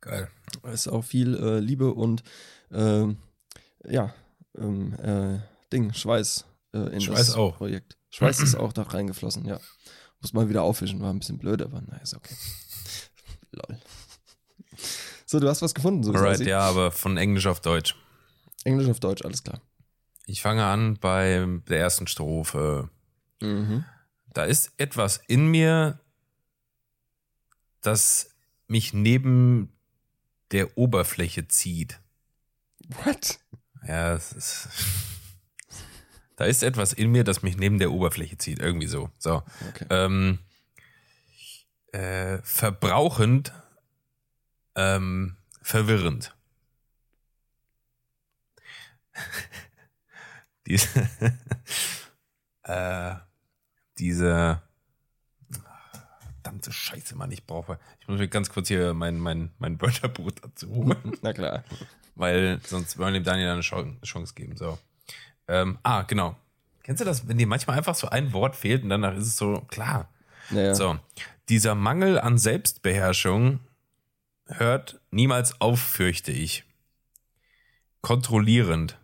[0.00, 0.28] Geil.
[0.72, 2.22] Ist auch viel äh, Liebe und
[2.72, 3.18] ähm,
[3.86, 4.14] ja,
[4.58, 5.38] ähm, äh,
[5.72, 7.56] Ding, Schweiß äh, in Schweiß das auch.
[7.56, 7.96] Projekt.
[8.10, 9.60] Schweiß ist auch da reingeflossen, ja.
[10.20, 12.34] Muss mal wieder aufwischen, war ein bisschen blöd, aber naja, ist okay.
[13.52, 13.78] Lol.
[15.30, 17.94] So, du hast was gefunden, so Alright, ja, aber von Englisch auf Deutsch.
[18.64, 19.60] Englisch auf Deutsch, alles klar.
[20.26, 22.90] Ich fange an bei der ersten Strophe.
[23.40, 23.84] Mhm.
[24.34, 26.00] Da ist etwas in mir,
[27.80, 28.30] das
[28.66, 29.72] mich neben
[30.50, 32.00] der Oberfläche zieht.
[33.04, 33.38] What?
[33.86, 34.68] Ja, es ist.
[36.34, 38.60] Da ist etwas in mir, das mich neben der Oberfläche zieht.
[38.60, 39.10] Irgendwie so.
[39.18, 39.42] So.
[39.68, 39.84] Okay.
[39.90, 40.38] Ähm,
[41.92, 43.52] äh, verbrauchend,
[44.74, 46.34] ähm, verwirrend.
[50.66, 51.08] diese,
[52.62, 53.14] äh,
[53.98, 54.62] diese,
[56.50, 60.32] verdammte Scheiße, Mann, ich brauche, ich muss mir ganz kurz hier mein, mein, mein Wörterbuch
[60.32, 61.64] dazu holen Na klar.
[62.14, 64.56] weil sonst wollen wir dem Daniel eine Chance geben.
[64.56, 64.78] So.
[65.48, 66.36] Ähm, ah, genau.
[66.82, 69.36] Kennst du das, wenn dir manchmal einfach so ein Wort fehlt und danach ist es
[69.36, 70.08] so klar.
[70.50, 70.74] Naja.
[70.74, 70.98] So,
[71.48, 73.60] dieser Mangel an Selbstbeherrschung
[74.58, 76.64] hört niemals auf, fürchte ich.
[78.02, 78.98] Kontrollierend.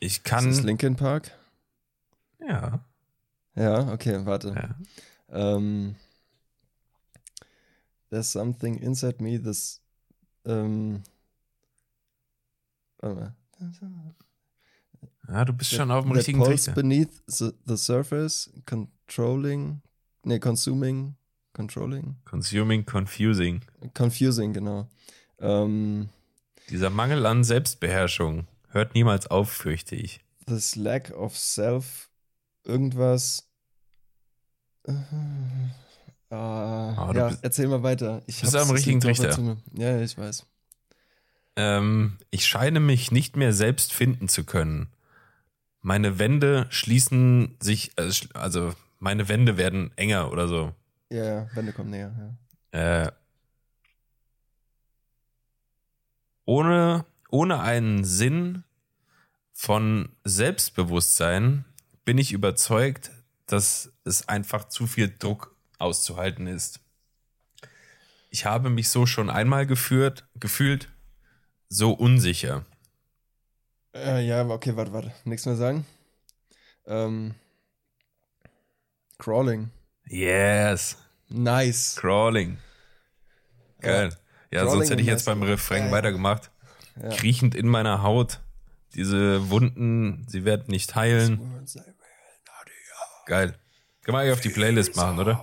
[0.00, 0.64] Ich Ist das kann.
[0.64, 1.30] Linkin Park?
[2.40, 2.84] Ja.
[3.54, 4.48] Ja, okay, warte.
[4.48, 4.76] ja.
[5.28, 5.94] Ähm,
[8.10, 9.80] there's something inside me this.
[10.44, 11.02] Ähm,
[12.98, 14.14] warte mal.
[15.28, 16.72] ja, du bist schon auf dem richtigen Trichter.
[16.72, 19.82] beneath the, the surface, controlling,
[20.24, 21.14] nee, consuming,
[21.52, 23.60] controlling, Consuming, confusing.
[23.94, 24.88] confusing, genau.
[25.40, 26.08] Ähm,
[26.70, 30.20] Dieser Mangel an Selbstbeherrschung hört niemals auf, fürchte ich.
[30.46, 32.08] this lack of self,
[32.64, 33.48] irgendwas.
[34.84, 34.92] Äh,
[36.30, 36.36] du
[37.14, 38.22] ja, bist- erzähl mal weiter.
[38.26, 39.56] Ich bist am richtigen Trichter.
[39.74, 40.46] Ja, ich weiß.
[41.56, 44.88] Ähm, ich scheine mich nicht mehr selbst finden zu können.
[45.82, 50.72] Meine Wände schließen sich, äh, also meine Wände werden enger oder so.
[51.12, 52.36] Ja, ja, Wände kommen näher.
[52.72, 53.04] Ja.
[53.04, 53.12] Äh,
[56.46, 58.64] ohne, ohne einen Sinn
[59.52, 61.66] von Selbstbewusstsein
[62.06, 63.10] bin ich überzeugt,
[63.46, 66.80] dass es einfach zu viel Druck auszuhalten ist.
[68.30, 70.88] Ich habe mich so schon einmal geführt, gefühlt,
[71.68, 72.64] so unsicher.
[73.94, 75.12] Äh, ja, okay, warte, warte.
[75.24, 75.86] Nichts mehr sagen.
[76.86, 77.34] Ähm,
[79.18, 79.70] Crawling.
[80.12, 80.98] Yes,
[81.30, 81.96] Nice.
[81.98, 82.58] crawling.
[83.80, 84.10] Geil.
[84.50, 85.42] Ja, Crawling sonst hätte ich jetzt beim.
[85.42, 85.92] Refrain Ja, ja.
[85.92, 86.50] weitergemacht.
[87.02, 87.08] Ja.
[87.08, 88.40] Kriechend in meiner Haut.
[88.94, 91.40] Diese Wunden, sie werden nicht heilen.
[93.24, 93.54] Geil.
[94.02, 95.42] Kann man eigentlich auf die Playlist machen, oder?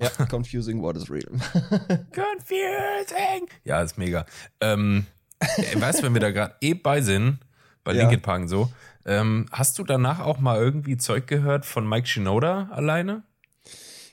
[0.00, 1.24] Ja, confusing what is real.
[2.14, 3.48] Confusing.
[3.64, 4.24] Ja, ist mega.
[4.60, 5.06] Ähm,
[5.40, 7.40] äh, weißt du, wenn wir da gerade eh bei sind,
[7.82, 8.02] bei Ja.
[8.02, 8.70] Linkin Park so,
[9.04, 13.24] ähm, hast du danach auch mal irgendwie Zeug gehört von Mike Shinoda alleine?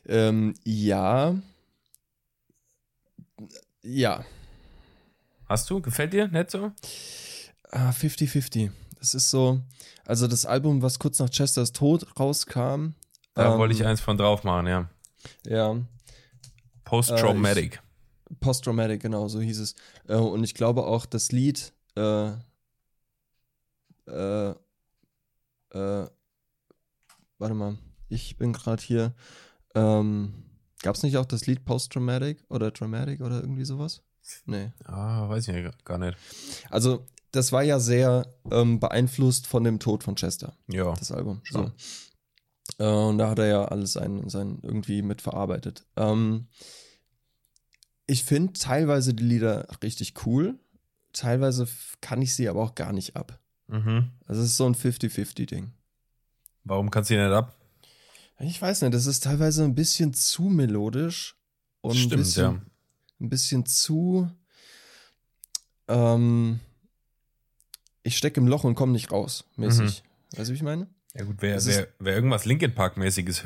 [0.07, 1.35] Ähm, ja.
[3.83, 4.25] Ja.
[5.47, 5.81] Hast du?
[5.81, 6.27] Gefällt dir?
[6.27, 6.71] Nicht so?
[7.71, 8.71] Ah, 50-50.
[8.99, 9.61] Das ist so,
[10.05, 12.93] also das Album, was kurz nach Chesters Tod rauskam.
[13.33, 14.89] Da ähm, wollte ich eins von drauf machen, ja.
[15.45, 15.75] Ja,
[16.85, 17.81] Post-Traumatic.
[18.39, 19.75] Post-Traumatic, genau, so hieß es.
[20.07, 22.29] Äh, und ich glaube auch, das Lied, äh,
[24.07, 24.49] äh,
[25.71, 26.07] äh,
[27.37, 27.77] warte mal,
[28.07, 29.13] ich bin gerade hier.
[29.75, 30.33] Ähm,
[30.81, 34.01] Gab es nicht auch das Lied Post-Traumatic oder Traumatic oder irgendwie sowas?
[34.45, 34.71] Nee.
[34.85, 36.17] ah, weiß ich ja gar nicht.
[36.69, 40.93] Also, das war ja sehr ähm, beeinflusst von dem Tod von Chester, Ja.
[40.93, 41.41] das Album.
[41.51, 41.71] So.
[42.79, 45.85] Äh, und da hat er ja alles sein, sein irgendwie mitverarbeitet.
[45.95, 46.47] Ähm,
[48.07, 50.59] ich finde teilweise die Lieder richtig cool.
[51.13, 51.67] Teilweise
[52.01, 53.39] kann ich sie aber auch gar nicht ab.
[53.67, 54.11] Mhm.
[54.27, 55.71] Also es ist so ein 50-50-Ding.
[56.63, 57.55] Warum kannst du die nicht ab?
[58.39, 61.35] Ich weiß nicht, das ist teilweise ein bisschen zu melodisch
[61.81, 62.61] und ein Stimmt, bisschen, ja.
[63.21, 64.29] ein bisschen zu.
[65.87, 66.59] Ähm,
[68.03, 70.03] ich stecke im Loch und komme nicht raus, mäßig.
[70.35, 70.87] Weißt du, wie ich meine?
[71.13, 73.45] Ja gut, wer, wer, wer irgendwas Linkin Park-mäßiges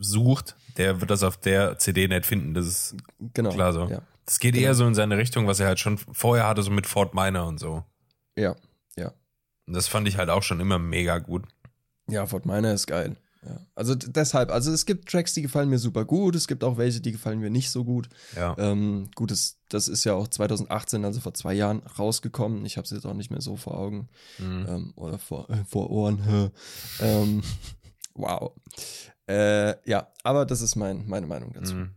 [0.00, 2.52] sucht, der wird das auf der CD nicht finden.
[2.54, 2.96] Das ist
[3.32, 3.50] Genau.
[3.50, 3.86] klar so.
[3.88, 4.66] Ja, Das geht Genau.
[4.66, 7.46] eher so in seine Richtung, was er halt schon vorher hatte, so mit Fort Minor
[7.46, 7.84] und so.
[8.36, 8.56] ja,
[8.96, 9.12] ja.
[9.66, 11.44] Und das fand ich halt auch schon immer mega gut.
[12.08, 13.16] Ja, Fort Minor ist geil.
[13.46, 13.60] Ja.
[13.76, 17.00] Also deshalb, also es gibt Tracks, die gefallen mir super gut, es gibt auch welche,
[17.00, 18.08] die gefallen mir nicht so gut.
[18.34, 18.56] Ja.
[18.58, 22.64] Ähm, gut, das, das ist ja auch 2018, also vor zwei Jahren, rausgekommen.
[22.66, 24.66] Ich habe es jetzt auch nicht mehr so vor Augen Mhm.
[24.68, 26.50] ähm, oder vor, äh, vor Ohren.
[27.00, 27.42] ähm,
[28.14, 28.52] wow.
[29.28, 31.74] Äh, ja, aber das ist mein, meine Meinung dazu.
[31.74, 31.90] Mhm.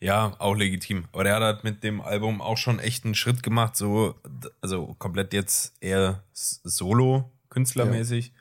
[0.00, 1.06] Ja, auch legitim.
[1.12, 4.14] Aber der hat halt mit dem Album auch schon echt einen Schritt gemacht, so,
[4.60, 8.32] also komplett jetzt eher s- solo, künstlermäßig,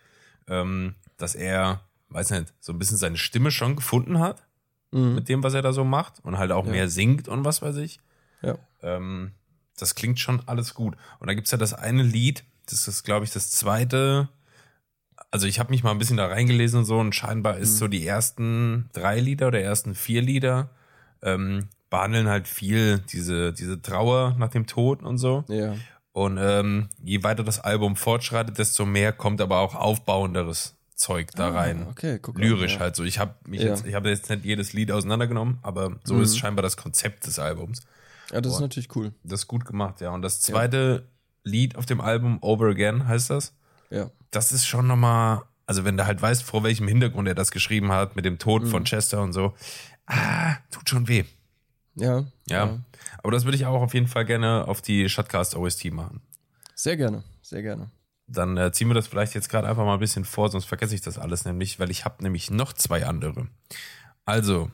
[0.48, 1.82] ähm, dass er,
[2.16, 4.44] weiß nicht, so ein bisschen seine Stimme schon gefunden hat
[4.92, 5.16] Mhm.
[5.16, 6.72] mit dem, was er da so macht und halt auch Ja.
[6.72, 8.00] mehr singt und was weiß ich.
[8.42, 8.56] Ja.
[8.82, 9.32] Ähm,
[9.78, 10.96] das klingt schon alles gut.
[11.20, 14.30] Und da gibt's ja das eine Lied, das ist, glaube ich, das zweite.
[15.32, 17.78] Also ich habe mich mal ein bisschen da reingelesen und so und scheinbar ist Mhm.
[17.78, 20.70] so die ersten drei Lieder oder ersten vier Lieder
[21.22, 25.44] ähm, behandeln halt viel diese, diese Trauer nach dem Tod und so.
[25.50, 25.76] Ja.
[26.14, 31.50] Und ähm, je weiter das Album fortschreitet, desto mehr kommt aber auch aufbauenderes Zeug da
[31.50, 31.84] rein.
[31.88, 32.80] Ah, okay, guck Lyrisch ja.
[32.80, 33.04] halt so.
[33.04, 33.68] Ich habe mich Ja.
[33.70, 36.22] jetzt, ich habe jetzt nicht jedes Lied auseinandergenommen, aber so Mhm.
[36.24, 37.82] ist scheinbar das Konzept des Albums.
[38.32, 38.62] Ja, das ist Boah.
[38.66, 39.14] natürlich cool.
[39.24, 40.12] Das ist gut gemacht, ja.
[40.12, 41.08] Und das zweite
[41.44, 43.54] Lied auf dem Album, Over Again, heißt das.
[43.92, 44.10] Ja.
[44.32, 47.92] Das ist schon nochmal, also wenn du halt weißt, vor welchem Hintergrund er das geschrieben
[47.92, 48.68] hat, mit dem Tod Mhm.
[48.68, 49.54] von Chester und so,
[50.08, 51.24] ah, tut schon weh.
[51.96, 52.26] Ja.
[52.50, 52.80] Ja.
[53.22, 56.22] Aber das würde ich auch auf jeden Fall gerne auf die Shotcast OST machen.
[56.74, 57.90] Sehr gerne, sehr gerne.
[58.28, 60.96] Dann äh, ziehen wir das vielleicht jetzt gerade einfach mal ein bisschen vor, sonst vergesse
[60.96, 63.48] ich das alles nämlich, weil ich habe nämlich noch zwei andere.
[64.26, 64.72] Also,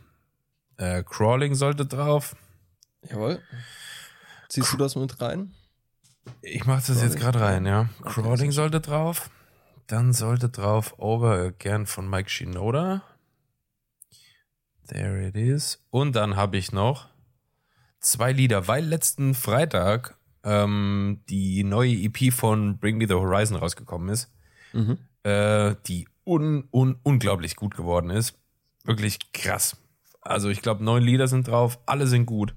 [0.77, 2.35] äh, Crawling sollte drauf.
[3.09, 3.41] Jawohl.
[4.47, 5.53] Ziehst du das mit rein?
[6.41, 7.19] Ich mache das jetzt Crawling?
[7.19, 7.89] gerade rein, ja.
[7.99, 9.29] Okay, Crawling sollte drauf.
[9.87, 13.03] Dann sollte drauf Over Again von Mike Shinoda.
[14.87, 15.83] There it is.
[15.89, 17.09] Und dann habe ich noch
[17.99, 24.09] zwei Lieder, weil letzten Freitag ähm, die neue EP von Bring Me the Horizon rausgekommen
[24.09, 24.31] ist,
[24.73, 24.97] Mhm.
[25.23, 28.37] äh, die un, un, unglaublich gut geworden ist.
[28.83, 29.77] Wirklich krass.
[30.21, 32.55] Also ich glaube, neun Lieder sind drauf, alle sind gut.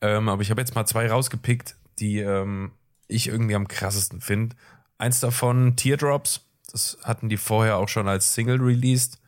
[0.00, 2.72] Ähm, aber ich habe jetzt mal zwei rausgepickt, die ähm,
[3.08, 4.56] ich irgendwie am krassesten finde.
[4.98, 6.42] Eins davon, Teardrops.
[6.72, 9.20] Das hatten die vorher auch schon als Single released.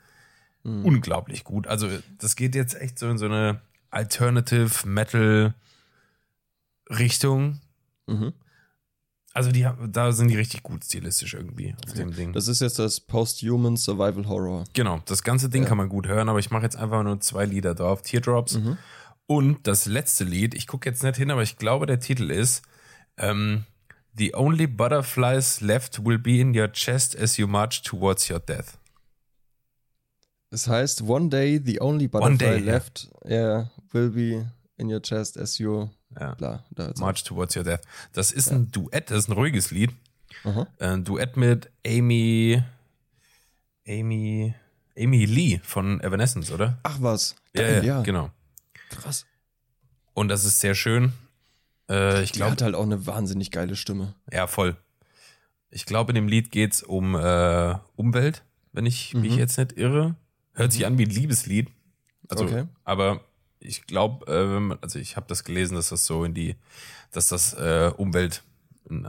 [0.64, 1.66] Unglaublich gut.
[1.66, 3.60] Also das geht jetzt echt so in so eine
[3.90, 5.54] Alternative Metal
[6.90, 7.60] Richtung.
[8.08, 8.32] Mhm.
[9.34, 12.32] Also die, da sind die richtig gut stilistisch irgendwie auf dem Ding.
[12.32, 14.64] Das ist jetzt das Post-Human Survival Horror.
[14.72, 15.68] Genau, das ganze Ding Ja.
[15.68, 18.02] kann man gut hören, aber ich mache jetzt einfach nur zwei Lieder drauf.
[18.02, 18.54] Teardrops.
[18.58, 18.78] Mhm.
[19.26, 22.62] Und das letzte Lied, ich gucke jetzt nicht hin, aber ich glaube, der Titel ist
[23.18, 23.64] ähm,
[24.16, 28.78] The only butterflies left will be in your chest as you march towards your death.
[30.50, 35.36] Das heißt, one day the only butterfly day, left yeah, will be in your chest
[35.36, 36.36] as you Ja.
[36.76, 36.96] auf.
[36.98, 37.80] March towards your death.
[38.12, 39.90] Das ist ein Duett, das ist ein ruhiges Lied.
[40.44, 40.66] Aha.
[40.78, 42.62] Ein Duett mit Amy,
[43.86, 44.54] Amy,
[44.98, 46.78] Amy Lee von Evanescence, oder?
[46.82, 47.36] Ach was.
[47.54, 48.30] Ja, Geil, ja, genau.
[48.90, 49.26] Krass.
[50.14, 51.12] Und das ist sehr schön.
[51.88, 54.14] Äh, ich Die glaube, hat halt auch eine wahnsinnig geile Stimme.
[54.32, 54.76] Ja, voll.
[55.70, 58.42] Ich glaube, in dem Lied geht's um äh, Umwelt,
[58.72, 59.38] wenn ich mich Mhm.
[59.38, 60.14] jetzt nicht irre.
[60.54, 61.68] Hört sich an wie ein Liebeslied.
[62.28, 62.64] Also, Okay.
[62.84, 63.20] aber
[63.60, 66.56] ich glaube, äh, also ich habe das gelesen, dass das so in die,
[67.12, 68.42] dass das äh, Umwelt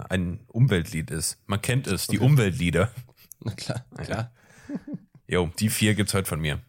[0.10, 1.38] ein Umweltlied ist.
[1.48, 2.26] Man kennt es, die Okay.
[2.26, 2.92] Umweltlieder.
[3.40, 4.32] Na klar, klar.
[5.28, 6.60] Jo, die vier gibt's heute von mir.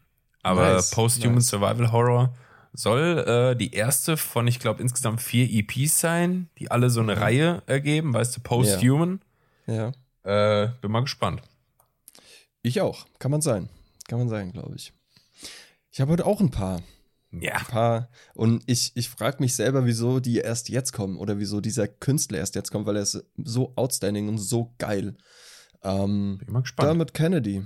[0.43, 1.49] Aber Nice, Post-Human nice.
[1.49, 2.35] Survival Horror
[2.72, 7.16] soll äh, die erste von, ich glaube, insgesamt vier EPs sein, die alle so eine
[7.16, 7.22] Mhm.
[7.22, 9.20] Reihe ergeben, weißt du, Post-Human.
[9.66, 9.93] Ja.
[10.22, 11.43] Äh, bin mal gespannt.
[12.62, 13.07] Ich auch.
[13.18, 13.68] Kann man sein.
[14.09, 14.93] Kann man sein, glaube ich.
[15.91, 16.81] Ich habe heute auch ein paar.
[17.33, 17.55] Ja.
[17.57, 18.09] Ein paar.
[18.35, 22.39] Und ich, ich frage mich selber, wieso die erst jetzt kommen oder wieso dieser Künstler
[22.39, 25.16] erst jetzt kommt, weil er ist so outstanding und so geil.
[25.83, 26.87] Ähm, Bin mal gespannt.
[26.89, 27.64] Dermot Kennedy.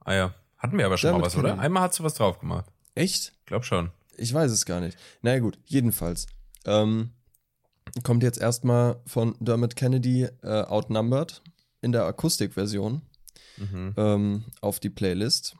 [0.00, 0.34] ah ja.
[0.58, 1.48] Hatten wir aber schon Dermot mal was, oder?
[1.50, 1.64] Kennedy.
[1.66, 2.66] Einmal hast du was drauf gemacht.
[2.94, 3.32] Echt?
[3.46, 3.90] Glaub schon.
[4.16, 4.98] Ich weiß es gar nicht.
[5.22, 6.26] Naja, gut, jedenfalls.
[6.64, 7.10] Ähm,
[8.02, 11.42] kommt jetzt erstmal von Dermot Kennedy äh, Outnumbered
[11.80, 13.02] in der Akustikversion
[13.58, 13.94] Mhm.
[13.96, 15.56] ähm, auf die Playlist.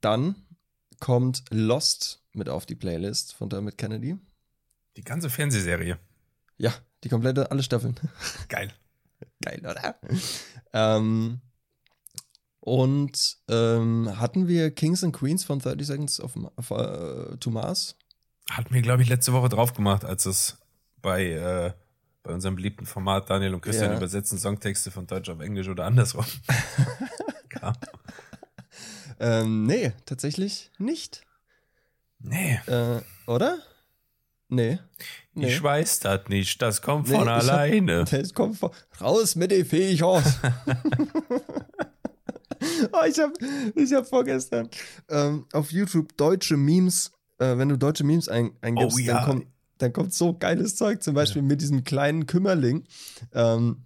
[0.00, 0.34] Dann
[1.00, 4.16] kommt Lost mit auf die Playlist von Dermot Kennedy.
[4.96, 5.98] Die ganze Fernsehserie.
[6.58, 6.72] Ja,
[7.02, 7.96] die komplette, alle Staffeln.
[8.48, 8.72] Geil.
[9.42, 9.98] Geil, oder?
[10.72, 11.40] ähm,
[12.60, 17.96] Und ähm, hatten wir Kings and Queens von 30 Seconds of, of, uh, to Mars?
[18.50, 20.58] Hat mir, glaube ich, letzte Woche drauf gemacht, als es
[21.00, 21.72] bei, äh,
[22.22, 23.96] bei unserem beliebten Format Daniel und Christian Ja.
[23.96, 26.26] übersetzen Songtexte von Deutsch auf Englisch oder andersrum.
[27.62, 27.72] ja.
[29.20, 31.22] Ähm, nee, tatsächlich nicht.
[32.18, 33.58] Nee, Äh, oder?
[34.48, 34.78] Nee.
[35.34, 35.50] Nee.
[35.52, 38.04] schweißt das nicht, das kommt Nee, von ich hab- alleine.
[38.10, 40.38] Das kommt von, raus mit den Viechers.
[42.92, 43.32] oh, ich habe
[43.74, 44.68] ich hab vorgestern
[45.08, 49.14] ähm, auf YouTube deutsche Memes, äh, wenn du deutsche Memes ein, eingibst, Oh ja.
[49.14, 49.46] dann, kommt,
[49.78, 51.02] dann kommt so geiles Zeug.
[51.02, 52.84] Zum Beispiel mit diesem kleinen Kümmerling,
[53.32, 53.84] ähm,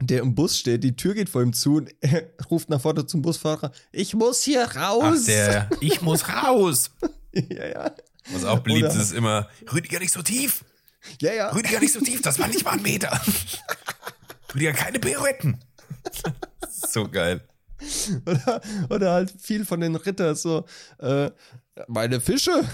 [0.00, 3.06] der im Bus steht, die Tür geht vor ihm zu und er ruft nach vorne
[3.06, 5.24] zum Busfahrer, ich muss hier Ach, raus.
[5.24, 6.90] der, ich muss raus.
[7.32, 7.92] ja, ja.
[8.32, 10.64] Was auch beliebt Oder- ist, ist immer, Rüdiger nicht so tief.
[11.20, 11.50] Ja, ja.
[11.50, 13.20] Rüdiger nicht so tief, das war nicht mal ein Meter.
[14.54, 15.58] Rüdiger, keine Pirouetten.
[16.70, 17.42] so geil.
[18.24, 20.64] Oder, oder halt viel von den Rittern so,
[20.98, 21.30] äh,
[21.88, 22.64] meine Fische.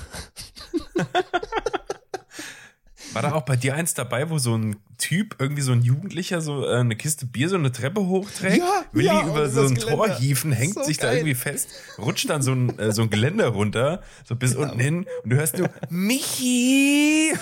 [3.13, 6.41] War da auch bei dir eins dabei, wo so ein Typ, irgendwie so ein Jugendlicher,
[6.41, 8.59] so äh, eine Kiste Bier so eine Treppe hochträgt?
[8.59, 9.97] Ja, will ja, die über so ein Geländer.
[9.97, 11.17] Tor hieven, hängt So sich da geil.
[11.19, 15.07] irgendwie fest, rutscht dann so ein, äh, so ein Geländer runter, so bis unten hin
[15.25, 17.33] und du hörst nur, Michi!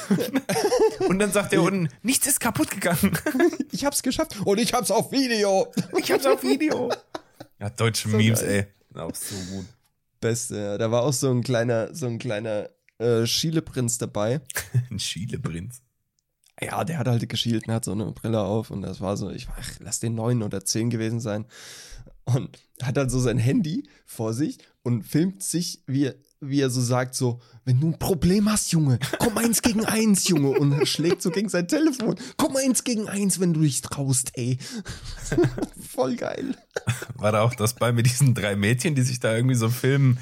[1.09, 3.19] und dann sagt der unten, nichts ist kaputt gegangen.
[3.73, 5.73] Ich hab's geschafft und ich hab's auf Video.
[5.99, 6.91] ich hab's auf Video.
[7.61, 8.67] Ja, deutsche So Memes, geil.
[8.95, 9.01] ey.
[9.01, 9.67] Auch so gut.
[10.21, 10.79] Beste, ja.
[10.79, 12.69] Da war auch so ein kleiner, so ein kleiner
[12.99, 14.41] äh, Schiele-Prinz dabei.
[14.91, 15.83] Ein Schiele-Prinz.
[16.61, 19.31] Ja, der hat halt geschielt und hat so eine Brille auf und das war so,
[19.31, 21.47] ich war, ach, lass den neun oder zehn gewesen sein.
[22.25, 26.71] Und hat dann so sein Handy vor sich und filmt sich, wie er, wie er
[26.71, 30.51] so sagt, so, wenn du ein Problem hast, Junge, komm eins gegen eins, Junge.
[30.51, 32.17] Und schlägt so gegen sein Telefon.
[32.37, 34.59] Komm eins gegen eins, wenn du dich traust, ey.
[35.89, 36.55] Voll geil.
[37.15, 40.19] War da auch das bei mit diesen drei Mädchen, die sich da irgendwie so filmen?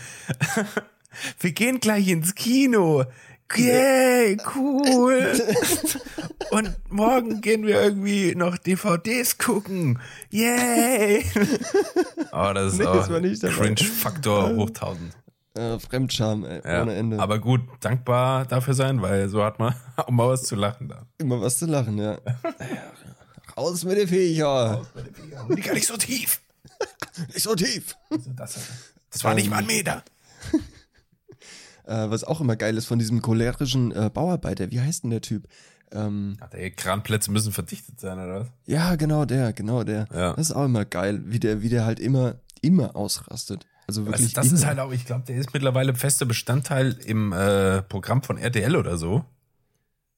[1.40, 3.04] Wir gehen gleich ins Kino.
[3.54, 5.40] Yay, cool.
[6.50, 9.98] Und morgen gehen wir irgendwie noch DVDs gucken.
[10.30, 11.24] Yay.
[12.32, 13.08] Oh, das ist Nee, auch.
[13.08, 15.12] Cringe-Faktor hoch 1000.
[15.56, 17.18] Äh, Fremdscham, ey, Ja, ohne Ende.
[17.18, 21.06] Aber gut, dankbar dafür sein, weil so hat man auch mal was zu lachen da.
[21.16, 22.18] Immer was zu lachen, ja.
[23.56, 24.86] Raus mit den Viecher.
[25.48, 26.42] Nicht so tief.
[27.28, 27.96] Nicht so tief.
[28.36, 28.58] Das,
[29.10, 30.04] das war nicht mal ein Meter.
[31.86, 34.70] Äh, was auch immer geil ist von diesem cholerischen äh, Bauarbeiter.
[34.70, 35.46] Wie heißt denn der Typ?
[35.92, 38.48] Ähm, Ach, die Kranplätze müssen verdichtet sein, oder was?
[38.66, 40.06] ja, genau der, genau der.
[40.12, 40.32] Ja.
[40.34, 43.66] Das ist auch immer geil, wie der, wie der halt immer, immer ausrastet.
[43.86, 44.32] Also wirklich.
[44.32, 44.56] du, das immer.
[44.56, 48.74] ist halt auch, ich glaube, der ist mittlerweile fester Bestandteil im äh, Programm von RTL
[48.74, 49.24] oder so.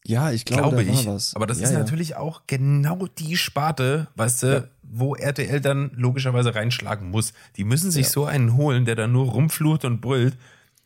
[0.06, 1.06] ja, ich glaube, Glaube ich.
[1.36, 1.78] Aber das ja, ist ja.
[1.80, 4.64] natürlich auch genau die Sparte, weißt du, Ja.
[4.82, 7.34] wo RTL dann logischerweise reinschlagen muss.
[7.56, 10.38] Die müssen sich so einen holen, der dann nur rumflucht und brüllt,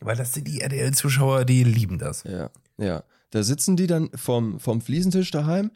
[0.05, 2.23] weil das sind die RTL-Zuschauer, die lieben das.
[2.23, 3.03] Ja, ja.
[3.31, 5.71] Da sitzen die dann vom, vom Fliesentisch daheim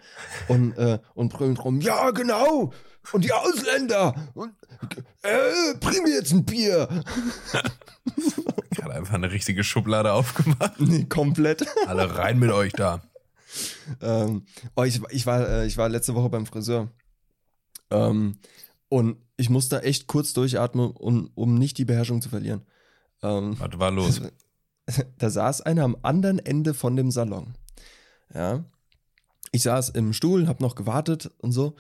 [0.48, 2.72] und, äh, und brüllen rum, ja, genau!
[3.14, 4.14] Und die Ausländer!
[4.34, 4.54] Und,
[5.24, 6.88] äh, bring mir jetzt ein Bier!
[8.72, 10.80] Gerade einfach eine richtige Schublade aufgemacht.
[10.80, 11.66] Nee, komplett.
[11.88, 13.02] Alle rein mit euch da.
[14.02, 16.92] ähm, oh, ich, ich, war, äh, ich war letzte Woche beim Friseur.
[17.90, 18.38] Ähm,
[18.90, 22.66] und ich musste echt kurz durchatmen, um, um nicht die Beherrschung zu verlieren.
[23.24, 24.22] Ähm, Was war los?
[25.18, 27.56] da saß einer am anderen Ende von dem Salon.
[28.34, 28.64] Ja.
[29.52, 31.76] Ich saß im Stuhl, hab noch gewartet und so,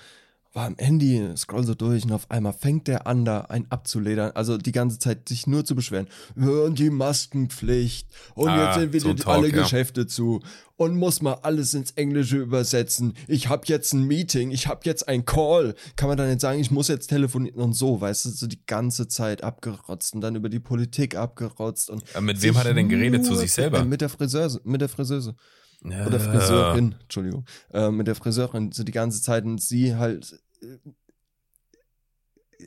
[0.58, 4.32] war am Handy, scroll so durch und auf einmal fängt der an, da ein abzuledern.
[4.34, 6.08] Also die ganze Zeit sich nur zu beschweren.
[6.36, 8.08] Und die Maskenpflicht.
[8.34, 9.62] Und Ah, jetzt sind wieder so Talk, alle ja.
[9.62, 10.42] Geschäfte zu.
[10.76, 13.14] Und muss mal alles ins Englische übersetzen.
[13.28, 15.76] Ich hab jetzt ein Meeting, ich hab jetzt ein Call.
[15.96, 18.66] Kann man dann jetzt sagen, ich muss jetzt telefonieren und so, weißt du, so die
[18.66, 22.74] ganze Zeit abgerotzt und dann über die Politik abgerotzt und Ja, mit wem hat er
[22.74, 23.26] denn geredet?
[23.26, 23.86] Zu sich selber?
[23.86, 25.36] Mit der Friseuse, mit der Friseuse.
[25.84, 26.20] Oder Ja.
[26.20, 27.46] Friseurin, Entschuldigung.
[27.72, 30.40] Äh, mit der Friseurin so die ganze Zeit und sie halt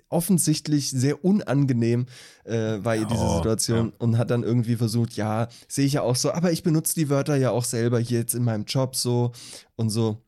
[0.09, 2.07] offensichtlich sehr unangenehm
[2.45, 6.03] äh, war ihr diese Oh, Situation und hat dann irgendwie versucht, ja, sehe ich ja
[6.03, 8.95] auch so, aber ich benutze die Wörter ja auch selber hier jetzt in meinem Job
[8.97, 9.33] so
[9.77, 10.23] und so.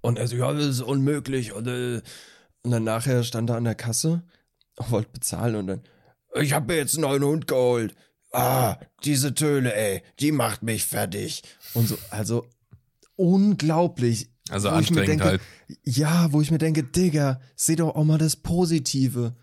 [0.00, 1.52] Und er so, ja, das ist unmöglich.
[1.52, 2.00] Und, äh,
[2.62, 4.22] und dann nachher stand er an der Kasse,
[4.76, 5.82] wollte bezahlen und dann,
[6.40, 7.94] ich habe mir jetzt einen neuen Hund geholt.
[8.32, 11.42] Ah, diese Töne, ey, die macht mich fertig.
[11.74, 12.46] Und so, also
[13.16, 14.30] unglaublich.
[14.50, 15.40] Also Wo anstrengend denke, halt.
[15.84, 19.36] Ja, wo ich mir denke, Digga, seh doch auch mal das Positive.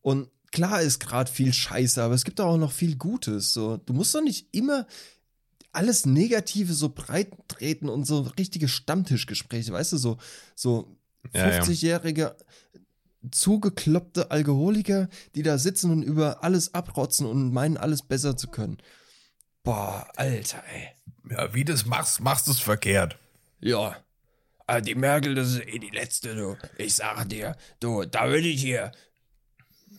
[0.00, 3.52] Und klar ist gerade viel Scheiße, aber es gibt auch noch viel Gutes.
[3.52, 4.86] So, du musst doch nicht immer
[5.72, 10.18] alles Negative so breit treten und so richtige Stammtischgespräche, weißt du, so,
[10.54, 10.96] so
[11.32, 11.60] Ja, ja.
[11.60, 12.36] 50-jährige
[13.30, 18.78] zugekloppte Alkoholiker, die da sitzen und über alles abrotzen und meinen, alles besser zu können.
[19.62, 20.88] Boah, Alter, ey.
[21.30, 23.18] Ja, wie du es machst, machst du es verkehrt.
[23.60, 23.96] Ja.
[24.66, 26.56] Aber die Merkel, das ist eh die letzte, du.
[26.78, 28.92] Ich sag dir, du, da will ich hier.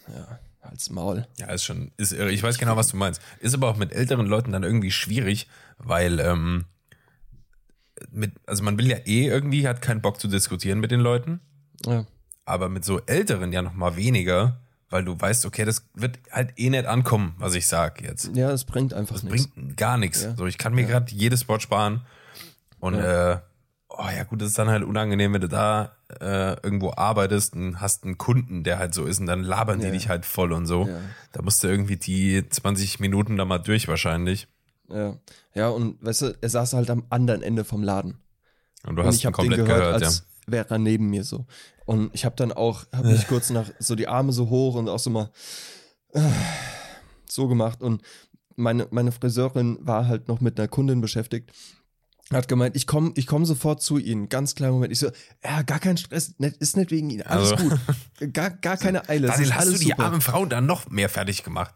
[0.08, 1.28] Ja, als Maul.
[1.38, 2.32] Ja, ist schon, ist irre.
[2.32, 3.22] Ich weiß genau, was du meinst.
[3.40, 5.48] Ist aber auch mit älteren Leuten dann irgendwie schwierig,
[5.78, 6.66] weil, ähm,
[8.12, 11.40] mit, also man will ja eh irgendwie, hat keinen Bock zu diskutieren mit den Leuten.
[11.86, 12.06] Ja.
[12.46, 14.60] Aber mit so Älteren ja noch mal weniger,
[14.90, 18.36] weil du weißt, okay, das wird halt eh nicht ankommen, was ich sag jetzt.
[18.36, 19.48] Ja, es bringt einfach nichts.
[19.48, 20.24] bringt gar nichts.
[20.24, 20.36] Ja.
[20.36, 22.06] So, ich kann mir gerade jedes Wort sparen.
[22.80, 23.40] Und äh,
[23.98, 27.82] oh ja, gut, das ist dann halt unangenehm, wenn du da äh, irgendwo arbeitest und
[27.82, 29.92] hast einen Kunden, der halt so ist und dann labern die Ja.
[29.92, 30.88] dich halt voll und so.
[30.88, 31.00] Ja.
[31.32, 34.48] Da musst du irgendwie die 20 Minuten da mal durch wahrscheinlich.
[34.90, 35.18] Ja.
[35.54, 38.18] ja, und weißt du, er saß halt am anderen Ende vom Laden.
[38.86, 40.52] Und du und hast ich ihn komplett gehört, gehört, als ja.
[40.52, 41.46] wäre er neben mir so.
[41.86, 44.90] Und ich habe dann auch, habe mich kurz nach so die Arme so hoch und
[44.90, 45.32] auch so mal
[46.14, 46.22] äh,
[47.28, 47.82] so gemacht.
[47.82, 48.02] Und
[48.56, 51.52] meine, meine Friseurin war halt noch mit einer Kundin beschäftigt.
[52.34, 54.30] Hat gemeint, ich komme ich komm sofort zu Ihnen.
[54.30, 54.92] Ganz kleinen Moment.
[54.92, 55.12] Ich so,
[55.44, 57.22] ja, gar kein Stress, nicht, ist nicht wegen Ihnen.
[57.22, 58.34] Alles Also- gut.
[58.34, 59.28] Gar, gar keine Eile.
[59.28, 60.06] Daniel, hast alles du die super.
[60.06, 61.76] armen Frauen dann noch mehr fertig gemacht?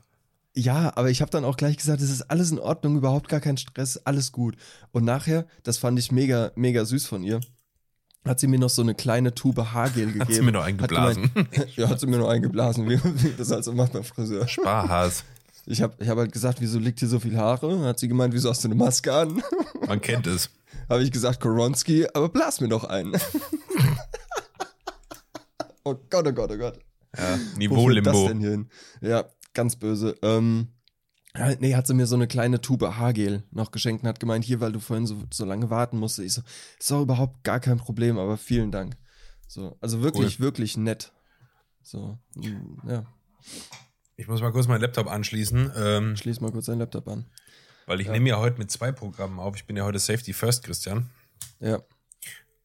[0.55, 3.39] Ja, aber ich habe dann auch gleich gesagt, es ist alles in Ordnung, überhaupt gar
[3.39, 4.55] kein Stress, alles gut.
[4.91, 7.39] Und nachher, das fand ich mega, mega süß von ihr,
[8.25, 10.21] hat sie mir noch so eine kleine Tube Haargel gegeben.
[10.21, 11.25] Hat sie mir noch eingeblasen.
[11.25, 14.03] Hat gemeint, ja, hat sie mir noch eingeblasen, wie, wie das halt so macht beim
[14.03, 14.47] Friseur.
[14.47, 15.23] Spaß.
[15.69, 17.85] Ich habe ich hab halt gesagt, wieso liegt hier so viel Haare?
[17.85, 19.43] Hat sie gemeint, wieso hast du eine Maske an?
[19.85, 20.49] Man kennt es.
[20.89, 23.13] habe ich gesagt, Koronski, aber blas mir doch ein.
[25.83, 26.79] oh Gott, oh Gott, oh Gott.
[27.15, 28.27] Ja, Niveau-Limbo.
[28.27, 28.69] denn hier hin?
[29.01, 30.15] Ja, ganz böse.
[30.23, 30.69] Ähm,
[31.59, 34.61] nee, hat sie mir so eine kleine Tube Haargel noch geschenkt und hat gemeint, hier,
[34.61, 36.25] weil du vorhin so, so lange warten musstest.
[36.25, 36.41] Ich so,
[36.79, 38.97] ist auch überhaupt gar kein Problem, aber vielen Dank.
[39.47, 41.13] So, also wirklich, wirklich nett.
[41.83, 42.17] So,
[42.87, 43.05] ja,
[44.19, 47.25] Ich muss mal kurz meinen Laptop anschließen, ähm, schließ mal kurz deinen Laptop an.
[47.85, 49.55] weil ich nehme ja heute mit zwei Programmen auf.
[49.55, 51.09] Ich bin ja heute Safety First, Christian.
[51.61, 51.79] Ja.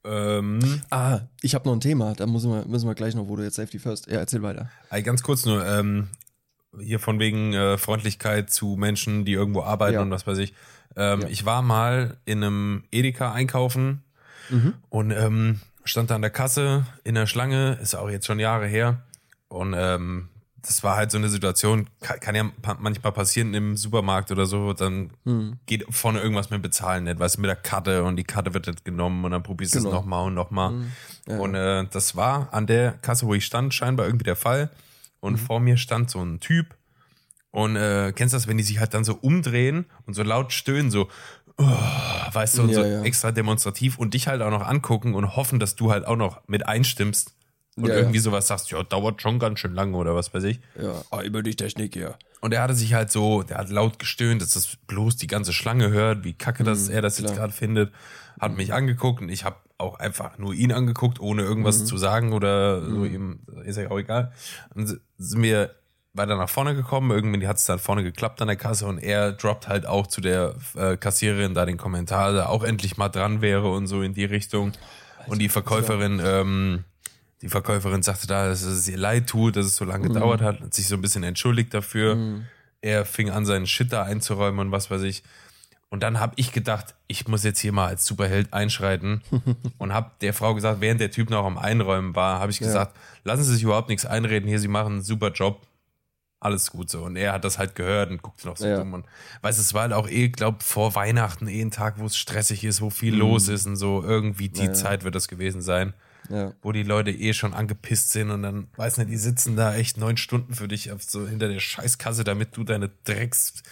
[0.04, 3.36] Ähm, Ah, ich habe noch ein Thema, da müssen wir, müssen wir gleich noch, wo
[3.36, 4.08] du jetzt Safety First.
[4.08, 4.68] Ja, erzähl weiter.
[5.04, 6.08] ganz kurz nur, ähm,
[6.80, 10.02] hier von wegen äh, Freundlichkeit zu Menschen, die irgendwo arbeiten Ja.
[10.02, 10.54] und was weiß ich.
[10.96, 11.28] Ähm, Ja.
[11.28, 14.02] Ich war mal in einem Edeka einkaufen
[14.50, 14.74] Mhm.
[14.90, 18.66] und ähm, stand da an der Kasse in der Schlange, ist auch jetzt schon Jahre
[18.66, 19.04] her.
[19.48, 20.28] Und ähm,
[20.66, 22.44] das war halt so eine Situation, kann, kann ja
[22.78, 25.58] manchmal passieren im Supermarkt oder so, dann Hm.
[25.66, 28.66] geht vorne irgendwas mit Bezahlen nicht, weißt du, mit der Karte und die Karte wird
[28.66, 29.90] nicht genommen und dann probierst du Genau.
[29.90, 30.70] es nochmal und nochmal.
[30.70, 30.92] Hm.
[31.28, 31.38] Ja.
[31.38, 34.70] Und äh, das war an der Kasse, wo ich stand, scheinbar irgendwie der Fall.
[35.20, 35.38] Und Mhm.
[35.38, 36.74] vor mir stand so ein Typ.
[37.50, 40.52] Und äh, kennst du das, wenn die sich halt dann so umdrehen und so laut
[40.52, 41.08] stöhnen, so,
[41.56, 41.64] oh,
[42.32, 43.02] weißt du, und Ja, so ja.
[43.02, 46.40] extra demonstrativ und dich halt auch noch angucken und hoffen, dass du halt auch noch
[46.48, 47.34] mit einstimmst
[47.76, 48.22] und Ja, irgendwie ja.
[48.22, 50.60] sowas sagst, ja, dauert schon ganz schön lange oder was weiß ich.
[50.80, 52.14] Ja, ah, über die Technik, ja.
[52.40, 55.52] Und er hatte sich halt so, der hat laut gestöhnt, dass das bloß die ganze
[55.52, 57.46] Schlange hört, wie kacke das er das jetzt Mhm, klar.
[57.48, 57.92] gerade findet.
[58.40, 61.86] Hat mich angeguckt und ich habe auch einfach nur ihn angeguckt, ohne irgendwas Mhm.
[61.86, 64.32] zu sagen oder so ihm, ist ja auch egal.
[64.74, 65.74] Und sind wir
[66.12, 69.32] weiter nach vorne gekommen, irgendwie hat es dann vorne geklappt an der Kasse und er
[69.32, 73.40] droppt halt auch zu der äh, Kassiererin da den Kommentar, da auch endlich mal dran
[73.40, 74.72] wäre und so in die Richtung.
[75.26, 76.84] Und die Verkäuferin, ähm,
[77.44, 80.60] die Verkäuferin sagte da, dass es ihr leid tut, dass es so lange gedauert hat,
[80.62, 82.40] hat sich so ein bisschen entschuldigt dafür.
[82.80, 85.22] Er fing an, seinen Shit da einzuräumen und was weiß ich.
[85.90, 89.22] Und dann habe ich gedacht, ich muss jetzt hier mal als Superheld einschreiten
[89.78, 92.96] und habe der Frau gesagt, während der Typ noch am Einräumen war, habe ich gesagt,
[93.24, 95.66] lassen Sie sich überhaupt nichts einreden, hier, Sie machen einen super Job.
[96.40, 97.04] Alles gut so.
[97.04, 98.78] Und er hat das halt gehört und guckte noch so Ja.
[98.78, 98.94] dumm.
[98.94, 99.06] Und
[99.42, 102.16] weißt du, es war halt auch eh, glaub, vor Weihnachten eh ein Tag, wo es
[102.16, 104.02] stressig ist, wo viel los ist und so.
[104.02, 104.66] Irgendwie die Mhm.
[104.68, 104.74] Ja, ja.
[104.74, 105.92] Zeit wird das gewesen sein
[106.30, 106.54] Ja.
[106.62, 109.98] wo die Leute eh schon angepisst sind und dann, weiß nicht, die sitzen da echt
[109.98, 113.62] neun Stunden für dich auf so hinter der Scheißkasse, damit du deine Drecks,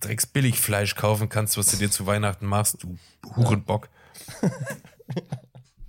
[0.00, 2.96] Drecks Billigfleisch kaufen kannst, was du dir zu Weihnachten machst, du
[3.36, 3.88] Hurenbock.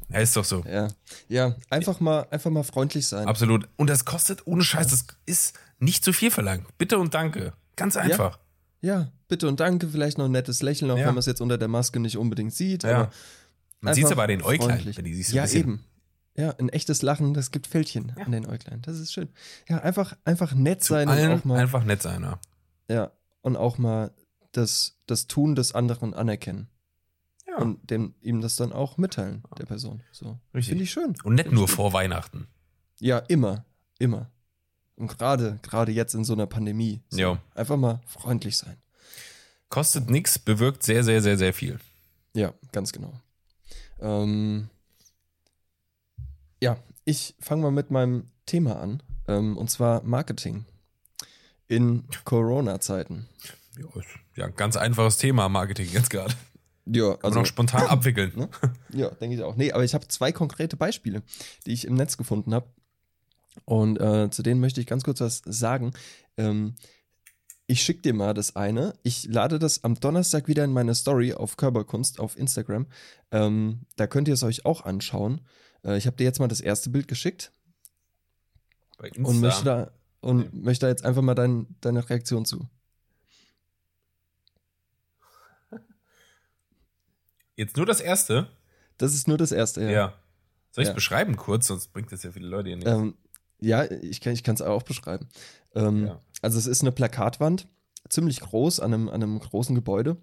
[0.09, 0.63] Ja, ist doch so.
[0.67, 0.89] Ja.
[1.27, 3.27] Ja, einfach mal, einfach mal freundlich sein.
[3.27, 3.67] Absolut.
[3.77, 6.67] Und das kostet ohne Scheiß, das ist nicht zu viel verlangt.
[6.77, 7.53] Bitte und danke.
[7.75, 8.37] Ganz einfach.
[8.81, 11.07] Ja, bitte und danke, vielleicht noch ein nettes Lächeln, auch Ja.
[11.07, 12.83] wenn man es jetzt unter der Maske nicht unbedingt sieht.
[12.83, 12.95] Ja.
[12.95, 13.11] Aber
[13.83, 14.97] Man sieht es ja bei den Äuglein, freundlich.
[14.97, 15.85] wenn die sich so Ja, bisschen- eben.
[16.35, 18.81] Ja, ein echtes Lachen, das gibt Fältchen an den Äuglein.
[18.81, 19.29] Das ist schön.
[19.69, 22.23] Ja, einfach, einfach nett Zu sein und allen auch mal, einfach nett sein.
[22.23, 22.39] Ja.
[22.89, 23.11] ja,
[23.41, 24.11] und auch mal
[24.51, 26.69] das, das Tun des anderen anerkennen.
[27.47, 27.57] Ja.
[27.57, 30.01] Und dem, ihm das dann auch mitteilen, der Person.
[30.11, 30.39] So.
[30.55, 30.69] Richtig.
[30.69, 31.13] Finde ich schön.
[31.23, 32.47] Und nicht nur vor Weihnachten.
[32.99, 33.65] Ja, immer.
[33.99, 34.31] Immer.
[34.95, 37.03] Und gerade, gerade jetzt in so einer Pandemie.
[37.09, 37.19] So.
[37.19, 37.41] Ja.
[37.53, 38.77] Einfach mal freundlich sein.
[39.69, 41.79] Kostet nichts, bewirkt sehr, sehr, sehr, sehr viel.
[42.35, 43.13] Ja, ganz genau.
[44.03, 44.69] Ähm,
[46.61, 50.65] ja, ich fange mal mit meinem Thema an, ähm, und zwar Marketing
[51.67, 53.27] in Corona-Zeiten.
[54.35, 56.35] Ja, ganz einfaches Thema, Marketing jetzt gerade.
[56.85, 58.33] Ja, also auch spontan abwickeln.
[58.35, 58.49] Ne?
[58.89, 59.55] Ja, denke ich auch.
[59.55, 61.23] Nee, aber ich habe zwei konkrete Beispiele,
[61.65, 62.67] die ich im Netz gefunden habe.
[63.65, 65.93] Und äh, zu denen möchte ich ganz kurz was sagen.
[66.37, 66.75] Ähm,
[67.65, 68.93] ich schicke dir mal das eine.
[69.03, 72.87] Ich lade das am Donnerstag wieder in meine Story auf Körperkunst auf Instagram.
[73.31, 75.41] Ähm, da könnt ihr es euch auch anschauen.
[75.83, 77.51] Äh, ich habe dir jetzt mal das erste Bild geschickt
[78.97, 82.67] Bei und möchte da, und möchte da jetzt einfach mal dein, deine Reaktion zu.
[87.55, 88.47] Jetzt nur das erste?
[88.97, 89.89] Das ist nur das erste, Ja.
[89.91, 90.13] ja.
[90.71, 90.95] Soll ich es Ja.
[90.95, 91.67] beschreiben kurz?
[91.67, 92.87] Sonst bringt das ja viele Leute hier nicht.
[92.87, 93.15] Ähm,
[93.59, 95.29] ja, ich kann es auch beschreiben.
[95.75, 96.19] Ähm, Ja.
[96.43, 97.67] Also es ist eine Plakatwand,
[98.09, 100.17] ziemlich groß, an einem, an einem großen Gebäude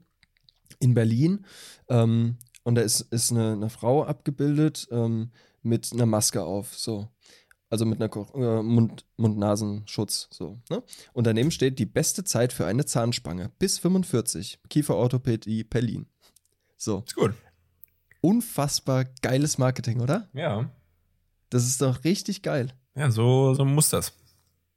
[0.79, 1.45] in Berlin.
[1.89, 7.09] Ähm, und da ist, ist eine, eine Frau abgebildet ähm, mit einer Maske auf, so.
[7.71, 10.59] Also mit einer äh, Mund- Mund-Nasenschutz, so.
[10.71, 10.83] Ne?
[11.12, 13.51] Und daneben steht die beste Zeit für eine Zahnspange.
[13.59, 14.61] Bis 45.
[14.68, 16.07] Kieferorthopädie Berlin.
[16.77, 17.03] So.
[17.07, 17.33] Ist gut.
[18.21, 20.29] Unfassbar geiles Marketing, oder?
[20.33, 20.68] Ja.
[21.49, 22.75] Das ist doch richtig geil.
[22.95, 24.12] Ja, so, so muss das.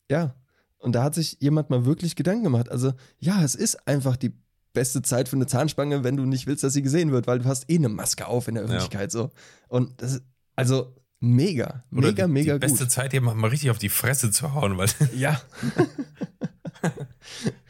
[0.10, 0.36] Ja.
[0.84, 2.70] Und da hat sich jemand mal wirklich Gedanken gemacht.
[2.70, 4.34] Also, ja, es ist einfach die
[4.74, 7.46] beste Zeit für eine Zahnspange, wenn du nicht willst, dass sie gesehen wird, weil du
[7.46, 9.32] hast eh eine Maske auf in der Öffentlichkeit so.
[9.70, 10.24] Und das ist,
[10.56, 12.92] also mega, Oder mega, die, mega die beste gut.
[12.92, 15.42] Zeit, jemandem mal richtig auf die Fresse zu hauen, weil Ja,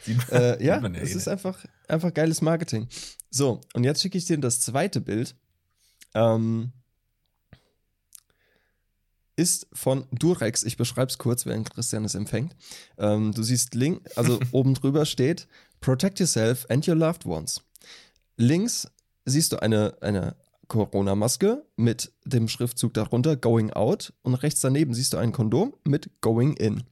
[0.02, 1.18] sieht äh, ja, es jeder.
[1.20, 2.88] ist einfach, einfach geiles Marketing.
[3.30, 5.36] So, und jetzt schicke ich dir das zweite Bild.
[6.16, 6.72] Ähm,
[9.36, 10.64] ist von Durex.
[10.64, 12.56] Ich beschreibe es kurz, während Christian es empfängt.
[12.98, 15.48] Ähm, du siehst link, also oben drüber steht
[15.82, 17.62] Protect yourself and your loved ones.
[18.38, 18.88] Links
[19.26, 20.36] siehst du eine, eine
[20.68, 26.10] Corona-Maske mit dem Schriftzug darunter Going Out und rechts daneben siehst du ein Kondom mit
[26.22, 26.84] Going In.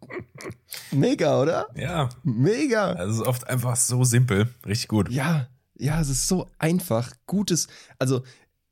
[0.90, 1.68] Mega, oder?
[1.74, 2.92] Ja, Mega.
[3.04, 4.48] es ist oft einfach so simpel.
[4.66, 5.10] Richtig gut.
[5.10, 7.12] Ja, ja, es ist so einfach.
[7.26, 7.66] Gutes,
[7.98, 8.22] also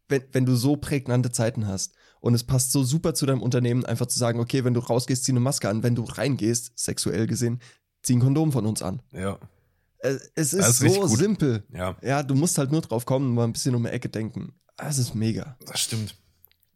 [0.09, 3.85] wenn, wenn du so prägnante Zeiten hast und es passt so super zu deinem Unternehmen,
[3.85, 5.83] einfach zu sagen, okay, wenn du rausgehst, zieh eine Maske an.
[5.83, 7.61] Wenn du reingehst, sexuell gesehen,
[8.03, 9.03] zieh ein Kondom von uns an.
[9.13, 9.39] Ja,
[10.03, 11.65] Äh, Es ist, so simpel.
[11.73, 14.09] ja, Ja, du musst halt nur drauf kommen und mal ein bisschen um die Ecke
[14.09, 14.53] denken.
[14.79, 15.57] Es ist mega.
[15.67, 16.15] das stimmt.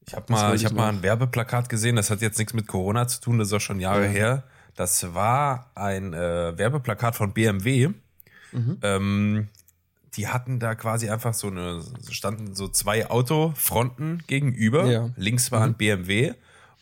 [0.06, 3.08] Ich habe mal, ich hab mal ein Werbeplakat gesehen, das hat jetzt nichts mit Corona
[3.08, 4.10] zu tun, das ist auch schon Jahre Ja.
[4.10, 4.44] her.
[4.76, 7.88] Das war ein äh, Werbeplakat von BMW.
[8.52, 8.78] Mhm.
[8.82, 9.48] Ähm,
[10.16, 14.86] die hatten da quasi einfach so eine, standen so zwei Autofronten gegenüber.
[14.86, 15.10] Ja.
[15.16, 15.74] Links war ein Mhm.
[15.74, 16.32] BMW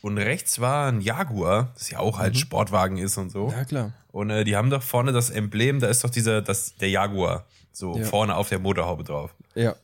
[0.01, 3.47] und rechts war ein Jaguar, das ja auch halt Sportwagen ist und so.
[3.47, 3.53] Mhm.
[3.53, 3.93] Ja, klar.
[4.11, 7.47] Und äh, die haben doch vorne das Emblem, da ist doch dieser, das, der Jaguar,
[7.73, 8.05] so Ja.
[8.05, 9.35] vorne auf der Motorhaube drauf.
[9.55, 9.75] Ja.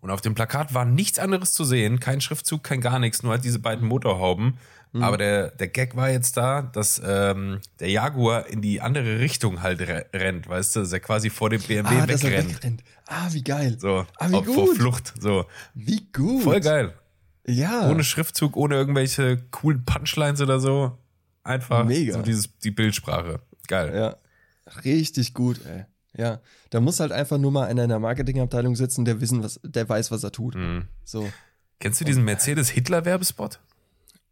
[0.00, 3.32] Und auf dem Plakat war nichts anderes zu sehen, kein Schriftzug, kein gar nichts, nur
[3.32, 4.58] halt diese beiden Motorhauben.
[4.96, 5.02] Mhm.
[5.02, 9.62] Aber der, der Gag war jetzt da, dass ähm, der Jaguar in die andere Richtung
[9.62, 12.54] halt re rennt, weißt du, dass er quasi vor dem BMW Ah, dass er wegrennt.
[12.56, 12.84] wegrennt.
[13.06, 13.76] Ah, wie geil.
[13.78, 14.76] So, Ah, wie auf, vor gut.
[14.76, 15.14] Flucht.
[15.20, 15.44] So.
[15.74, 16.42] Wie gut.
[16.42, 16.94] Voll geil.
[17.46, 17.88] Ja.
[17.90, 20.98] Ohne Schriftzug, ohne irgendwelche coolen Punchlines oder so.
[21.44, 22.14] Einfach Mega.
[22.14, 23.40] so dieses, die Bildsprache.
[23.68, 23.94] Geil.
[23.94, 24.16] Ja,
[24.84, 25.84] richtig gut, ey.
[26.18, 26.40] Ja,
[26.70, 29.86] da muss halt einfach nur mal einer in der Marketingabteilung sitzen, der wissen, was, der
[29.88, 30.54] weiß, was er tut.
[30.54, 30.88] Mhm.
[31.04, 31.28] So,
[31.78, 33.60] Kennst du diesen Mercedes-Hitler-Werbespot?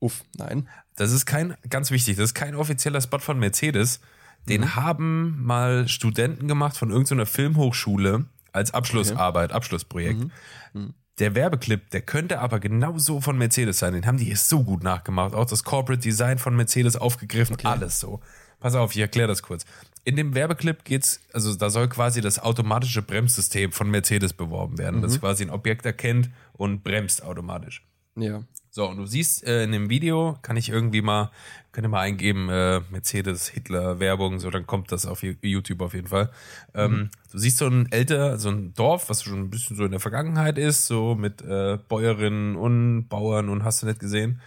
[0.00, 0.68] Uff, nein.
[0.96, 4.00] Das ist kein, ganz wichtig, das ist kein offizieller Spot von Mercedes.
[4.48, 4.74] Den Mhm.
[4.76, 10.26] haben mal Studenten gemacht von irgendeiner Filmhochschule als Abschlussarbeit, Abschlussprojekt.
[10.74, 10.94] Mhm.
[11.18, 13.94] Der Werbeclip, der könnte aber genauso von Mercedes sein.
[13.94, 15.32] Den haben die so gut nachgemacht.
[15.34, 18.20] Auch das Corporate Design von Mercedes aufgegriffen, alles so.
[18.60, 19.64] Pass auf, ich erkläre das kurz.
[20.04, 24.98] In dem Werbeclip geht's, also da soll quasi das automatische Bremssystem von Mercedes beworben werden,
[24.98, 25.02] Mhm.
[25.02, 27.82] das quasi ein Objekt erkennt und bremst automatisch.
[28.16, 28.42] Ja.
[28.74, 31.30] So, und du siehst äh, in dem Video, kann ich irgendwie mal,
[31.70, 35.94] könnt ihr mal eingeben, äh, Mercedes, Hitler, Werbung, so, dann kommt das auf YouTube auf
[35.94, 36.32] jeden Fall.
[36.74, 39.92] Ähm, Du siehst so ein älter, so ein Dorf, was schon ein bisschen so in
[39.92, 44.40] der Vergangenheit ist, so mit äh, Bäuerinnen und Bauern und hast du nicht gesehen.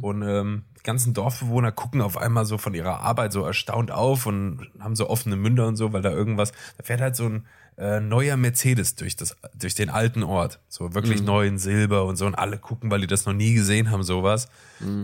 [0.00, 4.26] Und ähm, die ganzen Dorfbewohner gucken auf einmal so von ihrer Arbeit so erstaunt auf
[4.26, 7.46] und haben so offene Münder und so, weil da irgendwas, da fährt halt so ein
[7.82, 10.60] äh, neuer Mercedes durch, das, durch den alten Ort.
[10.68, 12.26] So wirklich neu in Silber und so.
[12.26, 14.48] Und alle gucken, weil die das noch nie gesehen haben, sowas.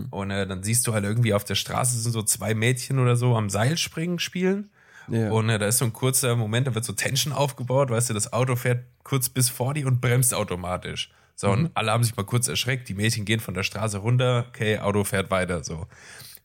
[0.09, 3.15] Und äh, dann siehst du halt irgendwie auf der Straße sind so zwei Mädchen oder
[3.17, 4.69] so am Seilspringen spielen.
[5.09, 5.29] Ja.
[5.31, 8.13] Und äh, da ist so ein kurzer Moment, da wird so Tension aufgebaut, weißt du,
[8.13, 11.11] das Auto fährt kurz bis vor die und bremst automatisch.
[11.35, 11.53] So, Mhm.
[11.53, 14.77] und alle haben sich mal kurz erschreckt, die Mädchen gehen von der Straße runter, okay,
[14.79, 15.87] Auto fährt weiter, so.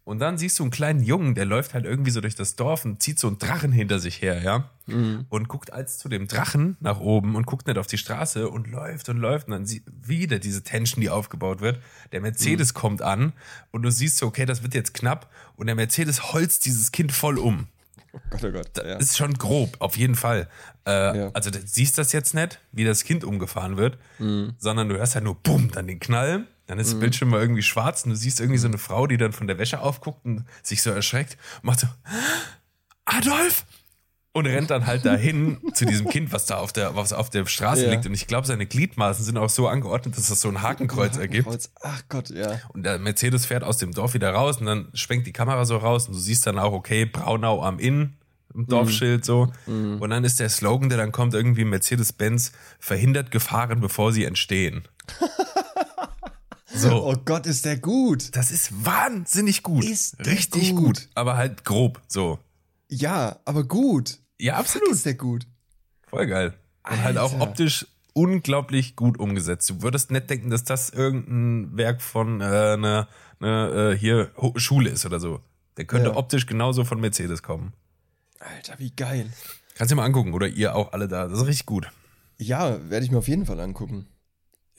[0.05, 2.85] Und dann siehst du einen kleinen Jungen, der läuft halt irgendwie so durch das Dorf
[2.85, 4.69] und zieht so einen Drachen hinter sich her, ja.
[4.87, 8.69] Und guckt als zu dem Drachen nach oben und guckt nicht auf die Straße und
[8.69, 9.47] läuft und läuft.
[9.47, 11.81] Und dann sieht wieder diese Tension, die aufgebaut wird.
[12.13, 13.33] Der Mercedes kommt an
[13.71, 15.31] und du siehst so, okay, das wird jetzt knapp.
[15.57, 17.69] Und der Mercedes holzt dieses Kind voll um.
[18.13, 18.69] Oh Gott, oh Gott.
[18.75, 18.97] Das ja.
[18.97, 20.49] ist schon grob, auf jeden Fall.
[20.87, 21.31] Äh, Ja.
[21.33, 24.53] Also du siehst das jetzt nicht, wie das Kind umgefahren wird, Mhm.
[24.59, 27.63] sondern du hörst halt nur bumm, dann den Knall, dann ist das Bildschirm mal irgendwie
[27.63, 30.45] schwarz und du siehst irgendwie so eine Frau, die dann von der Wäsche aufguckt und
[30.63, 31.87] sich so erschreckt und macht so,
[33.05, 33.65] Adolf!
[34.37, 37.47] Und rennt dann halt dahin zu diesem Kind, was da auf der, was auf der
[37.47, 37.91] Straße Ja.
[37.93, 38.05] liegt.
[38.07, 41.47] Und ich glaube, seine Gliedmaßen sind auch so angeordnet, dass das so ein Hakenkreuz ergibt.
[41.49, 41.71] Kreuz.
[41.83, 42.59] Ach Gott, ja.
[42.71, 45.77] Und der Mercedes fährt aus dem Dorf wieder raus und dann schwenkt die Kamera so
[45.77, 48.15] raus und du siehst dann auch, okay, Braunau am Inn,
[48.53, 49.53] im Dorfschild so.
[49.67, 52.51] Und dann ist der Slogan, der dann kommt, irgendwie Mercedes-Benz
[52.81, 54.89] verhindert Gefahren, bevor sie entstehen.
[56.75, 57.07] So.
[57.07, 58.35] Oh Gott, ist der gut.
[58.37, 59.85] Das ist wahnsinnig gut.
[59.85, 60.85] Ist Richtig gut.
[60.85, 61.09] gut.
[61.15, 62.03] Aber halt grob.
[62.09, 62.39] So.
[62.89, 64.19] Ja, aber gut.
[64.41, 64.91] Ja, absolut.
[64.91, 65.47] Ist der gut.
[66.09, 66.55] Voll geil.
[66.89, 67.45] Und halt auch Alter.
[67.45, 69.71] optisch unglaublich gut umgesetzt.
[69.71, 73.09] Du würdest nicht denken, dass das irgendein Werk von äh, einer
[73.41, 75.41] eine, äh, hier Schule ist oder so.
[75.77, 76.17] Der könnte Ja.
[76.17, 77.73] optisch genauso von Mercedes kommen.
[78.39, 79.31] Alter, wie geil.
[79.77, 81.27] Kannst du dir mal angucken oder ihr auch alle da.
[81.27, 81.89] Das ist richtig gut.
[82.39, 84.07] Ja, werde ich mir auf jeden Fall angucken.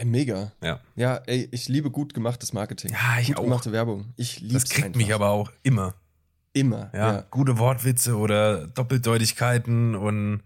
[0.04, 0.52] Mega.
[0.62, 0.80] Ja.
[0.96, 2.92] Ja, ey, ich liebe gut gemachtes Marketing.
[2.92, 3.44] Ja, ich gut auch.
[3.44, 4.14] gemachte Werbung.
[4.18, 5.96] Ich liebe Das kriegt mich aber auch immer.
[6.54, 6.90] immer.
[6.94, 7.14] Ja.
[7.14, 7.22] Ja.
[7.32, 10.44] Gute Wortwitze oder Doppeldeutigkeiten und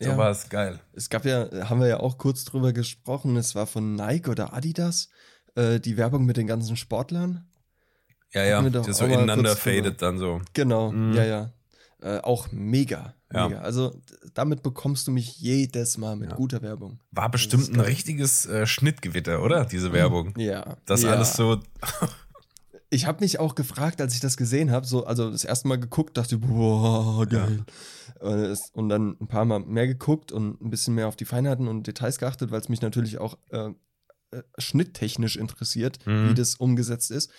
[0.00, 0.12] Ja.
[0.12, 0.48] sowas.
[0.48, 0.80] Geil.
[0.92, 4.52] Es gab ja, haben wir ja auch kurz drüber gesprochen, es war von Nike oder
[4.54, 5.08] Adidas,
[5.56, 7.46] äh, die Werbung mit den ganzen Sportlern.
[8.32, 8.62] Ja, ja.
[8.62, 10.40] Das so ineinander fadet dann so.
[10.54, 11.12] Genau, Mhm.
[11.14, 11.52] ja, ja.
[12.04, 13.48] Äh, auch mega, Ja.
[13.48, 13.60] mega.
[13.62, 13.98] Also
[14.34, 16.36] damit bekommst du mich jedes Mal mit Ja.
[16.36, 17.00] guter Werbung.
[17.12, 19.64] War bestimmt ein richtiges äh, Schnittgewitter, oder?
[19.64, 20.34] Diese Werbung.
[20.36, 20.76] Ja.
[20.84, 21.12] Das ja.
[21.12, 21.60] alles so.
[22.90, 25.80] Ich habe mich auch gefragt, als ich das gesehen habe, so, also das erste Mal
[25.80, 27.64] geguckt, dachte, boah, geil.
[28.74, 31.86] Und dann ein paar Mal mehr geguckt und ein bisschen mehr auf die Feinheiten und
[31.86, 33.70] Details geachtet, weil es mich natürlich auch äh,
[34.30, 36.28] äh, schnitttechnisch interessiert, Mhm.
[36.30, 37.30] wie das umgesetzt ist.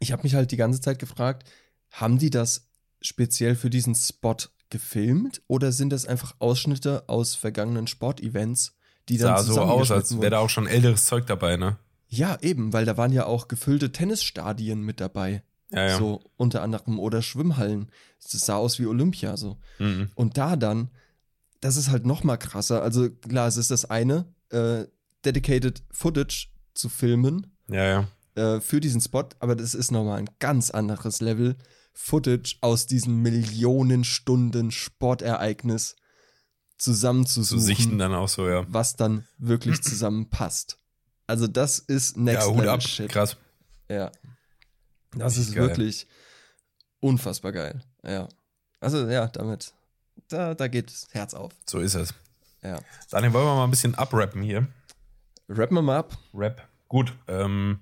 [0.00, 1.48] Ich habe mich halt die ganze Zeit gefragt,
[1.90, 2.69] haben die das
[3.00, 4.36] speziell für diesen Spot
[4.70, 8.76] gefilmt oder sind das einfach Ausschnitte aus vergangenen Sportevents,
[9.08, 11.76] die dann Sah so aus, als wäre da auch schon älteres Zeug dabei, ne?
[12.08, 15.42] Ja, eben, weil da waren ja auch gefüllte Tennisstadien mit dabei.
[15.70, 15.98] Ja, ja.
[15.98, 17.90] So unter anderem oder Schwimmhallen.
[18.20, 19.58] Das sah aus wie Olympia so.
[19.78, 20.10] Mhm.
[20.14, 20.90] Und da dann,
[21.60, 22.82] das ist halt noch mal krasser.
[22.82, 24.86] Also klar, es ist das eine, äh,
[25.24, 28.56] dedicated Footage zu filmen Ja, ja.
[28.56, 31.56] äh, für diesen Spot, aber das ist noch mal ein ganz anderes Level.
[31.92, 35.96] Footage aus diesem Millionen Stunden Sportereignis
[36.78, 38.64] Zu zusammenzusuchen, sichten dann auch so, ja.
[38.68, 40.78] was dann wirklich zusammenpasst.
[41.26, 42.82] Also das ist next Ja, Hut level ab.
[42.82, 43.08] shit.
[43.10, 43.36] Krass.
[43.88, 44.10] Ja.
[45.12, 45.68] Das ist geil.
[45.68, 46.06] wirklich
[47.00, 47.84] unfassbar geil.
[48.04, 48.28] Ja.
[48.80, 49.74] Also ja, damit,
[50.28, 51.52] da, da geht das Herz auf.
[51.66, 52.14] So ist es.
[52.62, 52.78] Ja.
[53.10, 54.66] Daniel, wollen wir mal ein bisschen abrappen hier?
[55.48, 56.16] Rappen wir mal ab.
[56.34, 56.66] Rap.
[56.88, 57.12] Gut.
[57.28, 57.80] Ähm,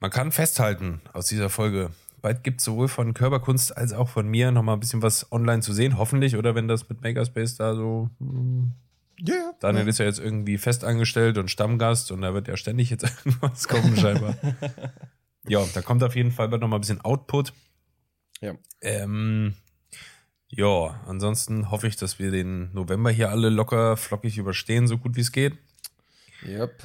[0.00, 1.90] man kann festhalten aus dieser Folge,
[2.20, 5.60] bald gibt es sowohl von Körperkunst als auch von mir nochmal ein bisschen was online
[5.62, 6.36] zu sehen, hoffentlich.
[6.36, 8.10] Oder wenn das mit Makerspace da so.
[8.18, 8.72] hm,
[9.20, 9.52] Ja, ja.
[9.60, 13.66] Daniel ist ja jetzt irgendwie festangestellt und Stammgast und da wird ja ständig jetzt irgendwas
[13.68, 14.36] kommen, scheinbar.
[15.48, 17.52] ja, da kommt auf jeden Fall bald nochmal ein bisschen Output.
[18.40, 18.54] Ja.
[18.80, 19.54] Ähm,
[20.50, 25.16] ja, ansonsten hoffe ich, dass wir den November hier alle locker flockig überstehen, so gut
[25.16, 25.58] wie es geht.
[26.46, 26.82] Yep.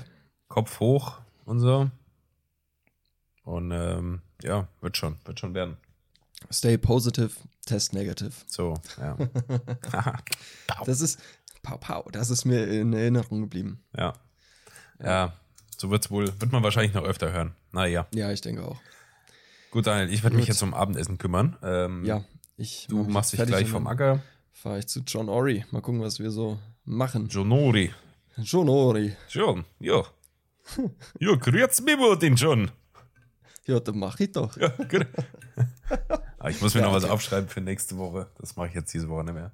[0.48, 1.90] Kopf hoch und so.
[3.44, 5.78] Und ähm, ja, wird schon, wird schon werden.
[6.52, 7.32] Stay positive,
[7.66, 8.32] test negative.
[8.48, 9.18] So, ja.
[10.86, 11.20] Das ist,
[11.62, 13.84] pow, pow, das ist mir in Erinnerung geblieben.
[13.98, 14.14] ja.
[15.04, 15.34] Ja,
[15.76, 17.56] so wird's wohl, wird man wahrscheinlich noch öfter hören.
[17.72, 18.08] Naja.
[18.14, 18.80] Ja, ich denke auch.
[19.72, 21.58] Gut, Daniel, ich werde mich jetzt um Abendessen kümmern.
[21.62, 22.24] Ähm, Ja,
[22.56, 24.22] ich Du mach machst dich gleich vom Acker.
[24.52, 25.66] Fahre ich zu John Ori.
[25.72, 27.28] Mal gucken, was wir so machen.
[27.28, 27.92] Jonori.
[28.38, 29.16] John Ori.
[29.30, 30.04] John, ja.
[31.20, 32.72] Ja, grüß mich den John.
[33.66, 34.58] Ja, dann mach ich doch.
[34.58, 34.74] Ja.
[36.38, 37.14] Aber ich muss mir Ja, noch was okay.
[37.14, 38.30] aufschreiben für nächste Woche.
[38.40, 39.52] Das mache ich jetzt diese Woche nicht mehr.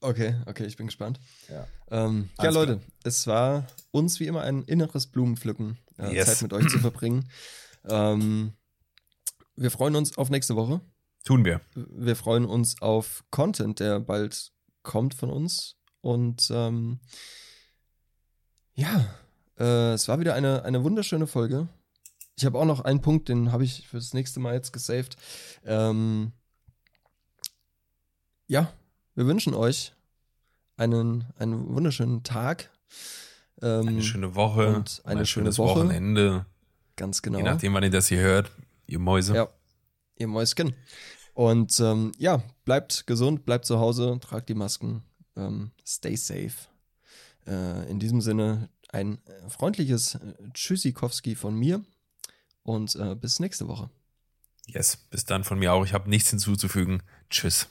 [0.00, 1.20] Okay, okay, ich bin gespannt.
[1.50, 1.66] Ja.
[1.90, 6.26] Ähm, ja, Leute, es war uns wie immer ein inneres Blumenpflücken, äh, Yes.
[6.26, 7.28] Zeit mit euch zu verbringen.
[7.84, 8.54] Ähm,
[9.56, 10.80] wir freuen uns auf nächste Woche.
[11.24, 11.60] Tun wir.
[11.74, 15.76] Wir freuen uns auf Content, der bald kommt von uns.
[16.00, 17.00] Und ähm,
[18.74, 19.14] ja,
[19.58, 21.68] äh, es war wieder eine, eine wunderschöne Folge.
[22.40, 25.18] Ich habe auch noch einen Punkt, den habe ich fürs nächste Mal jetzt gesaved.
[25.66, 26.32] Ähm,
[28.46, 28.72] ja,
[29.14, 29.92] wir wünschen euch
[30.78, 32.70] einen, einen wunderschönen Tag.
[33.60, 34.74] Ähm, Eine schöne Woche.
[34.74, 35.80] und eine ein schöne schönes Woche.
[35.80, 36.46] Wochenende.
[36.96, 37.36] Ganz genau.
[37.36, 38.50] Je nachdem, wann ihr das hier hört,
[38.86, 39.34] ihr Mäuse.
[39.34, 39.48] Ja.
[40.16, 40.72] ihr Mäuschen.
[41.34, 45.02] Und ähm, ja, bleibt gesund, bleibt zu Hause, tragt die Masken,
[45.36, 46.54] ähm, stay safe.
[47.46, 51.84] Äh, in diesem Sinne ein äh, freundliches äh, Tschüssikowski von mir
[52.62, 53.90] und äh, bis nächste Woche.
[54.66, 55.84] Yes, bis dann von mir auch.
[55.84, 57.02] Ich habe nichts hinzuzufügen.
[57.28, 57.68] Tschüss.